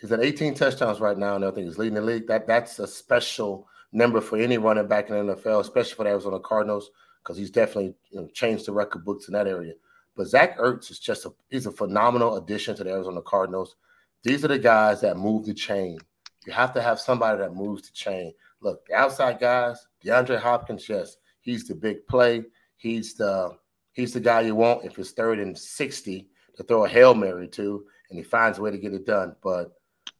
He's 0.00 0.12
at 0.12 0.20
18 0.20 0.54
touchdowns 0.54 1.00
right 1.00 1.18
now, 1.18 1.36
and 1.36 1.44
I 1.44 1.50
think 1.50 1.66
he's 1.66 1.78
leading 1.78 1.94
the 1.94 2.00
league. 2.00 2.26
That 2.26 2.46
that's 2.46 2.78
a 2.78 2.86
special 2.86 3.68
number 3.92 4.20
for 4.20 4.38
any 4.38 4.58
running 4.58 4.88
back 4.88 5.10
in 5.10 5.26
the 5.26 5.34
NFL, 5.34 5.60
especially 5.60 5.94
for 5.94 6.04
the 6.04 6.10
Arizona 6.10 6.40
Cardinals, 6.40 6.90
because 7.22 7.36
he's 7.36 7.50
definitely 7.50 7.94
you 8.10 8.20
know, 8.20 8.28
changed 8.32 8.66
the 8.66 8.72
record 8.72 9.04
books 9.04 9.28
in 9.28 9.34
that 9.34 9.46
area. 9.46 9.74
But 10.16 10.26
Zach 10.26 10.58
Ertz 10.58 10.90
is 10.90 10.98
just 10.98 11.26
a 11.26 11.32
he's 11.50 11.66
a 11.66 11.72
phenomenal 11.72 12.36
addition 12.36 12.74
to 12.76 12.84
the 12.84 12.90
Arizona 12.90 13.22
Cardinals. 13.22 13.76
These 14.22 14.44
are 14.44 14.48
the 14.48 14.58
guys 14.58 15.00
that 15.00 15.16
move 15.16 15.46
the 15.46 15.54
chain. 15.54 15.98
You 16.46 16.52
have 16.52 16.72
to 16.74 16.82
have 16.82 17.00
somebody 17.00 17.38
that 17.38 17.54
moves 17.54 17.82
the 17.82 17.92
chain. 17.92 18.32
Look, 18.60 18.86
the 18.86 18.94
outside 18.94 19.38
guys, 19.38 19.86
DeAndre 20.04 20.38
Hopkins, 20.38 20.88
yes, 20.88 21.16
He's 21.40 21.66
the 21.66 21.74
big 21.74 22.06
play. 22.06 22.44
He's 22.76 23.14
the 23.14 23.56
he's 23.92 24.12
the 24.12 24.20
guy 24.20 24.42
you 24.42 24.54
want 24.54 24.84
if 24.84 24.98
it's 24.98 25.10
third 25.12 25.38
and 25.38 25.56
60 25.58 26.28
to 26.56 26.62
throw 26.62 26.84
a 26.84 26.88
Hail 26.88 27.14
Mary 27.14 27.48
to, 27.48 27.84
and 28.08 28.18
he 28.18 28.22
finds 28.22 28.58
a 28.58 28.62
way 28.62 28.70
to 28.70 28.78
get 28.78 28.94
it 28.94 29.06
done. 29.06 29.34
But 29.42 29.72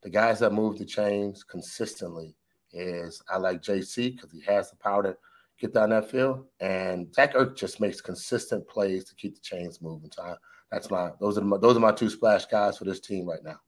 the 0.03 0.11
guys 0.11 0.39
that 0.41 0.53
move 0.53 0.79
the 0.79 0.85
chains 0.85 1.45
consistently 1.45 2.35
is 2.73 3.23
I 3.29 3.39
like 3.39 3.63
JC 3.63 4.15
because 4.15 4.33
he 4.33 4.43
has 4.43 4.71
the 4.71 4.77
power 4.77 5.03
to 5.03 5.17
get 5.59 5.75
down 5.75 5.91
that 5.91 6.11
field. 6.11 6.47
And 6.61 7.13
Zach 7.15 7.35
Ertz 7.35 7.57
just 7.57 7.81
makes 7.81 8.01
consistent 8.01 8.67
plays 8.69 9.05
to 9.05 9.15
keep 9.15 9.35
the 9.35 9.41
chains 9.41 9.83
moving. 9.83 10.11
So 10.13 10.23
I, 10.23 10.35
that's 10.71 10.91
my 10.91 11.11
those 11.21 11.37
are 11.37 11.43
my, 11.43 11.59
those 11.59 11.77
are 11.77 11.81
my 11.81 11.93
two 11.93 12.09
splash 12.09 12.47
guys 12.47 12.79
for 12.79 12.85
this 12.85 13.01
team 13.01 13.29
right 13.29 13.43
now. 13.45 13.61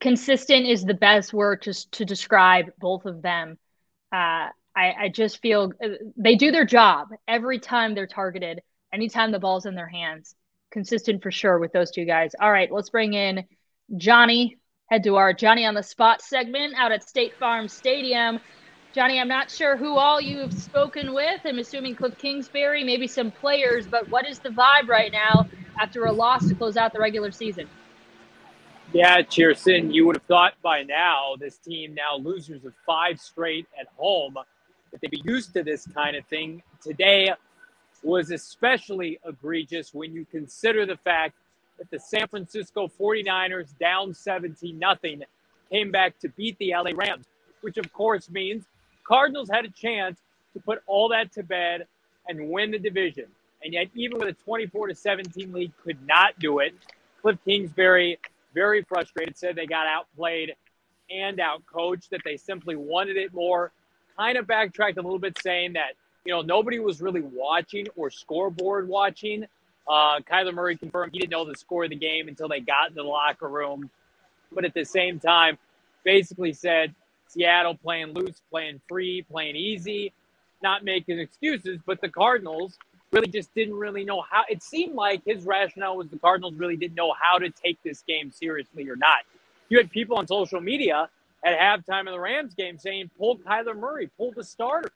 Consistent 0.00 0.66
is 0.66 0.84
the 0.84 0.94
best 0.94 1.32
word 1.32 1.62
to 1.62 1.90
to 1.92 2.04
describe 2.04 2.66
both 2.78 3.06
of 3.06 3.22
them. 3.22 3.58
Uh, 4.12 4.48
I, 4.76 4.92
I 4.98 5.08
just 5.08 5.40
feel 5.40 5.72
uh, 5.82 5.88
they 6.16 6.34
do 6.34 6.50
their 6.50 6.64
job 6.64 7.08
every 7.28 7.60
time 7.60 7.94
they're 7.94 8.06
targeted, 8.06 8.60
anytime 8.92 9.30
the 9.30 9.38
ball's 9.38 9.66
in 9.66 9.74
their 9.74 9.88
hands. 9.88 10.34
Consistent 10.70 11.22
for 11.22 11.30
sure 11.30 11.58
with 11.58 11.72
those 11.72 11.92
two 11.92 12.04
guys. 12.04 12.32
All 12.40 12.50
right, 12.50 12.70
let's 12.70 12.90
bring 12.90 13.14
in 13.14 13.44
Johnny. 13.96 14.58
Head 14.90 15.02
to 15.04 15.16
our 15.16 15.32
Johnny 15.32 15.64
on 15.64 15.72
the 15.72 15.82
Spot 15.82 16.20
segment 16.20 16.74
out 16.76 16.92
at 16.92 17.08
State 17.08 17.34
Farm 17.38 17.68
Stadium. 17.68 18.38
Johnny, 18.92 19.18
I'm 19.18 19.28
not 19.28 19.50
sure 19.50 19.78
who 19.78 19.96
all 19.96 20.20
you've 20.20 20.52
spoken 20.52 21.14
with. 21.14 21.40
I'm 21.46 21.58
assuming 21.58 21.96
Cliff 21.96 22.18
Kingsbury, 22.18 22.84
maybe 22.84 23.06
some 23.06 23.30
players, 23.30 23.86
but 23.86 24.06
what 24.10 24.28
is 24.28 24.40
the 24.40 24.50
vibe 24.50 24.88
right 24.88 25.10
now 25.10 25.48
after 25.80 26.04
a 26.04 26.12
loss 26.12 26.46
to 26.48 26.54
close 26.54 26.76
out 26.76 26.92
the 26.92 26.98
regular 26.98 27.30
season? 27.30 27.66
Yeah, 28.92 29.22
Chierstin, 29.22 29.92
you 29.92 30.06
would 30.06 30.16
have 30.16 30.24
thought 30.24 30.52
by 30.62 30.82
now 30.82 31.34
this 31.40 31.56
team, 31.56 31.94
now 31.94 32.18
losers 32.18 32.66
of 32.66 32.74
five 32.84 33.18
straight 33.18 33.66
at 33.80 33.86
home, 33.96 34.34
that 34.92 35.00
they'd 35.00 35.10
be 35.10 35.22
used 35.24 35.54
to 35.54 35.62
this 35.62 35.86
kind 35.86 36.14
of 36.14 36.26
thing. 36.26 36.62
Today 36.82 37.32
was 38.02 38.30
especially 38.30 39.18
egregious 39.24 39.94
when 39.94 40.12
you 40.12 40.26
consider 40.30 40.84
the 40.84 40.98
fact 40.98 41.34
that 41.84 41.96
the 41.96 42.02
San 42.02 42.26
Francisco 42.28 42.88
49ers 42.88 43.76
down 43.78 44.14
17 44.14 44.78
nothing 44.78 45.22
came 45.70 45.90
back 45.90 46.18
to 46.20 46.28
beat 46.30 46.56
the 46.58 46.72
LA 46.72 46.90
Rams, 46.94 47.26
which 47.60 47.76
of 47.76 47.92
course 47.92 48.30
means 48.30 48.64
Cardinals 49.06 49.50
had 49.50 49.64
a 49.64 49.70
chance 49.70 50.18
to 50.54 50.60
put 50.60 50.82
all 50.86 51.08
that 51.10 51.32
to 51.32 51.42
bed 51.42 51.86
and 52.28 52.48
win 52.48 52.70
the 52.70 52.78
division. 52.78 53.26
And 53.62 53.72
yet 53.72 53.88
even 53.94 54.18
with 54.18 54.28
a 54.28 54.32
24 54.32 54.88
to 54.88 54.94
17 54.94 55.52
lead 55.52 55.72
could 55.82 55.98
not 56.06 56.38
do 56.38 56.60
it. 56.60 56.74
Cliff 57.20 57.38
Kingsbury 57.44 58.18
very 58.54 58.82
frustrated 58.82 59.36
said 59.36 59.56
they 59.56 59.66
got 59.66 59.86
outplayed 59.86 60.54
and 61.10 61.38
outcoached 61.38 62.08
that 62.10 62.20
they 62.24 62.36
simply 62.36 62.76
wanted 62.76 63.16
it 63.16 63.34
more 63.34 63.72
kind 64.16 64.38
of 64.38 64.46
backtracked 64.46 64.96
a 64.96 65.02
little 65.02 65.18
bit, 65.18 65.36
saying 65.42 65.72
that 65.74 65.94
you 66.24 66.32
know 66.32 66.40
nobody 66.40 66.78
was 66.78 67.00
really 67.00 67.22
watching 67.22 67.86
or 67.96 68.10
scoreboard 68.10 68.88
watching. 68.88 69.46
Uh, 69.86 70.20
Kyler 70.20 70.54
Murray 70.54 70.76
confirmed 70.76 71.12
he 71.12 71.18
didn't 71.18 71.32
know 71.32 71.44
the 71.44 71.56
score 71.56 71.84
of 71.84 71.90
the 71.90 71.96
game 71.96 72.28
until 72.28 72.48
they 72.48 72.60
got 72.60 72.90
in 72.90 72.94
the 72.94 73.02
locker 73.02 73.48
room, 73.48 73.90
but 74.52 74.64
at 74.64 74.74
the 74.74 74.84
same 74.84 75.18
time, 75.18 75.58
basically 76.04 76.52
said 76.52 76.94
Seattle 77.28 77.74
playing 77.74 78.14
loose, 78.14 78.40
playing 78.50 78.80
free, 78.88 79.22
playing 79.22 79.56
easy, 79.56 80.12
not 80.62 80.84
making 80.84 81.18
excuses. 81.18 81.80
But 81.84 82.00
the 82.00 82.08
Cardinals 82.08 82.78
really 83.12 83.28
just 83.28 83.54
didn't 83.54 83.74
really 83.74 84.04
know 84.04 84.22
how. 84.22 84.44
It 84.48 84.62
seemed 84.62 84.94
like 84.94 85.22
his 85.24 85.44
rationale 85.44 85.96
was 85.96 86.08
the 86.08 86.18
Cardinals 86.18 86.54
really 86.54 86.76
didn't 86.76 86.94
know 86.94 87.14
how 87.18 87.38
to 87.38 87.50
take 87.50 87.82
this 87.82 88.02
game 88.02 88.30
seriously 88.30 88.88
or 88.88 88.96
not. 88.96 89.20
You 89.68 89.78
had 89.78 89.90
people 89.90 90.16
on 90.16 90.26
social 90.26 90.60
media 90.60 91.08
at 91.44 91.58
halftime 91.58 92.06
of 92.06 92.12
the 92.12 92.20
Rams 92.20 92.54
game 92.54 92.78
saying, 92.78 93.10
pull 93.18 93.38
Kyler 93.38 93.76
Murray, 93.76 94.08
pull 94.16 94.32
the 94.32 94.44
starters. 94.44 94.92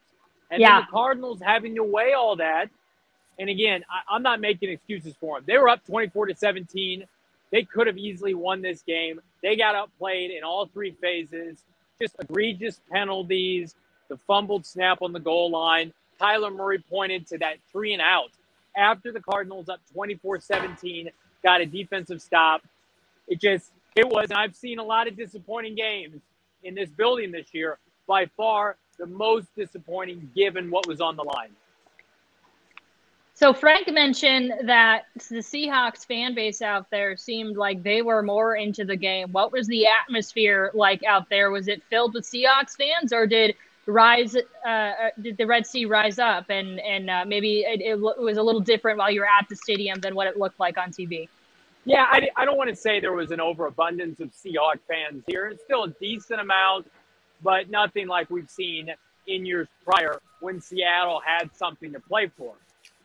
And 0.51 0.61
yeah. 0.61 0.76
then 0.76 0.80
the 0.86 0.93
Cardinals 0.93 1.41
having 1.43 1.74
to 1.74 1.84
weigh 1.84 2.14
all 2.14 2.36
that. 2.36 2.70
And 3.39 3.49
again, 3.49 3.84
I, 3.91 4.16
am 4.16 4.22
not 4.22 4.41
making 4.41 4.70
excuses 4.70 5.14
for 5.20 5.36
them. 5.36 5.45
They 5.47 5.59
were 5.59 5.68
up 5.68 5.84
24 5.86 6.26
to 6.26 6.34
17. 6.34 7.05
They 7.51 7.62
could 7.62 7.86
have 7.86 7.97
easily 7.97 8.34
won 8.34 8.62
this 8.62 8.82
game. 8.82 9.20
They 9.43 9.57
got 9.57 9.74
outplayed 9.74 10.30
in 10.30 10.45
all 10.45 10.66
three 10.66 10.93
phases. 11.01 11.59
Just 12.01 12.16
egregious 12.20 12.80
penalties, 12.91 13.74
the 14.09 14.16
fumbled 14.16 14.66
snap 14.66 15.03
on 15.03 15.12
the 15.12 15.20
goal 15.20 15.51
line. 15.51 15.93
Kyler 16.20 16.55
Murray 16.55 16.78
pointed 16.78 17.26
to 17.28 17.39
that 17.39 17.57
three 17.70 17.93
and 17.93 18.03
out 18.03 18.30
after 18.76 19.12
the 19.12 19.20
Cardinals 19.20 19.68
up 19.68 19.80
24 19.93 20.41
17, 20.41 21.11
got 21.43 21.61
a 21.61 21.66
defensive 21.66 22.20
stop. 22.20 22.62
It 23.26 23.41
just, 23.41 23.72
it 23.97 24.09
was, 24.09 24.30
I've 24.30 24.55
seen 24.55 24.78
a 24.78 24.84
lot 24.84 25.09
of 25.09 25.16
disappointing 25.16 25.74
games 25.74 26.20
in 26.62 26.74
this 26.74 26.89
building 26.89 27.32
this 27.32 27.53
year. 27.53 27.78
By 28.07 28.26
far 28.36 28.76
the 28.99 29.07
most 29.07 29.55
disappointing 29.57 30.30
given 30.34 30.70
what 30.70 30.86
was 30.86 31.01
on 31.01 31.16
the 31.16 31.22
line. 31.24 31.51
So 33.39 33.53
Frank 33.53 33.89
mentioned 33.93 34.53
that 34.64 35.05
the 35.14 35.36
Seahawks 35.36 36.05
fan 36.05 36.34
base 36.34 36.61
out 36.61 36.91
there 36.91 37.16
seemed 37.16 37.57
like 37.57 37.84
they 37.84 38.03
were 38.03 38.20
more 38.20 38.57
into 38.57 38.84
the 38.84 38.97
game. 38.97 39.30
What 39.30 39.53
was 39.53 39.68
the 39.68 39.86
atmosphere 39.86 40.72
like 40.74 41.05
out 41.05 41.28
there? 41.28 41.53
Was 41.53 41.68
it 41.68 41.80
filled 41.89 42.14
with 42.14 42.24
Seahawks 42.24 42.76
fans, 42.76 43.12
or 43.12 43.28
did 43.28 43.55
rise? 43.86 44.34
Uh, 44.34 44.68
uh, 44.68 45.11
did 45.22 45.36
the 45.36 45.47
Red 45.47 45.68
Sea 45.68 45.84
rise 45.84 46.18
up, 46.18 46.51
and 46.51 46.80
and 46.80 47.09
uh, 47.09 47.24
maybe 47.28 47.61
it, 47.61 47.80
it, 47.80 48.01
was 48.01 48.39
a 48.39 48.43
little 48.43 48.61
different 48.61 48.99
while 48.99 49.09
you 49.09 49.20
were 49.20 49.28
at 49.28 49.49
the 49.49 49.55
stadium 49.55 50.01
than 50.01 50.16
what 50.16 50.26
it 50.26 50.36
looked 50.36 50.59
like 50.59 50.76
on 50.76 50.91
TV? 50.91 51.28
Yeah, 51.84 52.07
I, 52.11 52.28
I 52.36 52.45
don't 52.45 52.57
want 52.57 52.70
to 52.70 52.76
say 52.76 52.99
there 52.99 53.12
was 53.12 53.30
an 53.30 53.41
overabundance 53.41 54.18
of 54.18 54.32
Seahawks 54.32 54.80
fans 54.89 55.22
here. 55.28 55.47
It's 55.47 55.62
still 55.62 55.84
a 55.84 55.91
decent 56.01 56.41
amount, 56.41 56.91
but 57.45 57.70
nothing 57.70 58.09
like 58.09 58.30
we've 58.30 58.51
seen 58.51 58.93
in 59.28 59.47
years 59.47 59.68
prior 59.84 60.18
when 60.41 60.61
Seattle 60.61 61.22
had 61.24 61.55
something 61.55 61.93
to 61.93 62.01
play 62.01 62.32
for. 62.36 62.55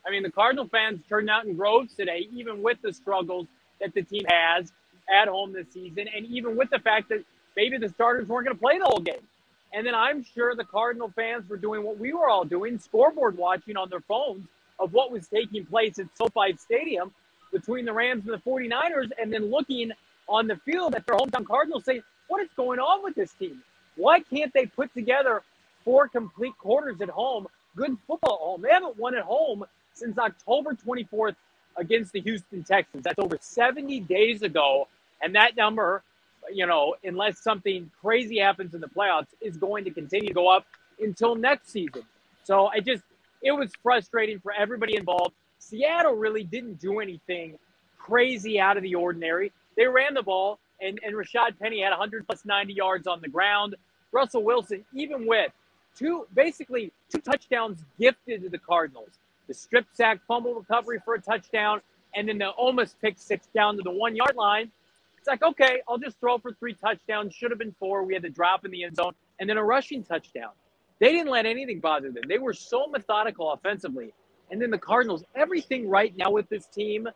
I 0.05 0.11
mean, 0.11 0.23
the 0.23 0.31
Cardinal 0.31 0.67
fans 0.67 0.99
turned 1.07 1.29
out 1.29 1.45
in 1.45 1.55
groves 1.55 1.93
today, 1.95 2.27
even 2.33 2.61
with 2.61 2.77
the 2.81 2.93
struggles 2.93 3.47
that 3.79 3.93
the 3.93 4.03
team 4.03 4.23
has 4.27 4.71
at 5.09 5.27
home 5.27 5.53
this 5.53 5.67
season, 5.73 6.07
and 6.15 6.25
even 6.25 6.55
with 6.55 6.69
the 6.69 6.79
fact 6.79 7.09
that 7.09 7.23
maybe 7.55 7.77
the 7.77 7.89
starters 7.89 8.27
weren't 8.27 8.47
going 8.47 8.55
to 8.55 8.61
play 8.61 8.77
the 8.79 8.85
whole 8.85 8.99
game. 8.99 9.27
And 9.73 9.85
then 9.85 9.95
I'm 9.95 10.23
sure 10.23 10.55
the 10.55 10.63
Cardinal 10.63 11.11
fans 11.15 11.49
were 11.49 11.57
doing 11.57 11.83
what 11.83 11.97
we 11.97 12.13
were 12.13 12.29
all 12.29 12.45
doing, 12.45 12.79
scoreboard 12.79 13.37
watching 13.37 13.75
on 13.75 13.89
their 13.89 14.01
phones 14.01 14.45
of 14.79 14.93
what 14.93 15.11
was 15.11 15.27
taking 15.27 15.65
place 15.65 15.99
at 15.99 16.07
SoFi 16.17 16.57
Stadium 16.57 17.11
between 17.51 17.85
the 17.85 17.93
Rams 17.93 18.23
and 18.25 18.33
the 18.33 18.49
49ers, 18.49 19.11
and 19.21 19.31
then 19.31 19.49
looking 19.49 19.91
on 20.27 20.47
the 20.47 20.55
field 20.57 20.95
at 20.95 21.05
their 21.05 21.15
hometown 21.15 21.45
Cardinals 21.45 21.85
saying, 21.85 22.03
what 22.27 22.41
is 22.41 22.49
going 22.55 22.79
on 22.79 23.03
with 23.03 23.15
this 23.15 23.33
team? 23.33 23.61
Why 23.95 24.19
can't 24.19 24.53
they 24.53 24.65
put 24.65 24.93
together 24.93 25.43
four 25.83 26.07
complete 26.07 26.57
quarters 26.57 27.01
at 27.01 27.09
home? 27.09 27.47
Good 27.75 27.97
football 28.07 28.33
at 28.33 28.39
home. 28.39 28.61
They 28.61 28.69
haven't 28.69 28.97
won 28.97 29.15
at 29.15 29.23
home 29.23 29.65
since 29.93 30.17
October 30.17 30.73
24th 30.73 31.35
against 31.77 32.11
the 32.13 32.21
Houston 32.21 32.63
Texans. 32.63 33.03
That's 33.03 33.19
over 33.19 33.37
70 33.39 34.01
days 34.01 34.41
ago. 34.41 34.87
And 35.21 35.35
that 35.35 35.55
number, 35.55 36.03
you 36.51 36.65
know, 36.67 36.95
unless 37.03 37.39
something 37.39 37.89
crazy 38.01 38.39
happens 38.39 38.73
in 38.73 38.81
the 38.81 38.87
playoffs, 38.87 39.27
is 39.41 39.57
going 39.57 39.85
to 39.85 39.91
continue 39.91 40.27
to 40.27 40.33
go 40.33 40.49
up 40.49 40.65
until 40.99 41.35
next 41.35 41.69
season. 41.69 42.03
So 42.43 42.67
I 42.67 42.79
just, 42.79 43.03
it 43.41 43.51
was 43.51 43.71
frustrating 43.81 44.39
for 44.39 44.51
everybody 44.51 44.95
involved. 44.95 45.33
Seattle 45.59 46.13
really 46.13 46.43
didn't 46.43 46.79
do 46.79 46.99
anything 46.99 47.57
crazy 47.97 48.59
out 48.59 48.77
of 48.77 48.83
the 48.83 48.95
ordinary. 48.95 49.51
They 49.77 49.87
ran 49.87 50.13
the 50.13 50.21
ball, 50.21 50.59
and, 50.81 50.99
and 51.03 51.15
Rashad 51.15 51.57
Penny 51.59 51.81
had 51.81 51.91
100 51.91 52.27
plus 52.27 52.45
90 52.45 52.73
yards 52.73 53.07
on 53.07 53.21
the 53.21 53.29
ground. 53.29 53.75
Russell 54.11 54.43
Wilson, 54.43 54.85
even 54.93 55.25
with 55.25 55.51
two, 55.97 56.27
basically 56.35 56.91
two 57.09 57.19
touchdowns 57.21 57.83
gifted 57.97 58.43
to 58.43 58.49
the 58.49 58.59
Cardinals 58.59 59.09
the 59.47 59.53
strip 59.53 59.85
sack 59.93 60.19
fumble 60.27 60.53
recovery 60.55 60.99
for 61.03 61.15
a 61.15 61.21
touchdown, 61.21 61.81
and 62.15 62.27
then 62.27 62.37
the 62.37 62.49
almost 62.49 62.99
pick 63.01 63.15
six 63.17 63.47
down 63.53 63.77
to 63.77 63.83
the 63.83 63.91
one 63.91 64.15
yard 64.15 64.35
line. 64.35 64.71
It's 65.17 65.27
like, 65.27 65.43
okay, 65.43 65.81
I'll 65.87 65.97
just 65.97 66.19
throw 66.19 66.37
for 66.37 66.51
three 66.53 66.73
touchdowns. 66.73 67.33
Should 67.33 67.51
have 67.51 67.59
been 67.59 67.75
four. 67.79 68.03
We 68.03 68.13
had 68.13 68.23
the 68.23 68.29
drop 68.29 68.65
in 68.65 68.71
the 68.71 68.83
end 68.83 68.97
zone, 68.97 69.13
and 69.39 69.49
then 69.49 69.57
a 69.57 69.63
rushing 69.63 70.03
touchdown. 70.03 70.51
They 70.99 71.11
didn't 71.11 71.31
let 71.31 71.45
anything 71.45 71.79
bother 71.79 72.11
them. 72.11 72.23
They 72.27 72.37
were 72.37 72.53
so 72.53 72.87
methodical 72.87 73.51
offensively. 73.51 74.13
And 74.51 74.61
then 74.61 74.69
the 74.69 74.77
Cardinals, 74.77 75.23
everything 75.35 75.89
right 75.89 76.15
now 76.15 76.31
with 76.31 76.47
this 76.49 76.67
team, 76.67 77.07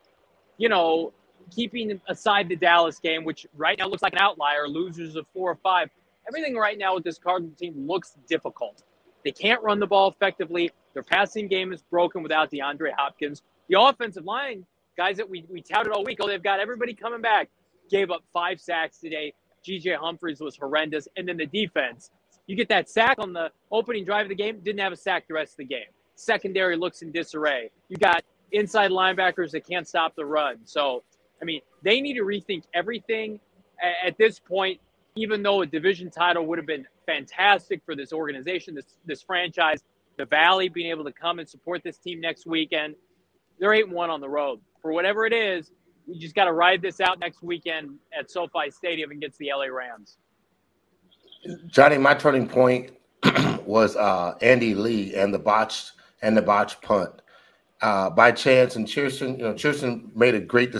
you 0.56 0.68
know, 0.68 1.12
keeping 1.54 2.00
aside 2.08 2.48
the 2.48 2.56
Dallas 2.56 2.98
game, 2.98 3.24
which 3.24 3.46
right 3.56 3.78
now 3.78 3.86
looks 3.88 4.02
like 4.02 4.12
an 4.14 4.18
outlier, 4.20 4.68
losers 4.68 5.16
of 5.16 5.26
four 5.32 5.50
or 5.50 5.56
five. 5.62 5.88
Everything 6.26 6.56
right 6.56 6.76
now 6.76 6.94
with 6.94 7.04
this 7.04 7.18
Cardinal 7.18 7.52
team 7.58 7.86
looks 7.86 8.16
difficult. 8.28 8.82
They 9.24 9.32
can't 9.32 9.62
run 9.62 9.80
the 9.80 9.86
ball 9.86 10.08
effectively. 10.08 10.70
Their 10.94 11.02
passing 11.02 11.48
game 11.48 11.72
is 11.72 11.82
broken 11.82 12.22
without 12.22 12.50
DeAndre 12.50 12.92
Hopkins. 12.96 13.42
The 13.68 13.80
offensive 13.80 14.24
line, 14.24 14.64
guys 14.96 15.16
that 15.18 15.28
we, 15.28 15.44
we 15.50 15.60
touted 15.60 15.92
all 15.92 16.04
week, 16.04 16.18
oh, 16.20 16.28
they've 16.28 16.42
got 16.42 16.60
everybody 16.60 16.94
coming 16.94 17.20
back, 17.20 17.48
gave 17.90 18.10
up 18.10 18.22
five 18.32 18.60
sacks 18.60 18.98
today. 18.98 19.34
DJ 19.66 19.96
Humphries 19.96 20.40
was 20.40 20.56
horrendous. 20.56 21.08
And 21.16 21.28
then 21.28 21.36
the 21.36 21.46
defense, 21.46 22.10
you 22.46 22.56
get 22.56 22.68
that 22.68 22.88
sack 22.88 23.16
on 23.18 23.32
the 23.32 23.50
opening 23.70 24.04
drive 24.04 24.26
of 24.26 24.28
the 24.30 24.34
game, 24.34 24.60
didn't 24.60 24.80
have 24.80 24.92
a 24.92 24.96
sack 24.96 25.28
the 25.28 25.34
rest 25.34 25.52
of 25.52 25.58
the 25.58 25.64
game. 25.64 25.88
Secondary 26.14 26.76
looks 26.76 27.02
in 27.02 27.12
disarray. 27.12 27.70
You 27.88 27.96
got 27.96 28.24
inside 28.52 28.90
linebackers 28.90 29.50
that 29.50 29.66
can't 29.68 29.86
stop 29.86 30.16
the 30.16 30.24
run. 30.24 30.56
So, 30.64 31.02
I 31.40 31.44
mean, 31.44 31.60
they 31.82 32.00
need 32.00 32.14
to 32.14 32.22
rethink 32.22 32.64
everything 32.74 33.38
at 34.04 34.16
this 34.18 34.40
point, 34.40 34.80
even 35.14 35.42
though 35.42 35.62
a 35.62 35.66
division 35.66 36.10
title 36.10 36.46
would 36.46 36.58
have 36.58 36.66
been 36.66 36.86
fantastic 37.08 37.80
for 37.86 37.96
this 37.96 38.12
organization, 38.12 38.74
this 38.74 38.84
this 39.06 39.22
franchise, 39.22 39.82
the 40.18 40.26
Valley 40.26 40.68
being 40.68 40.90
able 40.90 41.04
to 41.04 41.12
come 41.12 41.38
and 41.38 41.48
support 41.48 41.82
this 41.82 41.96
team 41.96 42.20
next 42.20 42.46
weekend. 42.46 42.94
They're 43.58 43.72
eight 43.72 43.88
one 43.88 44.10
on 44.10 44.20
the 44.20 44.28
road. 44.28 44.60
For 44.82 44.92
whatever 44.92 45.24
it 45.24 45.32
is, 45.32 45.72
we 46.06 46.18
just 46.18 46.34
got 46.34 46.44
to 46.44 46.52
ride 46.52 46.82
this 46.82 47.00
out 47.00 47.18
next 47.18 47.42
weekend 47.42 47.98
at 48.16 48.30
SoFi 48.30 48.70
Stadium 48.70 49.10
against 49.10 49.38
the 49.38 49.50
LA 49.56 49.66
Rams. 49.66 50.18
Johnny, 51.68 51.96
my 51.96 52.14
turning 52.14 52.46
point 52.46 52.92
was 53.64 53.96
uh, 53.96 54.34
Andy 54.42 54.74
Lee 54.74 55.14
and 55.14 55.32
the 55.32 55.38
botched 55.38 55.92
and 56.20 56.36
the 56.36 56.42
botched 56.42 56.82
punt. 56.82 57.22
Uh, 57.80 58.10
by 58.10 58.32
chance, 58.32 58.74
and 58.74 58.88
Chierstin, 58.88 59.38
you 59.38 59.44
know, 59.44 59.54
Chierstin 59.54 60.14
made 60.16 60.34
a 60.34 60.40
great 60.40 60.74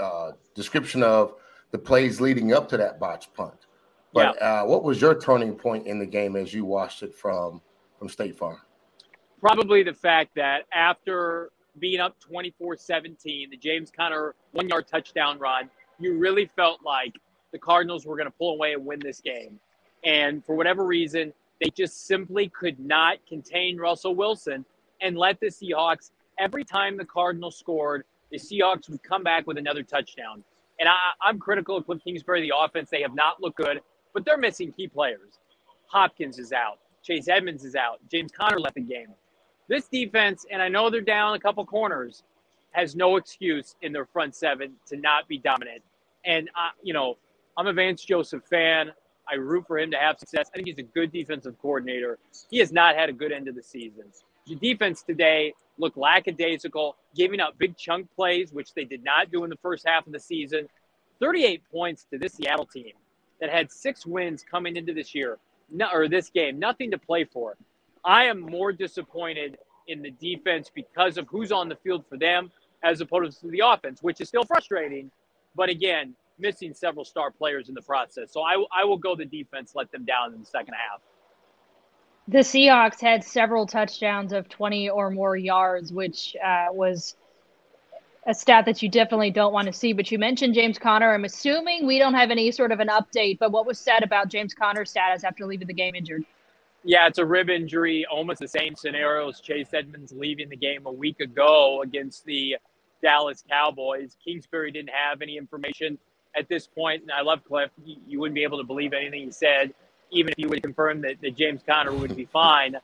uh, 0.00 0.30
description 0.54 1.02
of 1.02 1.34
the 1.72 1.78
plays 1.78 2.20
leading 2.20 2.52
up 2.52 2.68
to 2.68 2.76
that 2.76 3.00
botched 3.00 3.34
punt. 3.34 3.66
But 4.12 4.36
yeah. 4.40 4.62
uh, 4.62 4.64
what 4.64 4.84
was 4.84 5.00
your 5.00 5.18
turning 5.18 5.54
point 5.54 5.86
in 5.86 5.98
the 5.98 6.06
game 6.06 6.36
as 6.36 6.52
you 6.52 6.64
watched 6.64 7.02
it 7.02 7.14
from 7.14 7.60
from 7.98 8.08
State 8.08 8.36
Farm? 8.36 8.58
Probably 9.40 9.82
the 9.82 9.94
fact 9.94 10.34
that 10.36 10.64
after 10.72 11.50
being 11.78 12.00
up 12.00 12.16
24-17, 12.30 13.50
the 13.50 13.56
James 13.56 13.90
Conner 13.90 14.34
one-yard 14.52 14.86
touchdown 14.86 15.38
run, 15.38 15.70
you 15.98 16.18
really 16.18 16.50
felt 16.54 16.80
like 16.84 17.14
the 17.50 17.58
Cardinals 17.58 18.06
were 18.06 18.16
going 18.16 18.26
to 18.26 18.36
pull 18.38 18.54
away 18.54 18.74
and 18.74 18.84
win 18.84 19.00
this 19.00 19.20
game. 19.20 19.58
And 20.04 20.44
for 20.44 20.54
whatever 20.54 20.84
reason, 20.84 21.32
they 21.60 21.70
just 21.70 22.06
simply 22.06 22.48
could 22.48 22.78
not 22.78 23.18
contain 23.26 23.78
Russell 23.78 24.14
Wilson 24.14 24.64
and 25.00 25.16
let 25.16 25.40
the 25.40 25.46
Seahawks, 25.46 26.10
every 26.38 26.64
time 26.64 26.96
the 26.96 27.04
Cardinals 27.04 27.56
scored, 27.56 28.04
the 28.30 28.38
Seahawks 28.38 28.88
would 28.88 29.02
come 29.02 29.22
back 29.22 29.46
with 29.46 29.58
another 29.58 29.82
touchdown. 29.82 30.42
And 30.80 30.88
I, 30.88 31.28
am 31.28 31.38
critical 31.38 31.76
of 31.76 31.86
Cliff 31.86 32.02
Kingsbury, 32.02 32.40
the 32.40 32.52
offense. 32.56 32.90
They 32.90 33.02
have 33.02 33.14
not 33.14 33.40
looked 33.40 33.58
good 33.58 33.80
but 34.12 34.24
they're 34.24 34.38
missing 34.38 34.72
key 34.72 34.88
players. 34.88 35.38
Hopkins 35.86 36.38
is 36.38 36.52
out. 36.52 36.78
Chase 37.02 37.28
Edmonds 37.28 37.64
is 37.64 37.74
out. 37.74 37.98
James 38.10 38.30
Conner 38.32 38.58
left 38.58 38.76
the 38.76 38.80
game. 38.80 39.08
This 39.68 39.88
defense, 39.88 40.46
and 40.50 40.62
I 40.62 40.68
know 40.68 40.90
they're 40.90 41.00
down 41.00 41.34
a 41.34 41.38
couple 41.38 41.64
corners, 41.64 42.22
has 42.70 42.96
no 42.96 43.16
excuse 43.16 43.76
in 43.82 43.92
their 43.92 44.06
front 44.06 44.34
seven 44.34 44.72
to 44.86 44.96
not 44.96 45.28
be 45.28 45.38
dominant. 45.38 45.82
And, 46.24 46.48
uh, 46.56 46.70
you 46.82 46.92
know, 46.92 47.16
I'm 47.56 47.66
a 47.66 47.72
Vance 47.72 48.04
Joseph 48.04 48.42
fan. 48.48 48.92
I 49.28 49.34
root 49.34 49.66
for 49.66 49.78
him 49.78 49.90
to 49.90 49.96
have 49.98 50.18
success. 50.18 50.48
I 50.52 50.56
think 50.56 50.68
he's 50.68 50.78
a 50.78 50.82
good 50.82 51.12
defensive 51.12 51.54
coordinator. 51.60 52.18
He 52.50 52.58
has 52.58 52.72
not 52.72 52.96
had 52.96 53.08
a 53.08 53.12
good 53.12 53.32
end 53.32 53.48
of 53.48 53.54
the 53.54 53.62
season. 53.62 54.04
The 54.46 54.56
defense 54.56 55.02
today 55.02 55.54
looked 55.78 55.96
lackadaisical, 55.96 56.96
giving 57.14 57.40
up 57.40 57.56
big 57.58 57.76
chunk 57.76 58.08
plays, 58.16 58.52
which 58.52 58.74
they 58.74 58.84
did 58.84 59.04
not 59.04 59.30
do 59.30 59.44
in 59.44 59.50
the 59.50 59.58
first 59.62 59.86
half 59.86 60.06
of 60.06 60.12
the 60.12 60.20
season. 60.20 60.68
38 61.20 61.62
points 61.70 62.06
to 62.10 62.18
this 62.18 62.34
Seattle 62.34 62.66
team 62.66 62.92
that 63.42 63.50
had 63.50 63.72
six 63.72 64.06
wins 64.06 64.44
coming 64.48 64.76
into 64.76 64.94
this 64.94 65.16
year 65.16 65.36
no, 65.68 65.88
or 65.92 66.08
this 66.08 66.30
game, 66.30 66.60
nothing 66.60 66.92
to 66.92 66.98
play 66.98 67.24
for. 67.24 67.56
I 68.04 68.26
am 68.26 68.40
more 68.40 68.70
disappointed 68.70 69.58
in 69.88 70.00
the 70.00 70.12
defense 70.12 70.70
because 70.72 71.18
of 71.18 71.26
who's 71.26 71.50
on 71.50 71.68
the 71.68 71.74
field 71.74 72.04
for 72.08 72.16
them 72.16 72.52
as 72.84 73.00
opposed 73.00 73.40
to 73.40 73.48
the 73.48 73.62
offense, 73.64 74.00
which 74.00 74.20
is 74.20 74.28
still 74.28 74.44
frustrating. 74.44 75.10
But 75.56 75.70
again, 75.70 76.14
missing 76.38 76.72
several 76.72 77.04
star 77.04 77.32
players 77.32 77.68
in 77.68 77.74
the 77.74 77.82
process. 77.82 78.32
So 78.32 78.42
I, 78.42 78.64
I 78.72 78.84
will 78.84 78.96
go 78.96 79.16
the 79.16 79.24
defense, 79.24 79.72
let 79.74 79.90
them 79.90 80.04
down 80.04 80.34
in 80.34 80.40
the 80.40 80.46
second 80.46 80.74
half. 80.74 81.00
The 82.28 82.38
Seahawks 82.38 83.00
had 83.00 83.24
several 83.24 83.66
touchdowns 83.66 84.32
of 84.32 84.48
20 84.48 84.88
or 84.90 85.10
more 85.10 85.36
yards, 85.36 85.92
which 85.92 86.36
uh, 86.36 86.66
was 86.70 87.16
a 88.26 88.34
stat 88.34 88.64
that 88.66 88.82
you 88.82 88.88
definitely 88.88 89.30
don't 89.30 89.52
want 89.52 89.66
to 89.66 89.72
see. 89.72 89.92
But 89.92 90.10
you 90.10 90.18
mentioned 90.18 90.54
James 90.54 90.78
Conner. 90.78 91.12
I'm 91.12 91.24
assuming 91.24 91.86
we 91.86 91.98
don't 91.98 92.14
have 92.14 92.30
any 92.30 92.50
sort 92.52 92.72
of 92.72 92.80
an 92.80 92.88
update, 92.88 93.38
but 93.38 93.50
what 93.50 93.66
was 93.66 93.78
said 93.78 94.02
about 94.02 94.28
James 94.28 94.54
Conner's 94.54 94.90
status 94.90 95.24
after 95.24 95.46
leaving 95.46 95.66
the 95.66 95.74
game 95.74 95.94
injured? 95.94 96.24
Yeah, 96.84 97.06
it's 97.06 97.18
a 97.18 97.24
rib 97.24 97.48
injury, 97.48 98.04
almost 98.10 98.40
the 98.40 98.48
same 98.48 98.74
scenario 98.74 99.28
as 99.28 99.40
Chase 99.40 99.68
Edmonds 99.72 100.12
leaving 100.12 100.48
the 100.48 100.56
game 100.56 100.86
a 100.86 100.92
week 100.92 101.20
ago 101.20 101.82
against 101.82 102.24
the 102.24 102.56
Dallas 103.02 103.44
Cowboys. 103.48 104.16
Kingsbury 104.24 104.72
didn't 104.72 104.90
have 104.90 105.22
any 105.22 105.36
information 105.36 105.98
at 106.36 106.48
this 106.48 106.66
point, 106.66 107.02
and 107.02 107.12
I 107.12 107.22
love 107.22 107.44
Cliff. 107.44 107.70
You, 107.84 107.96
you 108.08 108.20
wouldn't 108.20 108.34
be 108.34 108.42
able 108.42 108.58
to 108.58 108.64
believe 108.64 108.92
anything 108.92 109.24
he 109.24 109.30
said, 109.30 109.74
even 110.10 110.30
if 110.32 110.36
he 110.36 110.46
would 110.46 110.62
confirm 110.62 111.02
that, 111.02 111.20
that 111.22 111.36
James 111.36 111.60
Conner 111.66 111.92
would 111.92 112.16
be 112.16 112.24
fine. 112.24 112.76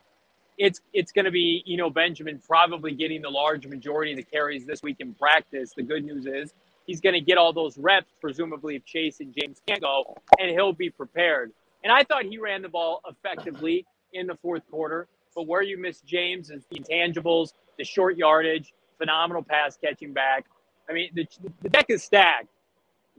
It's 0.59 0.81
it's 0.93 1.13
going 1.13 1.25
to 1.25 1.31
be 1.31 1.65
Eno 1.69 1.89
Benjamin 1.89 2.41
probably 2.45 2.93
getting 2.93 3.23
the 3.23 3.31
large 3.31 3.67
majority 3.67 4.11
of 4.13 4.17
the 4.17 4.25
carries 4.25 4.67
this 4.67 4.83
week 4.83 4.97
in 4.99 5.15
practice. 5.15 5.73
The 5.77 5.85
good 5.85 6.05
news 6.05 6.27
is 6.27 6.53
he's 6.87 7.01
going 7.01 7.15
to 7.15 7.21
get 7.21 7.39
all 7.39 7.53
those 7.53 7.79
reps, 7.79 8.13
presumably 8.21 8.75
if 8.75 8.85
Chase 8.85 9.21
and 9.21 9.33
James 9.41 9.63
can't 9.67 9.81
go, 9.81 10.17
and 10.41 10.51
he'll 10.51 10.73
be 10.73 10.91
prepared. 10.91 11.53
And 11.85 11.93
I 11.93 12.03
thought 12.03 12.25
he 12.25 12.39
ran 12.39 12.63
the 12.63 12.69
ball 12.69 13.01
effectively 13.09 13.87
in 14.13 14.27
the 14.27 14.35
fourth 14.43 14.63
quarter. 14.69 15.07
But 15.35 15.47
where 15.47 15.63
you 15.63 15.79
miss 15.79 16.01
James 16.01 16.51
is 16.51 16.65
the 16.71 16.81
intangibles, 16.81 17.53
the 17.79 17.85
short 17.85 18.17
yardage, 18.17 18.73
phenomenal 18.99 19.45
pass 19.45 19.77
catching 19.77 20.13
back. 20.13 20.47
I 20.91 20.93
mean, 20.93 21.11
the, 21.15 21.27
the 21.63 21.69
deck 21.69 21.87
is 21.89 22.03
stacked, 22.03 22.49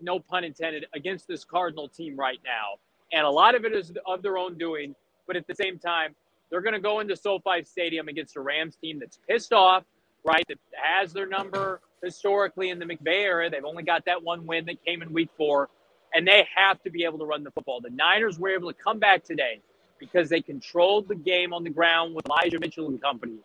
no 0.02 0.20
pun 0.20 0.44
intended, 0.44 0.88
against 0.94 1.28
this 1.28 1.46
Cardinal 1.46 1.88
team 1.88 2.18
right 2.18 2.40
now. 2.44 2.80
And 3.14 3.26
a 3.26 3.30
lot 3.30 3.56
of 3.56 3.64
it 3.64 3.72
is 3.72 3.94
of 4.06 4.22
their 4.22 4.38
own 4.38 4.58
doing. 4.58 4.94
But 5.26 5.38
at 5.38 5.48
the 5.48 5.56
same 5.56 5.80
time, 5.80 6.16
they're 6.50 6.62
going 6.62 6.74
to 6.74 6.80
go 6.80 7.00
into 7.00 7.16
SoFi 7.16 7.64
Stadium 7.64 8.08
against 8.08 8.36
a 8.36 8.42
Rams 8.42 8.76
team 8.76 9.00
that's 9.00 9.20
pissed 9.28 9.54
off, 9.54 9.84
right? 10.24 10.46
That 10.48 10.58
has 10.74 11.14
their 11.14 11.28
number 11.28 11.82
historically 12.04 12.70
in 12.70 12.80
the 12.80 12.86
McVay 12.86 13.24
era. 13.24 13.50
They've 13.50 13.66
only 13.66 13.84
got 13.84 14.06
that 14.06 14.24
one 14.24 14.46
win 14.46 14.66
that 14.66 14.84
came 14.84 15.02
in 15.02 15.14
week 15.14 15.30
four, 15.38 15.70
and 16.14 16.28
they 16.28 16.48
have 16.56 16.82
to 16.84 16.90
be 16.90 17.04
able 17.04 17.20
to 17.20 17.26
run 17.26 17.44
the 17.44 17.52
football. 17.52 17.82
The 17.82 17.90
Niners 17.92 18.40
were 18.40 18.50
able 18.50 18.72
to 18.72 18.78
come 18.78 19.00
back 19.00 19.24
today 19.24 19.62
because 20.00 20.30
they 20.30 20.42
controlled 20.42 21.08
the 21.08 21.16
game 21.16 21.54
on 21.54 21.64
the 21.64 21.70
ground 21.70 22.16
with 22.16 22.26
Elijah 22.26 22.60
Mitchell 22.60 22.88
and 22.88 23.02
company. 23.02 23.38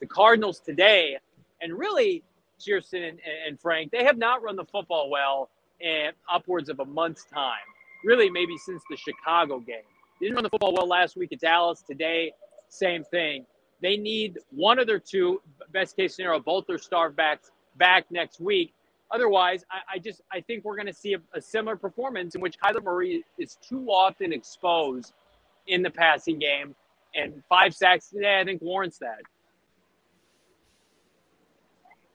The 0.00 0.06
Cardinals 0.06 0.60
today, 0.60 1.18
and 1.60 1.78
really, 1.78 2.22
Chierstin 2.58 3.08
and, 3.08 3.18
and 3.46 3.60
Frank, 3.60 3.92
they 3.92 4.04
have 4.04 4.16
not 4.16 4.42
run 4.42 4.56
the 4.56 4.64
football 4.64 5.10
well 5.10 5.50
in 5.80 6.10
upwards 6.32 6.68
of 6.68 6.80
a 6.80 6.84
month's 6.84 7.24
time. 7.24 7.58
Really, 8.04 8.30
maybe 8.30 8.56
since 8.58 8.82
the 8.90 8.96
Chicago 8.96 9.58
game. 9.58 9.82
They 10.20 10.26
didn't 10.26 10.36
run 10.36 10.44
the 10.44 10.50
football 10.50 10.72
well 10.72 10.88
last 10.88 11.16
week 11.16 11.32
at 11.32 11.40
Dallas. 11.40 11.82
Today, 11.82 12.32
same 12.68 13.04
thing. 13.04 13.46
They 13.80 13.96
need 13.96 14.38
one 14.50 14.78
of 14.78 14.86
their 14.86 14.98
two, 14.98 15.40
best 15.72 15.96
case 15.96 16.16
scenario, 16.16 16.40
both 16.40 16.66
their 16.66 16.78
star 16.78 17.10
backs 17.10 17.50
back 17.76 18.06
next 18.10 18.40
week. 18.40 18.74
Otherwise, 19.10 19.64
I, 19.70 19.96
I 19.96 19.98
just 19.98 20.20
I 20.32 20.40
think 20.40 20.64
we're 20.64 20.76
going 20.76 20.86
to 20.86 20.92
see 20.92 21.14
a, 21.14 21.20
a, 21.32 21.40
similar 21.40 21.76
performance 21.76 22.34
in 22.34 22.40
which 22.40 22.58
Kyler 22.58 22.82
Murray 22.82 23.24
is 23.38 23.56
too 23.56 23.86
often 23.88 24.32
exposed 24.32 25.14
in 25.66 25.82
the 25.82 25.90
passing 25.90 26.38
game, 26.38 26.74
and 27.14 27.42
five 27.48 27.74
sacks 27.74 28.10
today 28.10 28.40
I 28.40 28.44
think 28.44 28.60
warrants 28.60 28.98
that. 28.98 29.22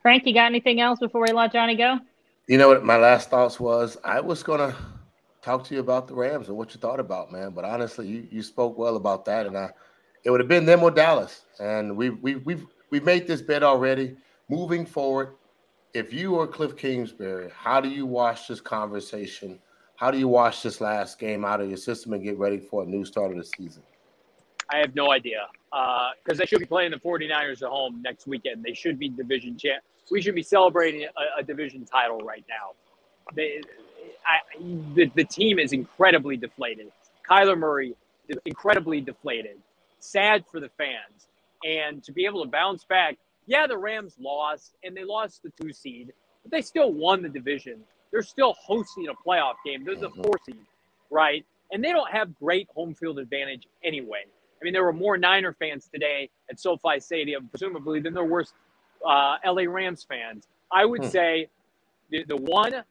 Frank, 0.02 0.26
you 0.26 0.34
got 0.34 0.46
anything 0.46 0.80
else 0.80 1.00
before 1.00 1.22
we 1.22 1.32
let 1.32 1.52
Johnny 1.52 1.74
go? 1.74 1.98
You 2.46 2.58
know 2.58 2.68
what 2.68 2.84
my 2.84 2.98
last 2.98 3.30
thoughts 3.30 3.58
was? 3.58 3.96
I 4.04 4.20
was 4.20 4.42
gonna 4.42 4.76
talk 5.42 5.64
to 5.64 5.74
you 5.74 5.80
about 5.80 6.06
the 6.06 6.14
Rams 6.14 6.48
and 6.48 6.56
what 6.56 6.74
you 6.74 6.80
thought 6.80 7.00
about, 7.00 7.32
man. 7.32 7.50
But 7.50 7.64
honestly, 7.64 8.06
you, 8.06 8.28
you 8.30 8.42
spoke 8.42 8.78
well 8.78 8.96
about 8.96 9.24
that, 9.24 9.46
and 9.46 9.58
I 9.58 9.70
it 10.24 10.30
would 10.30 10.40
have 10.40 10.48
been 10.48 10.66
them 10.66 10.82
or 10.82 10.90
Dallas. 10.90 11.42
And 11.60 11.96
we've 11.96 12.20
we've 12.22 12.44
we've 12.44 12.66
we've 12.90 13.04
made 13.04 13.26
this 13.26 13.42
bet 13.42 13.62
already. 13.62 14.16
Moving 14.48 14.84
forward, 14.84 15.34
if 15.94 16.12
you 16.12 16.38
are 16.40 16.46
Cliff 16.46 16.76
Kingsbury, 16.76 17.50
how 17.54 17.80
do 17.80 17.88
you 17.88 18.06
watch 18.06 18.48
this 18.48 18.60
conversation? 18.60 19.58
How 19.96 20.10
do 20.10 20.18
you 20.18 20.28
watch 20.28 20.62
this 20.62 20.80
last 20.80 21.18
game 21.18 21.44
out 21.44 21.60
of 21.60 21.68
your 21.68 21.76
system 21.76 22.12
and 22.12 22.22
get 22.22 22.36
ready 22.38 22.58
for 22.58 22.82
a 22.82 22.86
new 22.86 23.04
start 23.04 23.30
of 23.30 23.38
the 23.38 23.44
season? 23.44 23.82
I 24.70 24.78
have 24.78 24.94
no 24.94 25.12
idea 25.12 25.46
because 25.70 26.38
uh, 26.38 26.40
they 26.40 26.46
should 26.46 26.58
be 26.58 26.66
playing 26.66 26.90
the 26.90 26.96
49ers 26.96 27.62
at 27.62 27.68
home 27.68 28.02
next 28.02 28.26
weekend. 28.26 28.64
They 28.64 28.74
should 28.74 28.98
be 28.98 29.08
division 29.08 29.56
champ. 29.56 29.82
We 30.10 30.20
should 30.20 30.34
be 30.34 30.42
celebrating 30.42 31.04
a, 31.04 31.40
a 31.40 31.42
division 31.42 31.84
title 31.84 32.18
right 32.18 32.44
now. 32.48 32.72
They, 33.34 33.60
I, 34.26 34.38
the, 34.94 35.10
the 35.14 35.24
team 35.24 35.58
is 35.58 35.72
incredibly 35.72 36.36
deflated. 36.36 36.90
Kyler 37.28 37.58
Murray, 37.58 37.94
incredibly 38.44 39.00
deflated. 39.00 39.58
Sad 40.04 40.44
for 40.50 40.60
the 40.60 40.68
fans. 40.76 41.28
And 41.64 42.04
to 42.04 42.12
be 42.12 42.26
able 42.26 42.44
to 42.44 42.50
bounce 42.50 42.84
back, 42.84 43.16
yeah, 43.46 43.66
the 43.66 43.78
Rams 43.78 44.14
lost 44.20 44.74
and 44.84 44.94
they 44.94 45.02
lost 45.02 45.42
the 45.42 45.50
two 45.60 45.72
seed, 45.72 46.12
but 46.42 46.52
they 46.52 46.60
still 46.60 46.92
won 46.92 47.22
the 47.22 47.28
division. 47.28 47.80
They're 48.10 48.22
still 48.22 48.54
hosting 48.60 49.08
a 49.08 49.14
playoff 49.14 49.54
game. 49.64 49.82
They're 49.82 49.96
the 49.96 50.10
mm-hmm. 50.10 50.22
four 50.22 50.38
seed, 50.44 50.66
right? 51.10 51.44
And 51.72 51.82
they 51.82 51.90
don't 51.90 52.10
have 52.10 52.38
great 52.38 52.68
home 52.74 52.94
field 52.94 53.18
advantage 53.18 53.66
anyway. 53.82 54.24
I 54.60 54.64
mean, 54.64 54.74
there 54.74 54.84
were 54.84 54.92
more 54.92 55.16
Niner 55.16 55.54
fans 55.54 55.88
today 55.92 56.28
at 56.50 56.60
SoFi 56.60 57.00
Stadium, 57.00 57.48
presumably, 57.48 58.00
than 58.00 58.12
there 58.12 58.24
were 58.24 58.44
uh, 59.06 59.36
LA 59.44 59.62
Rams 59.62 60.06
fans. 60.08 60.46
I 60.70 60.84
would 60.84 61.02
hmm. 61.02 61.08
say 61.08 61.48
the, 62.10 62.24
the 62.24 62.36
one 62.36 62.84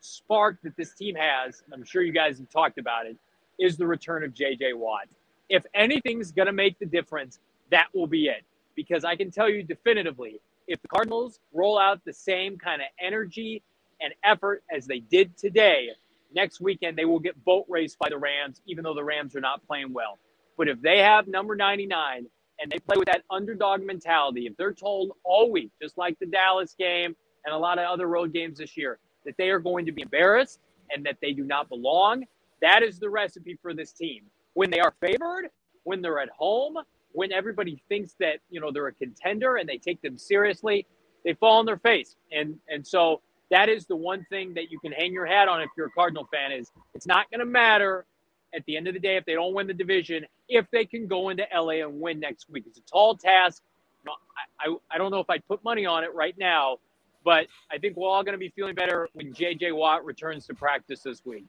spark 0.00 0.58
that 0.64 0.76
this 0.76 0.94
team 0.94 1.14
has, 1.14 1.62
I'm 1.72 1.84
sure 1.84 2.02
you 2.02 2.12
guys 2.12 2.38
have 2.38 2.50
talked 2.50 2.78
about 2.78 3.06
it, 3.06 3.16
is 3.58 3.76
the 3.78 3.86
return 3.86 4.22
of 4.22 4.34
JJ 4.34 4.74
Watt. 4.74 5.08
If 5.52 5.66
anything's 5.74 6.32
going 6.32 6.46
to 6.46 6.52
make 6.52 6.78
the 6.78 6.86
difference, 6.86 7.38
that 7.70 7.88
will 7.92 8.06
be 8.06 8.28
it 8.28 8.42
because 8.74 9.04
I 9.04 9.16
can 9.16 9.30
tell 9.30 9.50
you 9.50 9.62
definitively 9.62 10.40
if 10.66 10.80
the 10.80 10.88
Cardinals 10.88 11.40
roll 11.52 11.78
out 11.78 12.00
the 12.06 12.12
same 12.14 12.56
kind 12.56 12.80
of 12.80 12.88
energy 12.98 13.62
and 14.00 14.14
effort 14.24 14.64
as 14.74 14.86
they 14.86 15.00
did 15.00 15.36
today, 15.36 15.90
next 16.34 16.62
weekend 16.62 16.96
they 16.96 17.04
will 17.04 17.18
get 17.18 17.44
boat 17.44 17.66
raced 17.68 17.98
by 17.98 18.08
the 18.08 18.16
Rams, 18.16 18.62
even 18.66 18.82
though 18.82 18.94
the 18.94 19.04
Rams 19.04 19.36
are 19.36 19.42
not 19.42 19.62
playing 19.66 19.92
well. 19.92 20.18
But 20.56 20.68
if 20.68 20.80
they 20.80 21.00
have 21.00 21.28
number 21.28 21.54
99 21.54 22.24
and 22.58 22.72
they 22.72 22.78
play 22.78 22.96
with 22.96 23.08
that 23.08 23.22
underdog 23.30 23.82
mentality, 23.82 24.46
if 24.46 24.56
they're 24.56 24.72
told 24.72 25.12
all 25.22 25.52
week, 25.52 25.70
just 25.82 25.98
like 25.98 26.18
the 26.18 26.24
Dallas 26.24 26.74
game 26.78 27.14
and 27.44 27.54
a 27.54 27.58
lot 27.58 27.78
of 27.78 27.84
other 27.84 28.06
road 28.06 28.32
games 28.32 28.56
this 28.56 28.74
year, 28.74 28.98
that 29.26 29.36
they 29.36 29.50
are 29.50 29.58
going 29.58 29.84
to 29.84 29.92
be 29.92 30.00
embarrassed 30.00 30.60
and 30.90 31.04
that 31.04 31.18
they 31.20 31.34
do 31.34 31.44
not 31.44 31.68
belong, 31.68 32.24
that 32.62 32.82
is 32.82 32.98
the 32.98 33.10
recipe 33.10 33.58
for 33.60 33.74
this 33.74 33.92
team. 33.92 34.22
When 34.54 34.70
they 34.70 34.80
are 34.80 34.94
favored, 35.00 35.48
when 35.84 36.02
they're 36.02 36.20
at 36.20 36.30
home, 36.30 36.76
when 37.12 37.32
everybody 37.32 37.82
thinks 37.88 38.14
that 38.20 38.38
you 38.50 38.60
know 38.60 38.70
they're 38.70 38.86
a 38.88 38.92
contender 38.94 39.56
and 39.56 39.68
they 39.68 39.78
take 39.78 40.00
them 40.02 40.18
seriously, 40.18 40.86
they 41.24 41.34
fall 41.34 41.58
on 41.58 41.66
their 41.66 41.78
face. 41.78 42.16
And 42.32 42.58
and 42.68 42.86
so 42.86 43.20
that 43.50 43.68
is 43.68 43.86
the 43.86 43.96
one 43.96 44.26
thing 44.30 44.54
that 44.54 44.70
you 44.70 44.78
can 44.80 44.92
hang 44.92 45.12
your 45.12 45.26
hat 45.26 45.48
on 45.48 45.60
if 45.60 45.68
you're 45.76 45.86
a 45.86 45.90
Cardinal 45.90 46.26
fan 46.32 46.52
is 46.52 46.72
it's 46.94 47.06
not 47.06 47.30
going 47.30 47.40
to 47.40 47.46
matter 47.46 48.06
at 48.54 48.64
the 48.66 48.76
end 48.76 48.88
of 48.88 48.94
the 48.94 49.00
day 49.00 49.16
if 49.16 49.24
they 49.24 49.34
don't 49.34 49.54
win 49.54 49.66
the 49.66 49.74
division 49.74 50.26
if 50.48 50.66
they 50.70 50.84
can 50.84 51.06
go 51.06 51.28
into 51.30 51.44
LA 51.54 51.84
and 51.84 52.00
win 52.00 52.20
next 52.20 52.48
week. 52.50 52.64
It's 52.66 52.78
a 52.78 52.82
tall 52.82 53.16
task. 53.16 53.62
I, 54.06 54.70
I, 54.70 54.76
I 54.90 54.98
don't 54.98 55.10
know 55.10 55.20
if 55.20 55.30
I'd 55.30 55.46
put 55.46 55.62
money 55.64 55.86
on 55.86 56.04
it 56.04 56.14
right 56.14 56.36
now, 56.38 56.78
but 57.24 57.46
I 57.70 57.78
think 57.78 57.96
we're 57.96 58.08
all 58.08 58.22
going 58.22 58.34
to 58.34 58.38
be 58.38 58.50
feeling 58.50 58.74
better 58.74 59.08
when 59.14 59.32
JJ 59.32 59.74
Watt 59.74 60.04
returns 60.04 60.46
to 60.46 60.54
practice 60.54 61.02
this 61.02 61.24
week. 61.24 61.46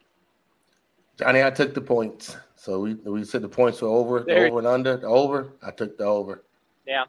Johnny, 1.20 1.44
I 1.44 1.50
took 1.52 1.74
the 1.74 1.82
points. 1.82 2.36
So 2.56 2.80
we 2.80 2.94
we 2.94 3.24
said 3.24 3.42
the 3.42 3.50
points 3.50 3.82
were 3.82 3.90
over, 3.90 4.22
the 4.22 4.48
over 4.48 4.60
and 4.60 4.68
under, 4.68 4.98
the 4.98 5.08
over. 5.08 5.54
I 5.62 5.72
took 5.72 5.98
the 5.98 6.06
over. 6.06 6.44
Yeah. 6.88 7.06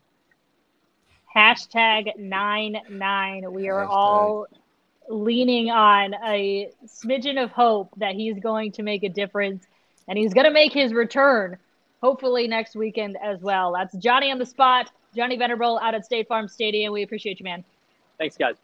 Hashtag 1.34 2.16
nine 2.18 2.76
nine. 2.90 3.52
We 3.52 3.68
are 3.68 3.84
Hashtag. 3.84 3.90
all 3.90 4.46
leaning 5.09 5.70
on 5.70 6.14
a 6.26 6.70
smidgen 6.86 7.42
of 7.42 7.50
hope 7.50 7.90
that 7.98 8.14
he's 8.14 8.38
going 8.38 8.72
to 8.72 8.82
make 8.82 9.02
a 9.02 9.09
difference 9.09 9.66
and 10.09 10.18
he's 10.18 10.32
going 10.32 10.46
to 10.46 10.52
make 10.52 10.72
his 10.72 10.92
return 10.92 11.59
hopefully 12.02 12.48
next 12.48 12.74
weekend 12.76 13.16
as 13.22 13.40
well. 13.40 13.72
That's 13.72 13.94
Johnny 13.96 14.30
on 14.30 14.38
the 14.38 14.46
spot, 14.46 14.90
Johnny 15.14 15.36
Venerable 15.36 15.78
out 15.78 15.94
at 15.94 16.05
State 16.05 16.28
Farm 16.28 16.48
Stadium. 16.48 16.92
We 16.92 17.02
appreciate 17.02 17.38
you, 17.40 17.44
man. 17.44 17.64
Thanks, 18.18 18.36
guys. 18.36 18.57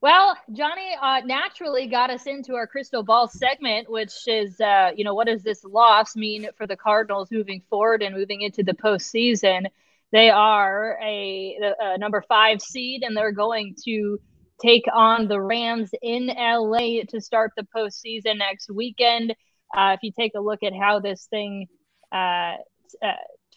Well, 0.00 0.36
Johnny 0.52 0.94
uh, 1.00 1.22
naturally 1.24 1.88
got 1.88 2.10
us 2.10 2.26
into 2.26 2.54
our 2.54 2.68
crystal 2.68 3.02
ball 3.02 3.26
segment, 3.26 3.90
which 3.90 4.28
is, 4.28 4.60
uh, 4.60 4.92
you 4.94 5.02
know, 5.02 5.14
what 5.14 5.26
does 5.26 5.42
this 5.42 5.64
loss 5.64 6.14
mean 6.14 6.48
for 6.56 6.68
the 6.68 6.76
Cardinals 6.76 7.32
moving 7.32 7.62
forward 7.68 8.02
and 8.02 8.14
moving 8.14 8.42
into 8.42 8.62
the 8.62 8.74
postseason? 8.74 9.66
They 10.12 10.30
are 10.30 10.96
a, 11.02 11.58
a 11.80 11.98
number 11.98 12.22
five 12.28 12.62
seed, 12.62 13.02
and 13.02 13.16
they're 13.16 13.32
going 13.32 13.74
to 13.86 14.20
take 14.62 14.84
on 14.92 15.26
the 15.26 15.40
Rams 15.40 15.90
in 16.00 16.28
LA 16.28 17.02
to 17.08 17.20
start 17.20 17.50
the 17.56 17.66
postseason 17.76 18.38
next 18.38 18.70
weekend. 18.70 19.32
Uh, 19.76 19.96
if 19.96 20.04
you 20.04 20.12
take 20.12 20.32
a 20.36 20.40
look 20.40 20.62
at 20.62 20.74
how 20.74 21.00
this 21.00 21.26
thing 21.26 21.66
uh, 22.12 22.54
uh, 23.02 23.12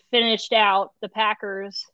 finished 0.10 0.54
out, 0.54 0.94
the 1.04 1.10
Packers 1.10 1.86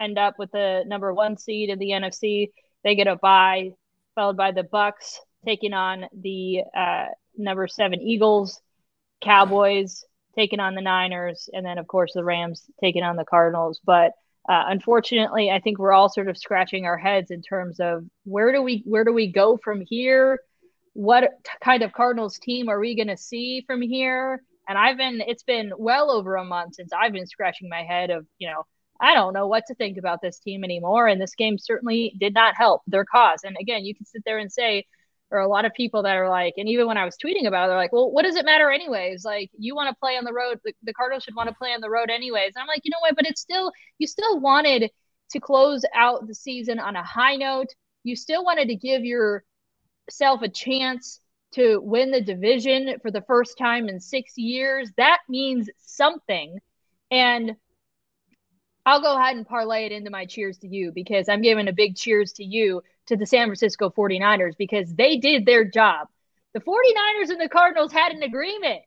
end 0.00 0.16
up 0.16 0.38
with 0.38 0.50
the 0.50 0.82
number 0.86 1.12
one 1.12 1.36
seed 1.36 1.68
in 1.68 1.78
the 1.78 1.90
NFC. 1.90 2.48
They 2.84 2.94
get 2.96 3.06
a 3.06 3.16
bye 3.16 3.72
followed 4.14 4.36
by 4.36 4.52
the 4.52 4.62
Bucs 4.62 5.18
taking 5.44 5.72
on 5.72 6.06
the 6.12 6.62
uh, 6.76 7.06
number 7.36 7.66
seven 7.66 8.00
Eagles, 8.00 8.60
Cowboys 9.20 10.04
taking 10.34 10.60
on 10.60 10.74
the 10.74 10.80
Niners, 10.80 11.48
and 11.52 11.64
then 11.64 11.78
of 11.78 11.86
course 11.86 12.12
the 12.14 12.24
Rams 12.24 12.64
taking 12.80 13.02
on 13.02 13.16
the 13.16 13.24
Cardinals. 13.24 13.80
But 13.84 14.12
uh, 14.48 14.64
unfortunately, 14.68 15.50
I 15.50 15.60
think 15.60 15.78
we're 15.78 15.92
all 15.92 16.08
sort 16.08 16.28
of 16.28 16.36
scratching 16.36 16.84
our 16.84 16.98
heads 16.98 17.30
in 17.30 17.42
terms 17.42 17.78
of 17.80 18.04
where 18.24 18.52
do 18.52 18.62
we 18.62 18.82
where 18.86 19.04
do 19.04 19.12
we 19.12 19.28
go 19.28 19.56
from 19.56 19.80
here? 19.80 20.40
What 20.94 21.30
kind 21.62 21.82
of 21.82 21.92
Cardinals 21.92 22.38
team 22.38 22.68
are 22.68 22.80
we 22.80 22.96
going 22.96 23.08
to 23.08 23.16
see 23.16 23.62
from 23.66 23.80
here? 23.80 24.42
And 24.68 24.76
I've 24.76 24.96
been 24.96 25.20
it's 25.20 25.44
been 25.44 25.72
well 25.76 26.10
over 26.10 26.36
a 26.36 26.44
month 26.44 26.74
since 26.74 26.92
I've 26.92 27.12
been 27.12 27.26
scratching 27.26 27.68
my 27.68 27.82
head 27.82 28.10
of 28.10 28.26
you 28.38 28.48
know 28.48 28.64
I 29.02 29.14
don't 29.14 29.34
know 29.34 29.48
what 29.48 29.64
to 29.66 29.74
think 29.74 29.98
about 29.98 30.22
this 30.22 30.38
team 30.38 30.62
anymore. 30.62 31.08
And 31.08 31.20
this 31.20 31.34
game 31.34 31.58
certainly 31.58 32.14
did 32.20 32.32
not 32.32 32.54
help 32.56 32.82
their 32.86 33.04
cause. 33.04 33.40
And 33.44 33.56
again, 33.60 33.84
you 33.84 33.94
can 33.94 34.06
sit 34.06 34.22
there 34.24 34.38
and 34.38 34.50
say, 34.50 34.86
there 35.28 35.40
are 35.40 35.44
a 35.44 35.48
lot 35.48 35.64
of 35.64 35.72
people 35.74 36.02
that 36.02 36.16
are 36.16 36.28
like, 36.28 36.54
and 36.58 36.68
even 36.68 36.86
when 36.86 36.98
I 36.98 37.04
was 37.04 37.16
tweeting 37.16 37.46
about 37.46 37.64
it, 37.64 37.68
they're 37.68 37.78
like, 37.78 37.92
well, 37.92 38.10
what 38.10 38.22
does 38.22 38.36
it 38.36 38.44
matter 38.44 38.70
anyways? 38.70 39.24
Like, 39.24 39.50
you 39.58 39.74
want 39.74 39.88
to 39.88 39.98
play 39.98 40.16
on 40.16 40.24
the 40.24 40.32
road. 40.32 40.60
The, 40.62 40.72
the 40.82 40.92
Cardinals 40.92 41.24
should 41.24 41.34
want 41.34 41.48
to 41.48 41.54
play 41.54 41.70
on 41.70 41.80
the 41.80 41.90
road 41.90 42.10
anyways. 42.10 42.52
And 42.54 42.62
I'm 42.62 42.68
like, 42.68 42.82
you 42.84 42.90
know 42.90 43.00
what? 43.00 43.16
But 43.16 43.26
it's 43.26 43.40
still, 43.40 43.72
you 43.98 44.06
still 44.06 44.38
wanted 44.40 44.90
to 45.30 45.40
close 45.40 45.84
out 45.94 46.26
the 46.26 46.34
season 46.34 46.78
on 46.78 46.96
a 46.96 47.02
high 47.02 47.36
note. 47.36 47.68
You 48.04 48.14
still 48.14 48.44
wanted 48.44 48.68
to 48.68 48.76
give 48.76 49.04
yourself 49.04 50.42
a 50.42 50.48
chance 50.48 51.18
to 51.52 51.80
win 51.80 52.10
the 52.10 52.20
division 52.20 52.98
for 53.00 53.10
the 53.10 53.22
first 53.22 53.58
time 53.58 53.88
in 53.88 54.00
six 54.00 54.36
years. 54.36 54.90
That 54.96 55.20
means 55.28 55.70
something. 55.78 56.58
And 57.10 57.56
I'll 58.84 59.00
go 59.00 59.16
ahead 59.16 59.36
and 59.36 59.46
parlay 59.46 59.86
it 59.86 59.92
into 59.92 60.10
my 60.10 60.26
cheers 60.26 60.58
to 60.58 60.68
you 60.68 60.90
because 60.92 61.28
I'm 61.28 61.40
giving 61.40 61.68
a 61.68 61.72
big 61.72 61.94
cheers 61.96 62.32
to 62.34 62.44
you 62.44 62.82
to 63.06 63.16
the 63.16 63.26
San 63.26 63.46
Francisco 63.46 63.90
49ers 63.90 64.56
because 64.56 64.92
they 64.94 65.18
did 65.18 65.46
their 65.46 65.64
job. 65.64 66.08
The 66.52 66.60
49ers 66.60 67.30
and 67.30 67.40
the 67.40 67.48
Cardinals 67.48 67.92
had 67.92 68.12
an 68.12 68.22
agreement. 68.22 68.82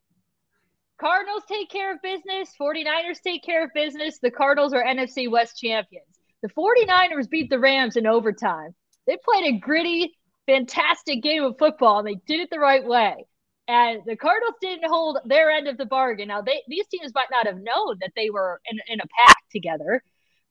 Cardinals 0.99 1.43
take 1.47 1.69
care 1.69 1.93
of 1.93 2.01
business, 2.01 2.53
49ers 2.59 3.21
take 3.21 3.43
care 3.43 3.63
of 3.63 3.71
business. 3.73 4.19
The 4.19 4.31
Cardinals 4.31 4.73
are 4.73 4.83
NFC 4.83 5.29
West 5.29 5.57
champions. 5.57 6.19
The 6.41 6.49
49ers 6.49 7.29
beat 7.29 7.49
the 7.49 7.59
Rams 7.59 7.95
in 7.95 8.05
overtime. 8.05 8.75
They 9.07 9.17
played 9.23 9.55
a 9.55 9.59
gritty, 9.59 10.13
fantastic 10.45 11.23
game 11.23 11.43
of 11.43 11.57
football 11.57 11.99
and 11.99 12.07
they 12.07 12.15
did 12.27 12.41
it 12.41 12.49
the 12.49 12.59
right 12.59 12.85
way. 12.85 13.25
And 13.67 14.01
the 14.05 14.15
Cardinals 14.15 14.55
didn't 14.61 14.89
hold 14.89 15.17
their 15.25 15.49
end 15.49 15.67
of 15.67 15.77
the 15.77 15.85
bargain. 15.85 16.27
Now, 16.27 16.41
they, 16.41 16.61
these 16.67 16.85
teams 16.87 17.13
might 17.15 17.31
not 17.31 17.47
have 17.47 17.59
known 17.59 17.97
that 18.01 18.11
they 18.15 18.29
were 18.29 18.61
in, 18.69 18.79
in 18.87 18.99
a 18.99 19.25
pack 19.25 19.37
together, 19.51 20.03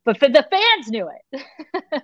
but 0.05 0.19
the 0.19 0.47
fans 0.51 0.89
knew 0.89 1.09
it. 1.09 1.45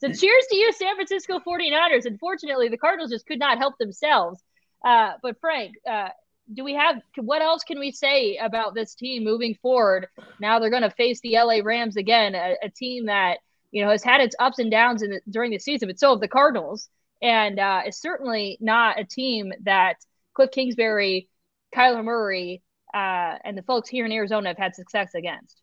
so 0.00 0.08
cheers 0.08 0.46
to 0.50 0.56
you, 0.56 0.72
San 0.72 0.94
Francisco 0.94 1.40
49ers. 1.40 2.06
Unfortunately, 2.06 2.68
the 2.68 2.78
Cardinals 2.78 3.10
just 3.10 3.26
could 3.26 3.40
not 3.40 3.58
help 3.58 3.76
themselves. 3.78 4.40
Uh, 4.84 5.12
but 5.22 5.40
Frank, 5.40 5.74
uh, 5.88 6.08
do 6.52 6.64
we 6.64 6.74
have 6.74 7.00
what 7.16 7.42
else 7.42 7.64
can 7.64 7.78
we 7.78 7.90
say 7.90 8.36
about 8.36 8.74
this 8.74 8.94
team 8.94 9.24
moving 9.24 9.54
forward? 9.62 10.08
Now 10.40 10.58
they're 10.58 10.70
going 10.70 10.82
to 10.82 10.90
face 10.90 11.20
the 11.20 11.36
LA 11.36 11.58
Rams 11.62 11.96
again, 11.96 12.34
a, 12.34 12.56
a, 12.62 12.68
team 12.68 13.06
that 13.06 13.38
you 13.70 13.84
know 13.84 13.90
has 13.90 14.02
had 14.02 14.20
its 14.20 14.36
ups 14.38 14.58
and 14.58 14.70
downs 14.70 15.02
the, 15.02 15.20
during 15.30 15.50
the 15.50 15.58
season, 15.58 15.88
but 15.88 15.98
so 15.98 16.10
have 16.10 16.20
the 16.20 16.28
Cardinals, 16.28 16.88
and 17.20 17.58
uh, 17.58 17.82
is 17.86 18.00
certainly 18.00 18.58
not 18.60 18.98
a 18.98 19.04
team 19.04 19.52
that 19.62 19.96
Cliff 20.34 20.50
Kingsbury, 20.50 21.28
Kyler 21.74 22.04
Murray, 22.04 22.62
uh, 22.94 23.36
and 23.44 23.56
the 23.56 23.62
folks 23.62 23.88
here 23.88 24.04
in 24.04 24.12
Arizona 24.12 24.48
have 24.48 24.58
had 24.58 24.74
success 24.74 25.14
against. 25.14 25.62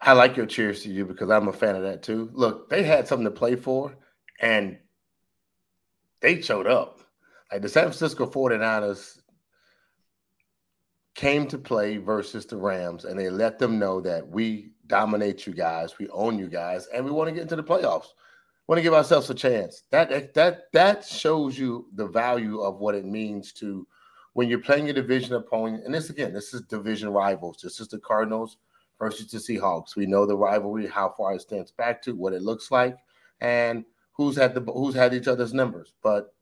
I 0.00 0.12
like 0.12 0.36
your 0.36 0.46
cheers 0.46 0.82
to 0.82 0.90
you 0.90 1.04
because 1.04 1.30
I'm 1.30 1.48
a 1.48 1.52
fan 1.52 1.76
of 1.76 1.82
that 1.82 2.02
too. 2.02 2.30
Look, 2.32 2.70
they 2.70 2.82
had 2.82 3.08
something 3.08 3.24
to 3.24 3.30
play 3.30 3.56
for, 3.56 3.94
and 4.40 4.78
they 6.20 6.40
showed 6.40 6.66
up. 6.66 7.00
Like 7.50 7.62
the 7.62 7.68
San 7.68 7.84
Francisco 7.84 8.26
49ers 8.26 9.18
came 11.14 11.46
to 11.48 11.58
play 11.58 11.98
versus 11.98 12.46
the 12.46 12.56
Rams, 12.56 13.04
and 13.04 13.18
they 13.18 13.28
let 13.28 13.58
them 13.58 13.78
know 13.78 14.00
that 14.00 14.26
we 14.26 14.72
dominate 14.86 15.46
you 15.46 15.52
guys, 15.52 15.98
we 15.98 16.08
own 16.08 16.38
you 16.38 16.48
guys, 16.48 16.86
and 16.86 17.04
we 17.04 17.10
want 17.10 17.28
to 17.28 17.34
get 17.34 17.42
into 17.42 17.56
the 17.56 17.62
playoffs 17.62 18.08
want 18.66 18.78
to 18.78 18.82
give 18.82 18.94
ourselves 18.94 19.30
a 19.30 19.34
chance. 19.34 19.82
That 19.90 20.34
that 20.34 20.72
that 20.72 21.04
shows 21.04 21.58
you 21.58 21.86
the 21.94 22.06
value 22.06 22.60
of 22.60 22.78
what 22.78 22.94
it 22.94 23.04
means 23.04 23.52
to 23.54 23.86
when 24.34 24.48
you're 24.48 24.58
playing 24.58 24.88
a 24.88 24.92
division 24.92 25.34
opponent. 25.34 25.84
And 25.84 25.94
this 25.94 26.10
again, 26.10 26.32
this 26.32 26.54
is 26.54 26.62
division 26.62 27.10
rivals. 27.10 27.58
This 27.62 27.80
is 27.80 27.88
the 27.88 27.98
Cardinals 27.98 28.56
versus 28.98 29.30
the 29.30 29.38
Seahawks. 29.38 29.96
We 29.96 30.06
know 30.06 30.26
the 30.26 30.36
rivalry, 30.36 30.86
how 30.86 31.14
far 31.16 31.34
it 31.34 31.42
stands 31.42 31.72
back 31.72 32.02
to, 32.02 32.14
what 32.14 32.32
it 32.32 32.42
looks 32.42 32.70
like, 32.70 32.96
and 33.40 33.84
who's 34.12 34.36
had 34.36 34.54
the 34.54 34.60
who's 34.60 34.94
had 34.94 35.14
each 35.14 35.28
other's 35.28 35.54
numbers. 35.54 35.92
But 36.02 36.34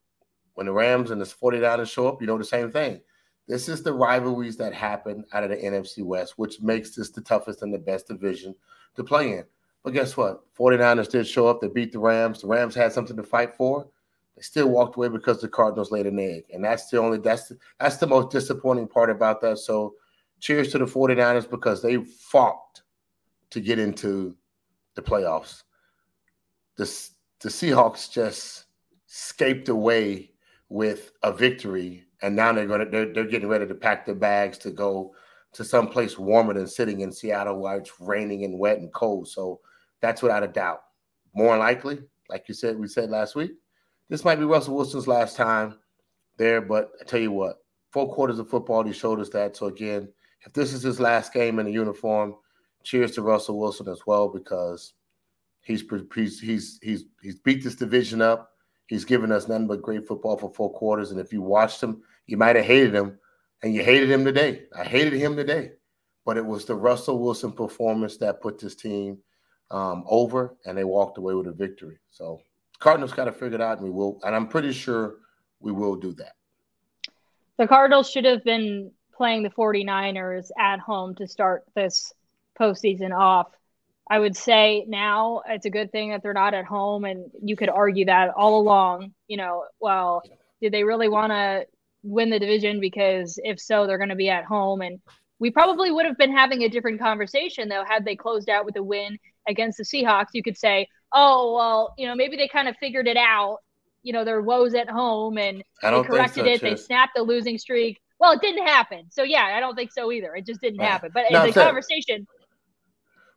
when 0.55 0.67
the 0.67 0.73
Rams 0.73 1.11
and 1.11 1.21
the 1.21 1.25
49ers 1.25 1.91
show 1.91 2.09
up, 2.09 2.21
you 2.21 2.27
know 2.27 2.39
the 2.39 2.45
same 2.45 2.71
thing. 2.71 3.01
This 3.49 3.69
is 3.69 3.83
the 3.83 3.93
rivalries 3.93 4.57
that 4.59 4.75
happen 4.75 5.25
out 5.33 5.43
of 5.43 5.51
the 5.51 5.57
NFC 5.57 6.05
West, 6.05 6.35
which 6.37 6.61
makes 6.61 6.95
this 6.95 7.11
the 7.11 7.21
toughest 7.21 7.63
and 7.63 7.75
the 7.75 7.79
best 7.79 8.07
division 8.07 8.55
to 8.95 9.03
play 9.03 9.33
in. 9.33 9.45
But 9.83 9.95
guess 9.95 10.17
what? 10.17 10.43
49ers 10.55 11.11
did 11.11 11.27
show 11.27 11.47
up. 11.47 11.61
They 11.61 11.69
beat 11.69 11.93
the 11.93 11.99
Rams. 11.99 12.43
The 12.43 12.49
Rams 12.49 12.75
had 12.75 12.93
something 12.93 13.17
to 13.17 13.23
fight 13.23 13.57
for. 13.57 13.87
They 14.37 14.43
still 14.43 14.69
walked 14.69 14.97
away 14.97 15.09
because 15.09 15.41
the 15.41 15.49
Cardinals 15.49 15.91
laid 15.91 16.07
an 16.07 16.19
egg. 16.19 16.45
And 16.53 16.65
that's 16.65 16.89
the 16.91 16.99
only 16.99 17.19
that's 17.19 17.49
the, 17.49 17.59
that's 17.79 17.97
the 17.97 18.07
most 18.07 18.31
disappointing 18.31 18.89
part 18.89 19.11
about 19.11 19.41
that. 19.41 19.59
So 19.59 19.95
cheers 20.39 20.71
to 20.73 20.79
the 20.79 20.85
49ers 20.85 21.49
because 21.49 21.83
they 21.83 21.97
fought 21.97 22.83
to 23.51 23.61
get 23.61 23.79
into 23.79 24.37
the 24.95 25.03
playoffs. 25.03 25.63
The, 26.77 26.85
the 27.41 27.49
Seahawks 27.49 28.11
just 28.11 28.65
escaped 29.09 29.69
away 29.69 30.31
with 30.69 31.13
a 31.23 31.33
victory. 31.33 32.05
And 32.23 32.37
now 32.37 32.53
they're 32.53 32.67
gonna 32.67 32.89
they're, 32.89 33.13
they're 33.13 33.25
getting 33.25 33.49
ready 33.49 33.67
to 33.67 33.75
pack 33.75 34.07
their 34.07 34.15
bags 34.15 34.59
to 34.59 34.71
go 34.71 35.15
to 35.53 35.65
some 35.65 35.89
place 35.89 36.19
warmer 36.19 36.55
than 36.55 36.67
sitting 36.67 37.01
in 37.01 37.11
Seattle 37.11 37.59
where 37.59 37.79
it's 37.79 38.01
raining 38.01 38.45
and 38.45 38.59
wet 38.59 38.79
and 38.79 38.93
cold. 38.93 39.27
So 39.27 39.61
that's 40.01 40.23
without 40.23 40.43
a 40.43 40.49
doubt. 40.49 40.83
More 41.35 41.57
likely, 41.57 41.99
like 42.29 42.49
you 42.49 42.55
said, 42.55 42.79
we 42.79 42.89
said 42.89 43.11
last 43.11 43.35
week, 43.35 43.53
this 44.09 44.25
might 44.25 44.39
be 44.39 44.45
Russell 44.45 44.77
Wilson's 44.77 45.09
last 45.09 45.37
time 45.37 45.79
there. 46.37 46.61
But 46.61 46.91
I 47.01 47.05
tell 47.05 47.21
you 47.21 47.33
what, 47.33 47.59
four 47.91 48.13
quarters 48.13 48.39
of 48.39 48.49
football, 48.49 48.83
he 48.85 48.93
showed 48.93 49.21
us 49.21 49.29
that. 49.31 49.57
So 49.57 49.67
again, 49.67 50.09
if 50.45 50.53
this 50.53 50.73
is 50.73 50.83
his 50.83 51.01
last 51.01 51.33
game 51.33 51.59
in 51.59 51.67
a 51.67 51.71
uniform, 51.71 52.35
cheers 52.83 53.13
to 53.13 53.23
Russell 53.23 53.59
Wilson 53.59 53.89
as 53.89 54.01
well 54.07 54.29
because 54.29 54.95
he's 55.63 55.85
he's 56.15 56.41
he's 56.41 56.79
he's 56.83 57.05
he's 57.23 57.39
beat 57.41 57.63
this 57.63 57.75
division 57.77 58.23
up. 58.23 58.51
He's 58.87 59.05
given 59.05 59.31
us 59.31 59.47
nothing 59.47 59.69
but 59.69 59.83
great 59.83 60.07
football 60.07 60.37
for 60.37 60.53
four 60.53 60.73
quarters. 60.73 61.13
And 61.13 61.21
if 61.21 61.33
you 61.33 61.43
watched 61.43 61.81
him, 61.81 62.03
you 62.27 62.37
might 62.37 62.57
have 62.57 62.65
hated 62.65 62.95
him, 62.95 63.19
and 63.63 63.73
you 63.75 63.85
hated 63.85 64.11
him 64.11 64.25
today. 64.25 64.63
I 64.77 64.83
hated 64.83 65.13
him 65.13 65.37
today, 65.37 65.73
but 66.25 66.37
it 66.37 66.45
was 66.45 66.65
the 66.65 66.75
Russell 66.75 67.21
Wilson 67.21 67.53
performance 67.53 68.17
that 68.17 68.41
put 68.41 68.59
this 68.59 68.75
team 68.75 69.19
um, 69.71 70.05
over, 70.07 70.57
and 70.65 70.77
they 70.77 70.85
walked 70.85 71.19
away 71.19 71.35
with 71.35 71.47
a 71.47 71.53
victory. 71.53 71.99
So 72.11 72.41
Cardinals 72.79 73.13
got 73.13 73.25
to 73.25 73.33
figure 73.33 73.57
it 73.57 73.61
out, 73.61 73.79
and 73.79 73.87
we 73.87 73.91
will. 73.91 74.21
And 74.25 74.35
I'm 74.35 74.49
pretty 74.49 74.73
sure 74.73 75.17
we 75.61 75.73
will 75.73 75.97
do 75.97 76.13
that. 76.15 76.33
The 77.59 77.69
Cardinals 77.69 78.11
should 78.11 78.25
have 78.25 78.43
been 78.43 78.91
playing 79.15 79.43
the 79.43 79.51
49ers 79.51 80.51
at 80.59 80.81
home 80.81 81.15
to 81.17 81.29
start 81.29 81.65
this 81.75 82.13
postseason 82.59 83.17
off. 83.17 83.49
I 84.09 84.19
would 84.19 84.37
say 84.37 84.85
now 84.89 85.43
it's 85.47 85.67
a 85.67 85.71
good 85.71 85.93
thing 85.93 86.11
that 86.11 86.23
they're 86.23 86.33
not 86.33 86.55
at 86.55 86.65
home, 86.65 87.05
and 87.05 87.31
you 87.43 87.55
could 87.55 87.69
argue 87.69 88.07
that 88.07 88.31
all 88.31 88.61
along. 88.61 89.13
You 89.29 89.37
know, 89.37 89.67
well, 89.79 90.23
did 90.61 90.73
they 90.73 90.83
really 90.83 91.09
want 91.09 91.33
to 91.33 91.67
win 92.03 92.31
the 92.31 92.39
division? 92.39 92.81
Because 92.81 93.39
if 93.45 93.61
so, 93.61 93.87
they're 93.87 93.99
going 93.99 94.09
to 94.09 94.17
be 94.17 94.31
at 94.31 94.45
home, 94.45 94.81
and 94.81 95.01
we 95.41 95.51
probably 95.51 95.91
would 95.91 96.07
have 96.07 96.19
been 96.19 96.33
having 96.33 96.63
a 96.63 96.69
different 96.69 97.01
conversation 97.01 97.69
though 97.69 97.85
had 97.85 98.05
they 98.05 98.15
closed 98.15 98.49
out 98.49 98.65
with 98.65 98.77
a 98.77 98.83
win 98.83 99.19
against 99.51 99.79
the 99.79 99.85
Seahawks, 99.85 100.29
you 100.33 100.43
could 100.43 100.57
say, 100.57 100.89
oh, 101.13 101.55
well, 101.55 101.95
you 101.99 102.07
know, 102.07 102.15
maybe 102.15 102.37
they 102.37 102.49
kind 102.49 102.69
of 102.69 102.77
figured 102.79 103.07
it 103.07 103.17
out. 103.17 103.59
You 104.03 104.15
know, 104.15 104.25
their 104.25 104.41
woes 104.41 104.75
at 104.75 104.89
home 104.89 105.37
and 105.37 105.63
they 105.83 106.03
corrected 106.03 106.47
so, 106.47 106.51
it. 106.51 106.61
They 106.63 106.77
snapped 106.77 107.13
the 107.15 107.23
losing 107.23 107.59
streak. 107.59 108.01
Well, 108.19 108.33
it 108.33 108.41
didn't 108.41 108.67
happen. 108.67 109.05
So, 109.11 109.23
yeah, 109.23 109.45
I 109.55 109.61
don't 109.61 109.75
think 109.75 109.93
so 109.93 110.11
either. 110.11 110.35
It 110.35 110.47
just 110.47 110.61
didn't 110.61 110.81
right. 110.81 110.91
happen. 110.91 111.11
But 111.13 111.25
no, 111.31 111.43
in 111.43 111.49
the 111.49 111.53
conversation, 111.53 112.27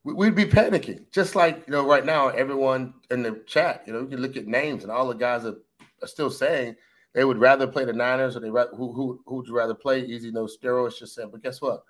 we'd 0.04 0.36
be 0.36 0.46
panicking. 0.46 1.06
Just 1.12 1.36
like, 1.36 1.64
you 1.68 1.74
know, 1.74 1.86
right 1.86 2.06
now, 2.06 2.30
everyone 2.30 2.94
in 3.12 3.24
the 3.24 3.44
chat, 3.46 3.84
you 3.86 3.94
know, 3.94 4.02
you 4.02 4.08
can 4.08 4.22
look 4.22 4.38
at 4.38 4.48
names 4.48 4.84
and 4.84 4.92
all 4.92 5.08
the 5.08 5.16
guys 5.16 5.46
are, 5.46 5.56
are 6.02 6.08
still 6.08 6.30
saying 6.30 6.76
they 7.14 7.24
would 7.24 7.38
rather 7.38 7.68
play 7.68 7.86
the 7.86 7.94
Niners 7.94 8.36
or 8.36 8.40
they 8.40 8.50
who 8.50 8.94
who 8.94 9.22
who'd 9.26 9.48
you 9.48 9.56
rather 9.56 9.76
play? 9.76 10.04
Easy 10.04 10.32
no 10.32 10.46
steroids 10.46 11.00
just 11.00 11.16
said. 11.16 11.32
But 11.32 11.44
guess 11.44 11.62
what? 11.62 11.84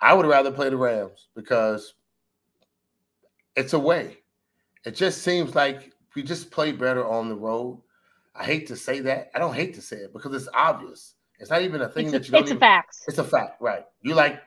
I 0.00 0.14
would 0.14 0.26
rather 0.26 0.50
play 0.50 0.70
the 0.70 0.76
Rams 0.76 1.28
because 1.34 1.94
it's 3.56 3.72
a 3.72 3.78
way. 3.78 4.18
It 4.84 4.94
just 4.94 5.22
seems 5.22 5.54
like 5.54 5.92
we 6.14 6.22
just 6.22 6.50
play 6.50 6.72
better 6.72 7.06
on 7.06 7.28
the 7.28 7.36
road. 7.36 7.82
I 8.34 8.44
hate 8.44 8.66
to 8.68 8.76
say 8.76 9.00
that. 9.00 9.30
I 9.34 9.38
don't 9.38 9.54
hate 9.54 9.74
to 9.74 9.82
say 9.82 9.96
it 9.96 10.12
because 10.12 10.34
it's 10.34 10.48
obvious. 10.54 11.14
It's 11.38 11.50
not 11.50 11.62
even 11.62 11.80
a 11.82 11.88
thing 11.88 12.06
it's 12.06 12.12
that 12.12 12.26
you 12.26 12.32
don't. 12.32 12.42
It's 12.42 12.50
even, 12.50 12.56
a 12.58 12.60
fact. 12.60 12.96
It's 13.08 13.18
a 13.18 13.24
fact, 13.24 13.60
right? 13.60 13.84
You 14.02 14.14
like 14.14 14.40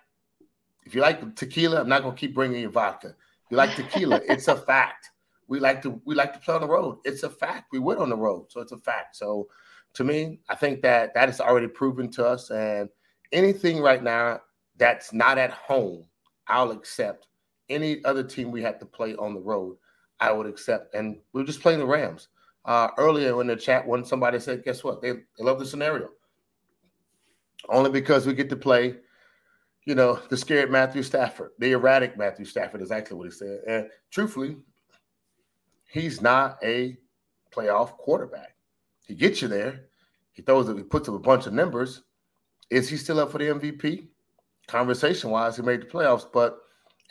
if 0.85 0.93
you 0.95 1.01
like 1.01 1.35
tequila, 1.35 1.81
I'm 1.81 1.89
not 1.89 2.03
gonna 2.03 2.15
keep 2.15 2.33
bringing 2.33 2.61
you 2.61 2.69
vodka. 2.69 3.15
You 3.49 3.57
like 3.57 3.75
tequila, 3.75 4.21
it's 4.27 4.47
a 4.47 4.55
fact. 4.55 5.09
We 5.47 5.59
like 5.59 5.81
to 5.83 6.01
we 6.05 6.15
like 6.15 6.33
to 6.33 6.39
play 6.39 6.55
on 6.55 6.61
the 6.61 6.67
road. 6.67 6.99
It's 7.03 7.23
a 7.23 7.29
fact. 7.29 7.67
We 7.71 7.79
went 7.79 7.99
on 7.99 8.09
the 8.09 8.17
road, 8.17 8.45
so 8.49 8.61
it's 8.61 8.71
a 8.71 8.77
fact. 8.77 9.15
So 9.15 9.47
to 9.93 10.03
me, 10.03 10.39
I 10.49 10.55
think 10.55 10.81
that 10.81 11.13
that 11.13 11.29
is 11.29 11.39
already 11.39 11.67
proven 11.67 12.09
to 12.11 12.25
us. 12.25 12.49
And 12.49 12.89
anything 13.31 13.79
right 13.79 14.01
now 14.01 14.41
that's 14.77 15.13
not 15.13 15.37
at 15.37 15.51
home, 15.51 16.05
I'll 16.47 16.71
accept 16.71 17.27
any 17.69 18.03
other 18.05 18.23
team 18.23 18.51
we 18.51 18.61
had 18.61 18.79
to 18.79 18.85
play 18.85 19.15
on 19.15 19.33
the 19.33 19.39
road, 19.39 19.77
I 20.19 20.31
would 20.31 20.47
accept. 20.47 20.93
And 20.93 21.17
we 21.33 21.41
are 21.41 21.45
just 21.45 21.61
playing 21.61 21.79
the 21.79 21.85
Rams. 21.85 22.29
Uh, 22.65 22.89
earlier 22.97 23.39
in 23.41 23.47
the 23.47 23.55
chat, 23.55 23.85
when 23.85 24.05
somebody 24.05 24.39
said, 24.39 24.63
guess 24.63 24.83
what? 24.83 25.01
They, 25.01 25.11
they 25.11 25.43
love 25.43 25.59
the 25.59 25.65
scenario. 25.65 26.09
Only 27.69 27.91
because 27.91 28.25
we 28.25 28.33
get 28.33 28.49
to 28.49 28.55
play 28.55 28.95
you 29.85 29.95
know, 29.95 30.19
the 30.29 30.37
scared 30.37 30.71
Matthew 30.71 31.03
Stafford, 31.03 31.51
the 31.59 31.71
erratic 31.71 32.17
Matthew 32.17 32.45
Stafford 32.45 32.81
is 32.81 32.91
actually 32.91 33.17
what 33.17 33.25
he 33.25 33.31
said. 33.31 33.59
And 33.67 33.89
truthfully, 34.11 34.57
he's 35.89 36.21
not 36.21 36.57
a 36.63 36.97
playoff 37.53 37.91
quarterback. 37.97 38.55
He 39.05 39.15
gets 39.15 39.41
you 39.41 39.47
there. 39.47 39.85
He 40.31 40.41
throws 40.41 40.69
it, 40.69 40.77
he 40.77 40.83
puts 40.83 41.09
up 41.09 41.15
a 41.15 41.19
bunch 41.19 41.45
of 41.45 41.53
numbers. 41.53 42.03
Is 42.69 42.89
he 42.89 42.97
still 42.97 43.19
up 43.19 43.31
for 43.31 43.37
the 43.37 43.45
MVP? 43.45 44.07
Conversation 44.67 45.29
wise, 45.29 45.57
he 45.57 45.61
made 45.61 45.81
the 45.81 45.85
playoffs, 45.85 46.25
but 46.31 46.59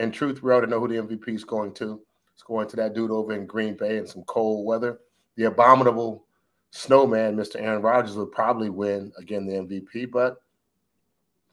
in 0.03 0.11
truth, 0.11 0.43
we 0.43 0.51
already 0.51 0.71
know 0.71 0.81
who 0.81 0.89
the 0.89 0.97
MVP 0.97 1.29
is 1.29 1.45
going 1.45 1.73
to. 1.75 2.01
It's 2.35 2.43
going 2.43 2.69
to 2.69 2.77
that 2.77 2.93
dude 2.93 3.13
over 3.13 3.33
in 3.33 3.47
Green 3.47 3.77
Bay 3.77 3.99
in 3.99 4.07
some 4.07 4.25
cold 4.25 4.67
weather. 4.67 4.99
The 5.37 5.45
abominable 5.45 6.27
snowman, 6.71 7.37
Mr. 7.37 7.61
Aaron 7.61 7.83
Rodgers, 7.83 8.17
would 8.17 8.33
probably 8.33 8.69
win 8.69 9.13
again 9.17 9.47
the 9.47 9.55
MVP, 9.55 10.11
but 10.11 10.43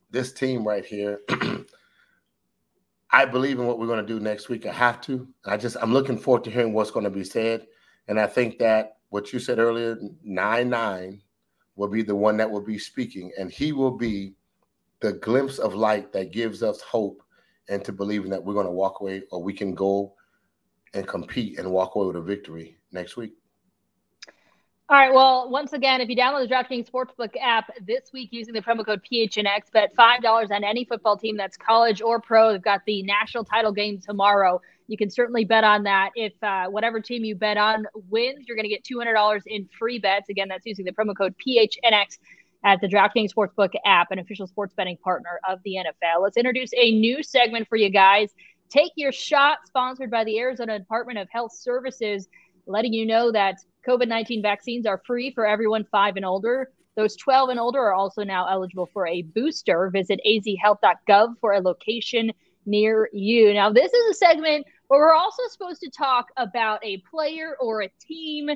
this 0.10 0.34
team 0.34 0.68
right 0.68 0.84
here, 0.84 1.22
I 3.12 3.26
believe 3.26 3.60
in 3.60 3.68
what 3.68 3.78
we're 3.78 3.86
going 3.86 4.06
to 4.06 4.14
do 4.14 4.20
next 4.20 4.50
week. 4.50 4.66
I 4.66 4.74
have 4.74 5.00
to. 5.02 5.28
I 5.46 5.56
just 5.56 5.78
I'm 5.80 5.94
looking 5.94 6.18
forward 6.18 6.44
to 6.46 6.52
hearing 6.52 6.74
what's 6.74 6.92
going 6.92 7.04
to 7.04 7.12
be 7.12 7.24
said, 7.24 7.68
and 8.08 8.20
I 8.20 8.26
think 8.26 8.58
that 8.60 8.98
what 9.10 9.32
you 9.32 9.40
said 9.40 9.60
earlier, 9.60 9.98
nine 10.24 10.70
nine, 10.70 11.22
will 11.76 11.88
be 11.88 12.02
the 12.02 12.16
one 12.16 12.38
that 12.38 12.50
will 12.50 12.62
be 12.62 12.80
speaking, 12.80 13.32
and 13.38 13.52
he 13.52 13.74
will 13.74 13.96
be 13.96 14.34
the 15.02 15.14
glimpse 15.14 15.60
of 15.60 15.76
light 15.76 16.12
that 16.14 16.32
gives 16.32 16.64
us 16.64 16.82
hope 16.82 17.22
and 17.70 17.86
to 17.86 17.92
believing 17.92 18.32
that 18.32 18.44
we're 18.44 18.54
going 18.54 18.66
to 18.66 18.72
walk 18.72 19.00
away 19.00 19.24
or 19.32 19.42
we 19.42 19.54
can 19.54 19.74
go 19.74 20.14
and 20.94 21.08
compete 21.08 21.60
and 21.60 21.72
walk 21.72 21.96
away 21.96 22.08
with 22.08 22.16
a 22.16 22.22
victory 22.22 22.78
next 22.92 23.16
week. 23.16 23.34
All 24.92 24.98
right. 24.98 25.14
Well, 25.14 25.52
once 25.52 25.74
again, 25.74 26.02
if 26.02 26.10
you 26.10 26.16
download 26.16 26.50
the 26.50 26.56
DraftKings 26.56 26.90
Sportsbook 26.90 27.36
app 27.40 27.70
this 27.86 28.10
week 28.12 28.30
using 28.32 28.56
the 28.56 28.62
promo 28.62 28.84
code 28.84 29.02
PHNX, 29.04 29.72
bet 29.72 29.96
$5 29.96 30.52
on 30.52 30.64
any 30.64 30.84
football 30.84 31.16
team 31.16 31.38
that's 31.38 31.56
college 31.58 32.02
or 32.02 32.20
pro. 32.20 32.54
They've 32.54 32.62
got 32.62 32.82
the 32.88 33.04
national 33.04 33.44
title 33.44 33.72
game 33.72 34.00
tomorrow. 34.00 34.60
You 34.88 34.98
can 34.98 35.12
certainly 35.12 35.46
bet 35.46 35.64
on 35.64 35.84
that. 35.84 36.10
If 36.16 36.34
uh, 36.42 36.70
whatever 36.70 37.00
team 37.00 37.24
you 37.24 37.36
bet 37.36 37.58
on 37.58 37.86
wins, 38.10 38.48
you're 38.48 38.58
going 38.58 38.68
to 38.68 38.70
get 38.70 38.84
$200 38.84 39.42
in 39.46 39.70
free 39.78 40.00
bets. 40.00 40.30
Again, 40.30 40.48
that's 40.48 40.66
using 40.66 40.86
the 40.86 40.92
promo 40.92 41.16
code 41.16 41.36
PHNX 41.38 42.18
at 42.64 42.82
the 42.82 42.88
DraftKings 42.88 43.34
Sportsbook 43.34 43.74
app, 43.86 44.12
an 44.12 44.20
official 44.20 44.48
sports 44.48 44.74
betting 44.76 44.98
partner 44.98 45.40
of 45.48 45.60
the 45.64 45.76
NFL. 45.76 46.22
Let's 46.22 46.38
introduce 46.38 46.72
a 46.76 46.92
new 46.92 47.24
segment 47.24 47.68
for 47.68 47.76
you 47.78 47.90
guys. 47.90 48.34
Take 48.70 48.92
Your 48.96 49.12
Shot, 49.12 49.60
sponsored 49.66 50.12
by 50.12 50.24
the 50.24 50.38
Arizona 50.40 50.78
Department 50.78 51.18
of 51.18 51.28
Health 51.32 51.54
Services, 51.54 52.28
letting 52.68 52.94
you 52.94 53.06
know 53.06 53.32
that 53.32 53.56
COVID 53.88 54.08
19 54.08 54.42
vaccines 54.42 54.86
are 54.86 55.02
free 55.06 55.32
for 55.32 55.46
everyone 55.46 55.86
five 55.92 56.16
and 56.18 56.26
older. 56.26 56.70
Those 56.96 57.16
12 57.16 57.50
and 57.50 57.60
older 57.60 57.80
are 57.80 57.94
also 57.94 58.24
now 58.24 58.46
eligible 58.48 58.90
for 58.92 59.08
a 59.08 59.22
booster. 59.22 59.90
Visit 59.90 60.20
azhealth.gov 60.28 61.36
for 61.40 61.54
a 61.54 61.62
location 61.62 62.32
near 62.66 63.10
you. 63.14 63.54
Now, 63.54 63.72
this 63.72 63.92
is 63.92 64.12
a 64.12 64.14
segment 64.14 64.66
where 64.88 65.00
we're 65.00 65.14
also 65.14 65.44
supposed 65.50 65.82
to 65.82 65.90
talk 65.90 66.28
about 66.36 66.84
a 66.84 66.98
player 67.10 67.56
or 67.60 67.84
a 67.84 67.92
team 68.06 68.50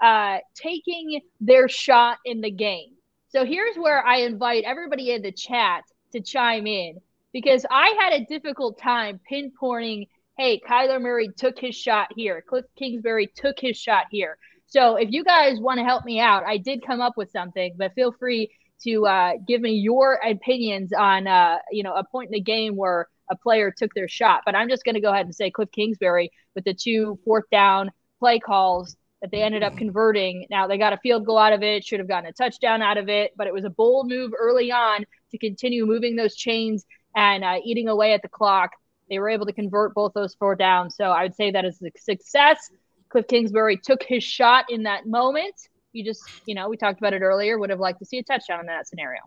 uh, 0.00 0.38
taking 0.54 1.20
their 1.40 1.68
shot 1.68 2.18
in 2.24 2.40
the 2.40 2.50
game. 2.50 2.94
So 3.30 3.44
here's 3.44 3.76
where 3.76 4.04
I 4.04 4.18
invite 4.18 4.64
everybody 4.64 5.12
in 5.12 5.22
the 5.22 5.32
chat 5.32 5.84
to 6.12 6.20
chime 6.20 6.66
in 6.66 7.00
because 7.32 7.64
I 7.70 7.96
had 8.00 8.12
a 8.12 8.24
difficult 8.26 8.78
time 8.78 9.20
pinpointing 9.30 10.06
hey, 10.40 10.58
Kyler 10.66 10.98
Murray 11.02 11.28
took 11.36 11.58
his 11.58 11.76
shot 11.76 12.08
here. 12.16 12.40
Cliff 12.40 12.64
Kingsbury 12.74 13.26
took 13.26 13.60
his 13.60 13.76
shot 13.76 14.06
here. 14.10 14.38
So 14.68 14.96
if 14.96 15.10
you 15.10 15.22
guys 15.22 15.60
want 15.60 15.78
to 15.80 15.84
help 15.84 16.06
me 16.06 16.18
out, 16.18 16.44
I 16.46 16.56
did 16.56 16.80
come 16.86 17.02
up 17.02 17.18
with 17.18 17.30
something, 17.30 17.74
but 17.76 17.92
feel 17.92 18.10
free 18.10 18.50
to 18.84 19.06
uh, 19.06 19.32
give 19.46 19.60
me 19.60 19.72
your 19.72 20.18
opinions 20.26 20.94
on, 20.94 21.26
uh, 21.26 21.58
you 21.70 21.82
know, 21.82 21.92
a 21.92 22.04
point 22.04 22.28
in 22.28 22.32
the 22.32 22.40
game 22.40 22.74
where 22.74 23.06
a 23.30 23.36
player 23.36 23.70
took 23.70 23.92
their 23.92 24.08
shot. 24.08 24.40
But 24.46 24.54
I'm 24.54 24.70
just 24.70 24.82
going 24.82 24.94
to 24.94 25.02
go 25.02 25.12
ahead 25.12 25.26
and 25.26 25.34
say 25.34 25.50
Cliff 25.50 25.70
Kingsbury 25.72 26.30
with 26.54 26.64
the 26.64 26.72
two 26.72 27.18
fourth 27.22 27.44
down 27.50 27.90
play 28.18 28.38
calls 28.38 28.96
that 29.20 29.30
they 29.30 29.42
ended 29.42 29.62
up 29.62 29.76
converting. 29.76 30.46
Now 30.50 30.66
they 30.66 30.78
got 30.78 30.92
a 30.92 30.98
field 30.98 31.26
goal 31.26 31.38
out 31.38 31.52
of 31.52 31.62
it, 31.62 31.84
should 31.84 32.00
have 32.00 32.08
gotten 32.08 32.28
a 32.28 32.32
touchdown 32.32 32.82
out 32.82 32.96
of 32.96 33.08
it, 33.08 33.32
but 33.36 33.46
it 33.46 33.52
was 33.52 33.64
a 33.64 33.70
bold 33.70 34.08
move 34.08 34.32
early 34.38 34.72
on 34.72 35.04
to 35.30 35.38
continue 35.38 35.86
moving 35.86 36.16
those 36.16 36.34
chains 36.34 36.84
and 37.14 37.44
uh, 37.44 37.58
eating 37.64 37.88
away 37.88 38.14
at 38.14 38.22
the 38.22 38.28
clock. 38.28 38.70
They 39.08 39.18
were 39.18 39.28
able 39.28 39.46
to 39.46 39.52
convert 39.52 39.94
both 39.94 40.12
those 40.14 40.34
four 40.34 40.54
downs. 40.54 40.96
So 40.96 41.04
I 41.04 41.22
would 41.24 41.34
say 41.34 41.50
that 41.50 41.64
is 41.64 41.82
a 41.82 41.90
success. 41.98 42.70
Cliff 43.08 43.26
Kingsbury 43.26 43.76
took 43.76 44.02
his 44.02 44.22
shot 44.22 44.66
in 44.70 44.84
that 44.84 45.06
moment. 45.06 45.54
You 45.92 46.04
just, 46.04 46.22
you 46.46 46.54
know, 46.54 46.68
we 46.68 46.76
talked 46.76 47.00
about 47.00 47.12
it 47.12 47.22
earlier. 47.22 47.58
Would 47.58 47.70
have 47.70 47.80
liked 47.80 47.98
to 47.98 48.04
see 48.04 48.18
a 48.18 48.22
touchdown 48.22 48.60
in 48.60 48.66
that 48.66 48.86
scenario. 48.86 49.20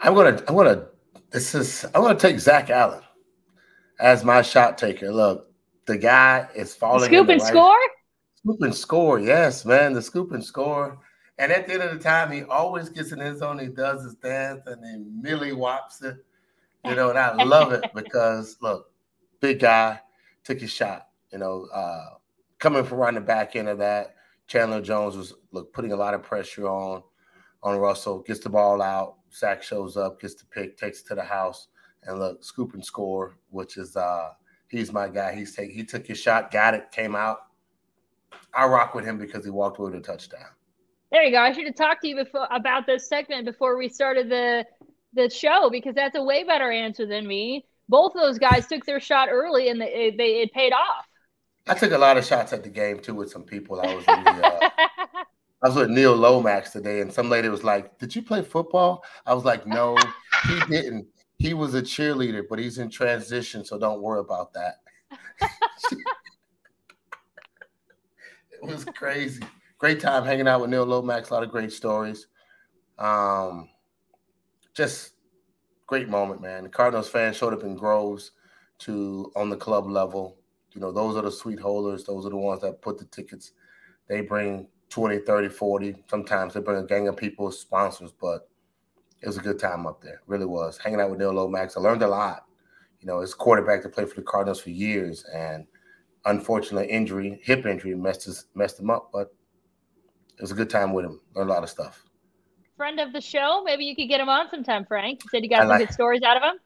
I'm 0.00 0.14
gonna, 0.14 0.42
I'm 0.48 0.56
gonna. 0.56 0.86
This 1.30 1.54
is. 1.54 1.84
I'm 1.84 2.02
gonna 2.02 2.18
take 2.18 2.40
Zach 2.40 2.70
Allen 2.70 3.02
as 4.00 4.24
my 4.24 4.40
shot 4.42 4.78
taker. 4.78 5.12
Look, 5.12 5.52
the 5.86 5.98
guy 5.98 6.48
is 6.54 6.74
falling. 6.74 7.04
Scoop 7.04 7.28
and 7.28 7.40
right, 7.40 7.48
score. 7.48 7.78
Scoop 8.44 8.62
and 8.62 8.74
score. 8.74 9.18
Yes, 9.20 9.64
man. 9.64 9.92
The 9.92 10.02
scoop 10.02 10.32
and 10.32 10.44
score. 10.44 10.98
And 11.38 11.52
at 11.52 11.66
the 11.66 11.74
end 11.74 11.82
of 11.82 11.92
the 11.92 12.02
time, 12.02 12.30
he 12.30 12.42
always 12.42 12.88
gets 12.88 13.12
in 13.12 13.18
his 13.18 13.38
zone. 13.38 13.58
He 13.58 13.68
does 13.68 14.02
his 14.04 14.14
dance 14.14 14.62
and 14.66 14.82
then 14.82 15.20
Millie 15.20 15.52
whops 15.52 16.02
it. 16.02 16.16
You 16.84 16.96
know, 16.96 17.10
and 17.10 17.18
I 17.18 17.32
love 17.44 17.72
it 17.72 17.84
because 17.94 18.56
look, 18.60 18.90
big 19.40 19.60
guy 19.60 20.00
took 20.44 20.60
his 20.60 20.72
shot. 20.72 21.08
You 21.32 21.38
know, 21.38 21.68
uh, 21.72 22.10
coming 22.58 22.84
from 22.84 22.98
around 22.98 23.14
the 23.14 23.20
back 23.20 23.54
end 23.56 23.68
of 23.68 23.78
that, 23.78 24.16
Chandler 24.48 24.80
Jones 24.82 25.16
was 25.16 25.34
look 25.52 25.72
putting 25.72 25.92
a 25.92 25.96
lot 25.96 26.14
of 26.14 26.22
pressure 26.22 26.68
on 26.68 27.02
on 27.62 27.78
Russell, 27.78 28.22
gets 28.22 28.40
the 28.40 28.50
ball 28.50 28.82
out, 28.82 29.18
Zach 29.32 29.62
shows 29.62 29.96
up, 29.96 30.20
gets 30.20 30.34
the 30.34 30.44
pick, 30.46 30.76
takes 30.76 31.00
it 31.00 31.06
to 31.06 31.14
the 31.14 31.22
house, 31.22 31.68
and 32.02 32.18
look, 32.18 32.42
scoop 32.42 32.74
and 32.74 32.84
score, 32.84 33.36
which 33.50 33.76
is 33.76 33.96
uh 33.96 34.30
he's 34.68 34.92
my 34.92 35.08
guy. 35.08 35.34
He's 35.34 35.54
take 35.54 35.70
he 35.70 35.84
took 35.84 36.06
his 36.06 36.18
shot, 36.18 36.50
got 36.50 36.74
it, 36.74 36.90
came 36.90 37.14
out. 37.14 37.38
I 38.54 38.66
rock 38.66 38.94
with 38.94 39.04
him 39.04 39.18
because 39.18 39.44
he 39.44 39.50
walked 39.50 39.78
away 39.78 39.90
with 39.90 40.00
a 40.00 40.02
touchdown. 40.02 40.46
There 41.10 41.22
you 41.22 41.30
go. 41.30 41.40
I 41.40 41.52
should 41.52 41.66
have 41.66 41.74
talked 41.74 42.02
to 42.02 42.08
you 42.08 42.16
before 42.16 42.48
about 42.50 42.86
this 42.86 43.08
segment 43.08 43.44
before 43.44 43.76
we 43.76 43.88
started 43.88 44.28
the 44.28 44.66
the 45.14 45.28
show 45.28 45.68
because 45.70 45.94
that's 45.94 46.16
a 46.16 46.22
way 46.22 46.42
better 46.42 46.70
answer 46.70 47.06
than 47.06 47.26
me. 47.26 47.66
Both 47.88 48.14
of 48.14 48.22
those 48.22 48.38
guys 48.38 48.66
took 48.66 48.86
their 48.86 49.00
shot 49.00 49.28
early 49.30 49.68
and 49.68 49.80
they, 49.80 50.14
they 50.16 50.40
it 50.40 50.52
paid 50.52 50.72
off. 50.72 51.06
I 51.68 51.74
took 51.74 51.92
a 51.92 51.98
lot 51.98 52.16
of 52.16 52.24
shots 52.24 52.52
at 52.52 52.62
the 52.62 52.70
game 52.70 52.98
too 52.98 53.14
with 53.14 53.30
some 53.30 53.44
people. 53.44 53.80
I 53.80 53.94
was 53.94 54.04
in 54.08 54.24
the, 54.24 54.30
uh, 54.30 54.68
I 55.62 55.68
was 55.68 55.76
with 55.76 55.90
Neil 55.90 56.16
Lomax 56.16 56.70
today, 56.70 57.00
and 57.02 57.12
some 57.12 57.28
lady 57.28 57.48
was 57.48 57.62
like, 57.62 57.98
"Did 57.98 58.16
you 58.16 58.22
play 58.22 58.42
football?" 58.42 59.04
I 59.26 59.34
was 59.34 59.44
like, 59.44 59.66
"No, 59.66 59.96
he 60.48 60.60
didn't. 60.68 61.06
He 61.38 61.54
was 61.54 61.74
a 61.74 61.82
cheerleader, 61.82 62.42
but 62.48 62.58
he's 62.58 62.78
in 62.78 62.90
transition, 62.90 63.64
so 63.64 63.78
don't 63.78 64.00
worry 64.00 64.20
about 64.20 64.52
that." 64.54 64.80
it 68.68 68.72
was 68.72 68.84
crazy. 68.84 69.42
Great 69.78 70.00
time 70.00 70.24
hanging 70.24 70.48
out 70.48 70.60
with 70.60 70.70
Neil 70.70 70.84
Lomax. 70.84 71.30
A 71.30 71.34
lot 71.34 71.42
of 71.42 71.50
great 71.50 71.72
stories. 71.72 72.28
Um, 72.98 73.68
just 74.74 75.12
great 75.86 76.08
moment, 76.08 76.40
man. 76.40 76.64
The 76.64 76.68
Cardinals 76.68 77.08
fans 77.08 77.36
showed 77.36 77.52
up 77.52 77.64
in 77.64 77.74
groves 77.74 78.32
to 78.78 79.32
on 79.36 79.50
the 79.50 79.56
club 79.56 79.90
level 79.90 80.38
you 80.74 80.80
know, 80.80 80.92
those 80.92 81.16
are 81.16 81.22
the 81.22 81.30
suite 81.30 81.60
holders. 81.60 82.04
Those 82.04 82.26
are 82.26 82.30
the 82.30 82.36
ones 82.36 82.62
that 82.62 82.80
put 82.80 82.98
the 82.98 83.04
tickets. 83.06 83.52
They 84.08 84.20
bring 84.22 84.68
20, 84.88 85.18
30, 85.18 85.48
40. 85.48 85.96
Sometimes 86.08 86.54
they 86.54 86.60
bring 86.60 86.82
a 86.82 86.86
gang 86.86 87.08
of 87.08 87.16
people 87.16 87.50
sponsors, 87.52 88.12
but 88.12 88.48
it 89.20 89.26
was 89.26 89.36
a 89.36 89.42
good 89.42 89.58
time 89.58 89.86
up 89.86 90.02
there. 90.02 90.22
Really 90.26 90.46
was. 90.46 90.78
Hanging 90.78 91.00
out 91.00 91.10
with 91.10 91.18
Neil 91.18 91.32
Lomax. 91.32 91.76
I 91.76 91.80
learned 91.80 92.02
a 92.02 92.08
lot. 92.08 92.46
You 93.00 93.06
know, 93.06 93.20
his 93.20 93.34
quarterback 93.34 93.82
to 93.82 93.88
play 93.88 94.04
for 94.04 94.14
the 94.14 94.22
Cardinals 94.22 94.60
for 94.60 94.70
years. 94.70 95.24
And 95.34 95.66
unfortunately, 96.24 96.88
injury, 96.90 97.40
hip 97.42 97.66
injury, 97.66 97.94
messed, 97.94 98.24
his, 98.24 98.46
messed 98.54 98.80
him 98.80 98.90
up. 98.90 99.10
But 99.12 99.32
it 100.36 100.40
was 100.40 100.52
a 100.52 100.54
good 100.54 100.70
time 100.70 100.92
with 100.92 101.04
him. 101.04 101.20
Learned 101.34 101.50
a 101.50 101.52
lot 101.52 101.62
of 101.62 101.70
stuff. 101.70 102.04
Friend 102.76 102.98
of 103.00 103.12
the 103.12 103.20
show. 103.20 103.62
Maybe 103.64 103.84
you 103.84 103.94
could 103.94 104.08
get 104.08 104.20
him 104.20 104.28
on 104.28 104.50
sometime, 104.50 104.84
Frank. 104.84 105.22
You 105.24 105.28
said 105.30 105.44
you 105.44 105.50
got 105.50 105.60
I 105.60 105.62
some 105.62 105.68
like, 105.68 105.78
good 105.80 105.94
stories 105.94 106.22
out 106.22 106.36
of 106.36 106.42
him. 106.42 106.56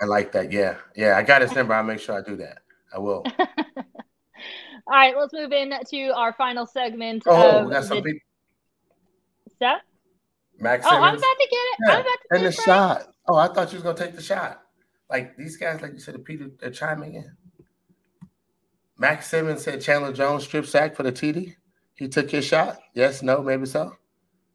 I 0.00 0.04
like 0.06 0.32
that. 0.32 0.52
Yeah. 0.52 0.76
Yeah. 0.96 1.16
I 1.16 1.22
got 1.22 1.42
his 1.42 1.54
number. 1.54 1.74
I'll 1.74 1.82
make 1.82 2.00
sure 2.00 2.16
I 2.16 2.22
do 2.22 2.36
that. 2.36 2.58
I 2.94 2.98
will. 2.98 3.24
All 4.86 4.92
right, 4.92 5.16
let's 5.16 5.32
move 5.32 5.50
in 5.52 5.72
to 5.90 6.08
our 6.14 6.32
final 6.34 6.66
segment. 6.66 7.22
Oh, 7.26 7.64
we 7.64 7.72
got 7.72 7.84
some 7.84 8.02
people. 8.02 8.20
That? 9.60 9.82
Max 10.58 10.84
Oh, 10.86 10.94
I'm 10.94 11.16
about 11.16 11.20
to 11.20 11.48
get 11.50 11.56
it. 11.56 11.78
Yeah. 11.86 11.92
I'm 11.92 12.00
about 12.00 12.12
to 12.12 12.36
and 12.36 12.46
the 12.46 12.52
shot. 12.52 13.08
Oh, 13.28 13.36
I 13.36 13.48
thought 13.48 13.72
you 13.72 13.76
was 13.76 13.82
gonna 13.82 13.96
take 13.96 14.14
the 14.14 14.22
shot. 14.22 14.60
Like 15.10 15.36
these 15.36 15.56
guys, 15.56 15.80
like 15.80 15.92
you 15.92 16.00
said, 16.00 16.22
Peter, 16.24 16.50
they're 16.60 16.70
chiming 16.70 17.14
in. 17.14 17.30
Max 18.98 19.28
Simmons 19.28 19.62
said 19.62 19.80
Chandler 19.80 20.12
Jones 20.12 20.44
strip 20.44 20.66
sack 20.66 20.94
for 20.94 21.02
the 21.02 21.12
TD. 21.12 21.54
He 21.94 22.08
took 22.08 22.30
his 22.30 22.44
shot. 22.44 22.78
Yes, 22.94 23.22
no, 23.22 23.42
maybe 23.42 23.66
so. 23.66 23.96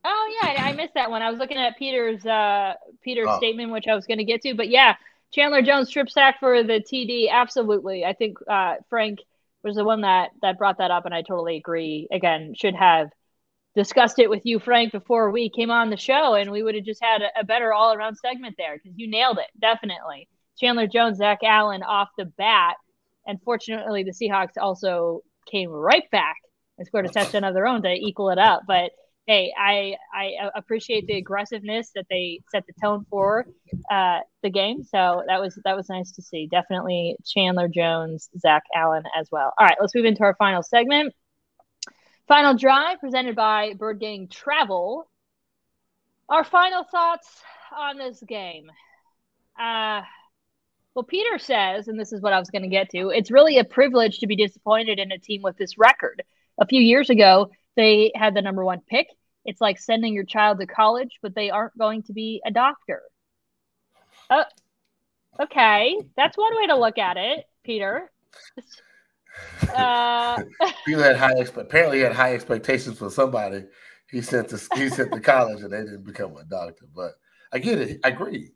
Oh 0.04 0.40
yeah, 0.42 0.64
I 0.64 0.74
missed 0.74 0.94
that 0.96 1.12
one. 1.12 1.22
I 1.22 1.30
was 1.30 1.40
looking 1.40 1.58
at 1.58 1.78
Peter's 1.78 2.26
uh 2.26 2.74
Peter's 3.02 3.28
oh. 3.30 3.38
statement, 3.38 3.72
which 3.72 3.88
I 3.88 3.96
was 3.96 4.06
going 4.06 4.18
to 4.18 4.24
get 4.24 4.42
to, 4.44 4.54
but 4.54 4.70
yeah, 4.70 4.96
Chandler 5.32 5.62
Jones 5.62 5.90
strip 5.90 6.10
sack 6.10 6.40
for 6.40 6.64
the 6.64 6.82
TD. 6.82 7.30
Absolutely, 7.30 8.06
I 8.06 8.14
think 8.14 8.38
uh, 8.48 8.76
Frank 8.90 9.20
was 9.64 9.76
the 9.76 9.84
one 9.84 10.02
that 10.02 10.32
that 10.42 10.58
brought 10.58 10.78
that 10.78 10.92
up, 10.92 11.06
and 11.06 11.14
I 11.14 11.22
totally 11.22 11.58
agree. 11.58 12.08
Again, 12.12 12.54
should 12.56 12.76
have 12.76 13.10
discussed 13.76 14.20
it 14.20 14.30
with 14.30 14.46
you, 14.46 14.60
Frank, 14.60 14.92
before 14.92 15.32
we 15.32 15.50
came 15.50 15.70
on 15.70 15.90
the 15.90 15.98
show, 15.98 16.34
and 16.34 16.52
we 16.52 16.64
would 16.64 16.76
have 16.76 16.86
just 16.86 17.04
had 17.04 17.22
a, 17.22 17.42
a 17.42 17.44
better 17.44 17.74
all 17.74 17.94
around 17.94 18.16
segment 18.16 18.56
there 18.58 18.78
because 18.78 18.98
you 18.98 19.10
nailed 19.10 19.38
it. 19.38 19.48
Definitely. 19.60 20.28
Chandler 20.58 20.88
Jones, 20.88 21.18
Zach 21.18 21.40
Allen 21.44 21.84
off 21.84 22.10
the 22.18 22.26
bat. 22.26 22.76
And 23.30 23.40
fortunately, 23.44 24.04
the 24.04 24.12
Seahawks 24.12 24.58
also 24.60 25.22
came 25.50 25.70
right 25.70 26.10
back 26.12 26.38
and 26.80 26.88
scored 26.88 27.06
a 27.06 27.10
touchdown 27.10 27.44
of 27.44 27.54
their 27.54 27.68
own 27.68 27.84
to 27.84 27.92
equal 27.92 28.32
it 28.32 28.40
up. 28.40 28.64
But 28.68 28.90
hey, 29.28 29.54
I 29.56 29.94
I 30.12 30.50
appreciate 30.56 31.06
the 31.06 31.18
aggressiveness 31.18 31.92
that 31.94 32.08
they 32.10 32.40
set 32.50 32.64
the 32.66 32.74
tone 32.82 33.06
for 33.08 33.46
uh, 33.92 34.22
the 34.42 34.50
game. 34.50 34.84
So 34.84 35.22
that 35.28 35.40
was 35.40 35.60
that 35.64 35.78
was 35.78 35.90
nice 35.90 36.12
to 36.14 36.24
see. 36.24 36.48
Definitely 36.48 37.18
Chandler 37.24 37.68
Jones, 37.68 38.30
Zach 38.40 38.64
Allen 38.76 39.04
as 39.16 39.30
well. 39.32 39.54
All 39.60 39.68
right, 39.68 39.78
let's 39.80 39.94
move 39.94 40.06
into 40.06 40.24
our 40.24 40.36
final 40.40 40.64
segment. 40.64 41.14
Final 42.28 42.56
drive 42.56 43.00
presented 43.00 43.36
by 43.36 43.74
Bird 43.74 44.00
Gang 44.00 44.28
Travel. 44.28 45.08
Our 46.30 46.44
final 46.44 46.84
thoughts 46.84 47.44
on 47.78 48.00
this 48.00 48.24
game. 48.28 48.72
Uh, 49.60 50.02
well, 50.96 51.04
Peter 51.04 51.38
says, 51.38 51.88
and 51.88 52.00
this 52.00 52.12
is 52.12 52.22
what 52.22 52.34
I 52.34 52.40
was 52.40 52.50
going 52.50 52.64
to 52.64 52.68
get 52.68 52.90
to, 52.92 53.10
it's 53.10 53.32
really 53.32 53.58
a 53.58 53.64
privilege 53.64 54.20
to 54.20 54.28
be 54.28 54.36
disappointed 54.36 55.00
in 55.00 55.12
a 55.12 55.20
team 55.20 55.42
with 55.42 55.58
this 55.58 55.78
record. 55.78 56.24
A 56.60 56.66
few 56.66 56.82
years 56.82 57.10
ago, 57.10 57.52
they 57.76 58.12
had 58.16 58.34
the 58.34 58.42
number 58.42 58.66
one 58.66 58.82
pick. 58.90 59.08
It's 59.46 59.62
like 59.62 59.80
sending 59.80 60.14
your 60.14 60.26
child 60.26 60.60
to 60.60 60.68
college, 60.68 61.20
but 61.22 61.36
they 61.36 61.50
aren't 61.50 61.78
going 61.78 62.04
to 62.04 62.14
be 62.14 62.42
a 62.46 62.52
doctor. 62.52 63.02
Uh, 64.30 64.44
okay, 65.40 65.98
that's 66.18 66.38
one 66.38 66.56
way 66.58 66.68
to 66.68 66.76
look 66.76 66.98
at 66.98 67.18
it, 67.18 67.46
Peter. 67.64 68.12
Uh, 69.74 70.42
had 70.86 71.16
high 71.16 71.46
apparently 71.56 72.02
had 72.02 72.14
high 72.14 72.34
expectations 72.34 72.98
for 72.98 73.10
somebody. 73.10 73.66
He 74.12 74.22
sent 74.22 74.50
to 74.50 74.60
he 74.76 74.90
sent 74.90 75.14
to 75.14 75.20
college, 75.20 75.62
and 75.62 75.72
they 75.72 75.78
didn't 75.78 76.04
become 76.04 76.36
a 76.36 76.44
doctor. 76.44 76.86
But 76.94 77.14
I 77.54 77.60
get 77.60 77.80
it. 77.80 78.00
I 78.04 78.10
agree. 78.10 78.52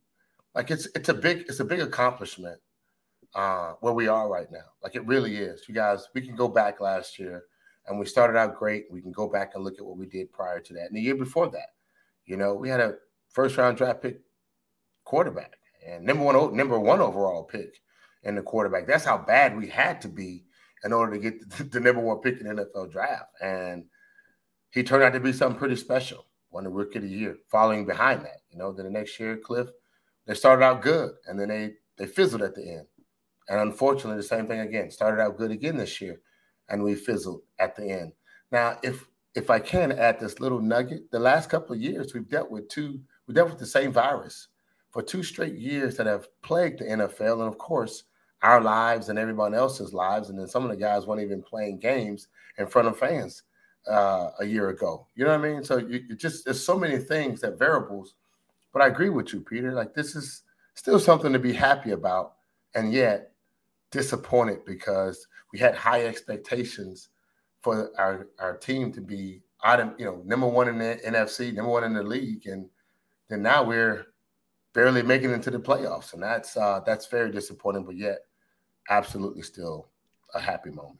Like 0.55 0.71
it's 0.71 0.87
it's 0.95 1.09
a 1.09 1.13
big 1.13 1.45
it's 1.47 1.59
a 1.59 1.65
big 1.65 1.79
accomplishment 1.79 2.59
uh, 3.35 3.73
where 3.81 3.93
we 3.93 4.07
are 4.07 4.29
right 4.29 4.51
now. 4.51 4.65
Like 4.83 4.95
it 4.95 5.05
really 5.05 5.37
is. 5.37 5.63
You 5.67 5.73
guys, 5.73 6.07
we 6.13 6.21
can 6.21 6.35
go 6.35 6.47
back 6.47 6.79
last 6.79 7.17
year 7.17 7.43
and 7.87 7.99
we 7.99 8.05
started 8.05 8.37
out 8.37 8.55
great. 8.55 8.85
We 8.91 9.01
can 9.01 9.11
go 9.11 9.27
back 9.27 9.53
and 9.55 9.63
look 9.63 9.75
at 9.79 9.85
what 9.85 9.97
we 9.97 10.05
did 10.05 10.31
prior 10.31 10.59
to 10.59 10.73
that. 10.73 10.87
And 10.87 10.95
the 10.95 11.01
year 11.01 11.15
before 11.15 11.49
that, 11.49 11.69
you 12.25 12.37
know, 12.37 12.53
we 12.53 12.69
had 12.69 12.79
a 12.79 12.95
first 13.29 13.57
round 13.57 13.77
draft 13.77 14.01
pick 14.01 14.21
quarterback 15.05 15.57
and 15.85 16.05
number 16.05 16.23
one 16.23 16.55
number 16.55 16.79
one 16.79 17.01
overall 17.01 17.43
pick 17.43 17.79
in 18.23 18.35
the 18.35 18.41
quarterback. 18.41 18.87
That's 18.87 19.05
how 19.05 19.17
bad 19.17 19.57
we 19.57 19.67
had 19.67 20.01
to 20.01 20.07
be 20.07 20.45
in 20.83 20.93
order 20.93 21.13
to 21.13 21.19
get 21.19 21.49
the, 21.57 21.63
the 21.63 21.79
number 21.79 22.01
one 22.01 22.19
pick 22.19 22.39
in 22.39 22.55
the 22.55 22.63
NFL 22.63 22.91
draft. 22.91 23.31
And 23.41 23.85
he 24.71 24.83
turned 24.83 25.03
out 25.03 25.13
to 25.13 25.19
be 25.19 25.33
something 25.33 25.59
pretty 25.59 25.75
special. 25.75 26.25
Won 26.51 26.65
the 26.65 26.69
rookie 26.69 26.99
of 26.99 27.03
the 27.03 27.09
year, 27.09 27.37
following 27.49 27.85
behind 27.85 28.21
that. 28.21 28.41
You 28.51 28.59
know, 28.59 28.71
then 28.71 28.85
the 28.85 28.91
next 28.91 29.19
year, 29.19 29.37
Cliff, 29.37 29.69
they 30.25 30.33
started 30.33 30.63
out 30.63 30.81
good 30.81 31.11
and 31.27 31.39
then 31.39 31.49
they 31.49 31.73
they 31.97 32.07
fizzled 32.07 32.41
at 32.41 32.55
the 32.55 32.67
end. 32.67 32.87
And 33.49 33.59
unfortunately, 33.59 34.17
the 34.17 34.27
same 34.27 34.47
thing 34.47 34.61
again. 34.61 34.89
Started 34.89 35.21
out 35.21 35.37
good 35.37 35.51
again 35.51 35.77
this 35.77 35.99
year, 35.99 36.21
and 36.69 36.83
we 36.83 36.95
fizzled 36.95 37.41
at 37.59 37.75
the 37.75 37.89
end. 37.89 38.13
Now, 38.51 38.77
if 38.83 39.05
if 39.35 39.49
I 39.49 39.59
can 39.59 39.91
add 39.91 40.19
this 40.19 40.39
little 40.39 40.61
nugget, 40.61 41.11
the 41.11 41.19
last 41.19 41.49
couple 41.49 41.75
of 41.75 41.81
years 41.81 42.13
we've 42.13 42.29
dealt 42.29 42.51
with 42.51 42.69
two, 42.69 42.99
we 43.27 43.33
dealt 43.33 43.49
with 43.49 43.59
the 43.59 43.65
same 43.65 43.91
virus 43.91 44.47
for 44.91 45.01
two 45.01 45.23
straight 45.23 45.55
years 45.55 45.97
that 45.97 46.05
have 46.05 46.27
plagued 46.41 46.79
the 46.79 46.85
NFL, 46.85 47.39
and 47.39 47.47
of 47.47 47.57
course, 47.57 48.03
our 48.43 48.61
lives 48.61 49.09
and 49.09 49.17
everyone 49.17 49.53
else's 49.53 49.93
lives. 49.93 50.29
And 50.29 50.37
then 50.37 50.47
some 50.47 50.63
of 50.63 50.69
the 50.69 50.77
guys 50.77 51.05
weren't 51.05 51.21
even 51.21 51.41
playing 51.41 51.79
games 51.79 52.27
in 52.57 52.67
front 52.67 52.87
of 52.87 52.97
fans 52.97 53.43
uh, 53.89 54.29
a 54.39 54.45
year 54.45 54.69
ago. 54.69 55.07
You 55.15 55.25
know 55.25 55.31
what 55.37 55.45
I 55.45 55.51
mean? 55.51 55.63
So 55.63 55.77
you, 55.77 56.01
you 56.07 56.15
just 56.15 56.45
there's 56.45 56.63
so 56.63 56.77
many 56.77 56.97
things 56.97 57.41
that 57.41 57.57
variables 57.57 58.15
but 58.73 58.81
I 58.81 58.87
agree 58.87 59.09
with 59.09 59.31
you, 59.31 59.39
Peter. 59.39 59.71
Like 59.71 59.93
this 59.93 60.15
is 60.15 60.41
still 60.73 60.99
something 60.99 61.31
to 61.31 61.39
be 61.39 61.53
happy 61.53 61.91
about, 61.91 62.33
and 62.75 62.91
yet 62.91 63.31
disappointed 63.91 64.65
because 64.65 65.27
we 65.53 65.59
had 65.59 65.75
high 65.75 66.05
expectations 66.05 67.09
for 67.61 67.91
our, 67.97 68.27
our 68.39 68.57
team 68.57 68.91
to 68.91 68.99
be 68.99 69.41
item, 69.63 69.93
you 69.97 70.05
know, 70.05 70.21
number 70.25 70.47
one 70.47 70.67
in 70.67 70.79
the 70.79 70.99
NFC, 71.05 71.53
number 71.53 71.71
one 71.71 71.83
in 71.83 71.93
the 71.93 72.03
league, 72.03 72.47
and 72.47 72.67
then 73.29 73.41
now 73.41 73.63
we're 73.63 74.07
barely 74.73 75.03
making 75.03 75.29
it 75.29 75.33
into 75.33 75.51
the 75.51 75.59
playoffs, 75.59 76.13
and 76.13 76.21
that's 76.21 76.57
uh, 76.57 76.81
that's 76.85 77.05
very 77.07 77.31
disappointing. 77.31 77.85
But 77.85 77.95
yet, 77.95 78.19
absolutely 78.89 79.43
still 79.43 79.89
a 80.33 80.41
happy 80.41 80.71
moment. 80.71 80.99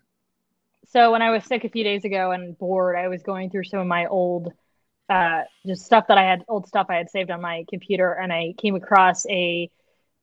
So 0.86 1.12
when 1.12 1.22
I 1.22 1.32
was 1.32 1.44
sick 1.44 1.64
a 1.64 1.70
few 1.70 1.84
days 1.84 2.06
ago 2.06 2.32
and 2.32 2.58
bored, 2.58 2.96
I 2.96 3.08
was 3.08 3.24
going 3.24 3.50
through 3.50 3.64
some 3.64 3.80
of 3.80 3.88
my 3.88 4.06
old 4.06 4.54
uh, 5.10 5.42
just 5.66 5.86
stuff 5.86 6.06
that 6.08 6.18
I 6.18 6.24
had, 6.24 6.44
old 6.48 6.68
stuff 6.68 6.88
I 6.90 6.96
had 6.96 7.10
saved 7.10 7.32
on 7.32 7.42
my 7.42 7.66
computer, 7.70 8.14
and 8.14 8.32
I 8.32 8.54
came 8.58 8.76
across 8.76 9.26
a 9.28 9.70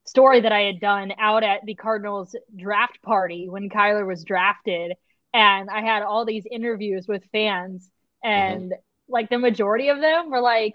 story 0.05 0.41
that 0.41 0.53
I 0.53 0.63
had 0.63 0.81
done 0.81 1.13
out 1.19 1.45
at 1.45 1.65
the 1.65 1.75
Cardinals 1.75 2.35
draft 2.57 3.03
party 3.03 3.49
when 3.49 3.69
Kyler 3.69 4.07
was 4.07 4.25
drafted. 4.25 4.95
And 5.33 5.71
I 5.71 5.83
had 5.83 6.03
all 6.03 6.25
these 6.25 6.45
interviews 6.51 7.07
with 7.07 7.23
fans, 7.31 7.89
and 8.25 8.73
mm-hmm. 8.73 9.13
like 9.13 9.31
the 9.31 9.39
majority 9.39 9.89
of 9.89 10.01
them 10.01 10.31
were 10.31 10.41
like, 10.41 10.75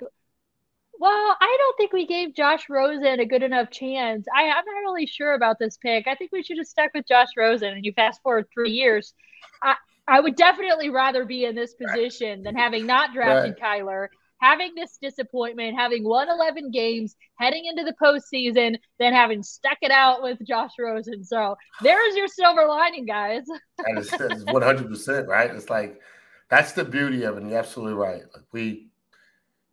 well, 0.97 1.35
I 1.41 1.57
don't 1.59 1.75
think 1.75 1.91
we 1.91 2.07
gave 2.07 2.33
Josh 2.33 2.69
Rosen 2.69 3.19
a 3.19 3.25
good 3.25 3.43
enough 3.43 3.69
chance. 3.69 4.25
I, 4.33 4.43
I'm 4.43 4.65
not 4.65 4.79
really 4.85 5.07
sure 5.07 5.33
about 5.33 5.59
this 5.59 5.77
pick. 5.77 6.07
I 6.07 6.15
think 6.15 6.31
we 6.31 6.41
should 6.41 6.57
have 6.57 6.67
stuck 6.67 6.91
with 6.93 7.05
Josh 7.05 7.27
Rosen. 7.35 7.73
And 7.73 7.83
you 7.83 7.91
fast 7.91 8.21
forward 8.21 8.47
three 8.53 8.71
years, 8.71 9.13
I, 9.61 9.75
I 10.07 10.19
would 10.19 10.35
definitely 10.35 10.89
rather 10.89 11.25
be 11.25 11.45
in 11.45 11.55
this 11.55 11.73
position 11.73 12.43
than 12.43 12.55
having 12.55 12.85
not 12.85 13.13
drafted 13.13 13.55
right. 13.61 13.81
Kyler, 13.81 14.07
having 14.39 14.73
this 14.75 14.97
disappointment, 15.01 15.75
having 15.77 16.03
won 16.03 16.29
11 16.29 16.71
games, 16.71 17.15
heading 17.35 17.65
into 17.65 17.83
the 17.83 17.95
postseason, 18.01 18.77
than 18.99 19.13
having 19.13 19.41
stuck 19.41 19.77
it 19.81 19.91
out 19.91 20.21
with 20.21 20.37
Josh 20.45 20.71
Rosen. 20.79 21.23
So 21.23 21.55
there's 21.81 22.15
your 22.15 22.27
silver 22.27 22.65
lining, 22.67 23.05
guys. 23.05 23.43
that 23.77 24.31
is, 24.31 24.45
100%, 24.45 25.27
right? 25.27 25.49
It's 25.49 25.69
like 25.69 25.99
that's 26.49 26.73
the 26.73 26.85
beauty 26.85 27.23
of 27.23 27.37
it. 27.37 27.41
And 27.41 27.49
you're 27.49 27.59
absolutely 27.59 27.95
right. 27.95 28.21
Like 28.33 28.45
we, 28.51 28.89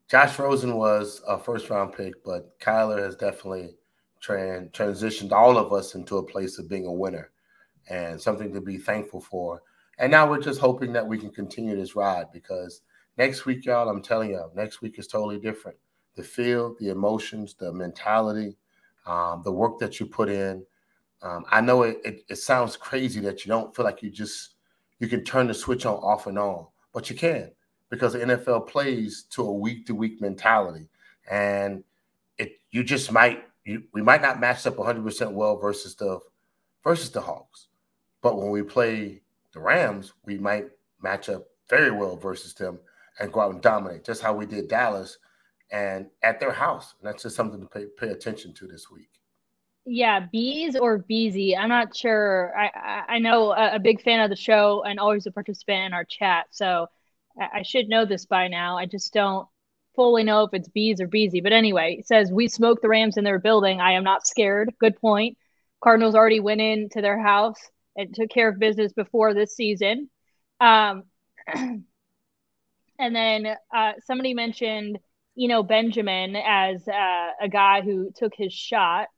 Josh 0.08 0.38
Rosen 0.38 0.76
was 0.76 1.22
a 1.26 1.38
first 1.38 1.68
round 1.68 1.92
pick, 1.92 2.24
but 2.24 2.58
Kyler 2.58 2.98
has 2.98 3.16
definitely 3.16 3.76
tran- 4.22 4.70
transitioned 4.72 5.32
all 5.32 5.58
of 5.58 5.72
us 5.72 5.94
into 5.94 6.16
a 6.16 6.22
place 6.22 6.58
of 6.58 6.68
being 6.68 6.86
a 6.86 6.92
winner 6.92 7.30
and 7.90 8.20
something 8.20 8.52
to 8.52 8.60
be 8.60 8.78
thankful 8.78 9.20
for 9.20 9.62
and 10.02 10.10
now 10.10 10.28
we're 10.28 10.40
just 10.40 10.58
hoping 10.58 10.92
that 10.94 11.06
we 11.06 11.16
can 11.16 11.30
continue 11.30 11.76
this 11.76 11.94
ride 11.94 12.26
because 12.32 12.82
next 13.16 13.46
week, 13.46 13.64
y'all, 13.64 13.88
I'm 13.88 14.02
telling 14.02 14.32
y'all, 14.32 14.50
next 14.52 14.82
week 14.82 14.98
is 14.98 15.06
totally 15.06 15.38
different. 15.38 15.78
The 16.16 16.24
feel, 16.24 16.74
the 16.80 16.88
emotions, 16.88 17.54
the 17.54 17.72
mentality, 17.72 18.56
um, 19.06 19.42
the 19.44 19.52
work 19.52 19.78
that 19.78 20.00
you 20.00 20.06
put 20.06 20.28
in. 20.28 20.66
Um, 21.22 21.44
I 21.52 21.60
know 21.60 21.84
it, 21.84 22.00
it, 22.04 22.24
it 22.28 22.36
sounds 22.36 22.76
crazy 22.76 23.20
that 23.20 23.44
you 23.44 23.50
don't 23.50 23.74
feel 23.76 23.84
like 23.84 24.02
you 24.02 24.10
just 24.10 24.56
you 24.98 25.06
can 25.06 25.22
turn 25.22 25.46
the 25.46 25.54
switch 25.54 25.86
on 25.86 25.94
off 25.94 26.26
and 26.26 26.36
on, 26.36 26.66
but 26.92 27.08
you 27.08 27.14
can 27.14 27.52
because 27.88 28.14
the 28.14 28.18
NFL 28.18 28.66
plays 28.66 29.26
to 29.30 29.44
a 29.44 29.52
week 29.52 29.86
to 29.86 29.94
week 29.94 30.20
mentality, 30.20 30.88
and 31.30 31.84
it 32.38 32.58
you 32.72 32.82
just 32.82 33.12
might 33.12 33.44
you, 33.64 33.84
we 33.92 34.02
might 34.02 34.20
not 34.20 34.40
match 34.40 34.66
up 34.66 34.78
100 34.78 35.04
percent 35.04 35.30
well 35.30 35.58
versus 35.58 35.94
the 35.94 36.18
versus 36.82 37.10
the 37.10 37.20
Hawks, 37.20 37.68
but 38.20 38.36
when 38.36 38.50
we 38.50 38.62
play 38.62 39.22
the 39.52 39.60
Rams, 39.60 40.12
we 40.24 40.38
might 40.38 40.66
match 41.02 41.28
up 41.28 41.46
very 41.68 41.90
well 41.90 42.16
versus 42.16 42.54
them 42.54 42.78
and 43.18 43.32
go 43.32 43.40
out 43.40 43.52
and 43.52 43.62
dominate, 43.62 44.04
just 44.04 44.22
how 44.22 44.34
we 44.34 44.46
did 44.46 44.68
Dallas 44.68 45.18
and 45.70 46.06
at 46.22 46.40
their 46.40 46.52
house. 46.52 46.94
And 46.98 47.08
that's 47.08 47.22
just 47.22 47.36
something 47.36 47.60
to 47.60 47.66
pay, 47.66 47.86
pay 47.98 48.08
attention 48.08 48.54
to 48.54 48.66
this 48.66 48.90
week. 48.90 49.08
Yeah, 49.84 50.26
bees 50.30 50.76
or 50.76 50.98
beezy. 50.98 51.56
I'm 51.56 51.68
not 51.68 51.96
sure. 51.96 52.54
I 52.56 53.14
I 53.14 53.18
know 53.18 53.50
a, 53.50 53.74
a, 53.74 53.78
big 53.80 54.00
fan 54.00 54.20
of 54.20 54.30
the 54.30 54.36
show 54.36 54.84
and 54.84 55.00
always 55.00 55.26
a 55.26 55.32
participant 55.32 55.86
in 55.86 55.92
our 55.92 56.04
chat, 56.04 56.46
so 56.52 56.86
I, 57.40 57.58
I 57.58 57.62
should 57.62 57.88
know 57.88 58.04
this 58.04 58.24
by 58.24 58.46
now. 58.46 58.78
I 58.78 58.86
just 58.86 59.12
don't 59.12 59.48
fully 59.96 60.22
know 60.22 60.44
if 60.44 60.54
it's 60.54 60.68
bees 60.68 61.00
or 61.00 61.08
beezy. 61.08 61.40
But 61.40 61.52
anyway, 61.52 61.96
it 61.98 62.06
says 62.06 62.30
we 62.30 62.46
smoked 62.46 62.82
the 62.82 62.88
Rams 62.88 63.16
in 63.16 63.24
their 63.24 63.40
building. 63.40 63.80
I 63.80 63.92
am 63.92 64.04
not 64.04 64.24
scared. 64.24 64.72
Good 64.78 65.00
point. 65.00 65.36
Cardinals 65.82 66.14
already 66.14 66.38
went 66.38 66.60
into 66.60 67.00
their 67.00 67.20
house 67.20 67.58
and 67.96 68.14
took 68.14 68.30
care 68.30 68.48
of 68.48 68.58
business 68.58 68.92
before 68.92 69.34
this 69.34 69.54
season. 69.54 70.08
Um, 70.60 71.04
and 71.54 71.84
then 72.98 73.56
uh, 73.74 73.92
somebody 74.06 74.34
mentioned, 74.34 74.98
you 75.34 75.48
know, 75.48 75.62
Benjamin 75.62 76.36
as 76.36 76.86
uh, 76.88 77.30
a 77.40 77.48
guy 77.48 77.80
who 77.82 78.10
took 78.14 78.32
his 78.36 78.52
shot. 78.52 79.08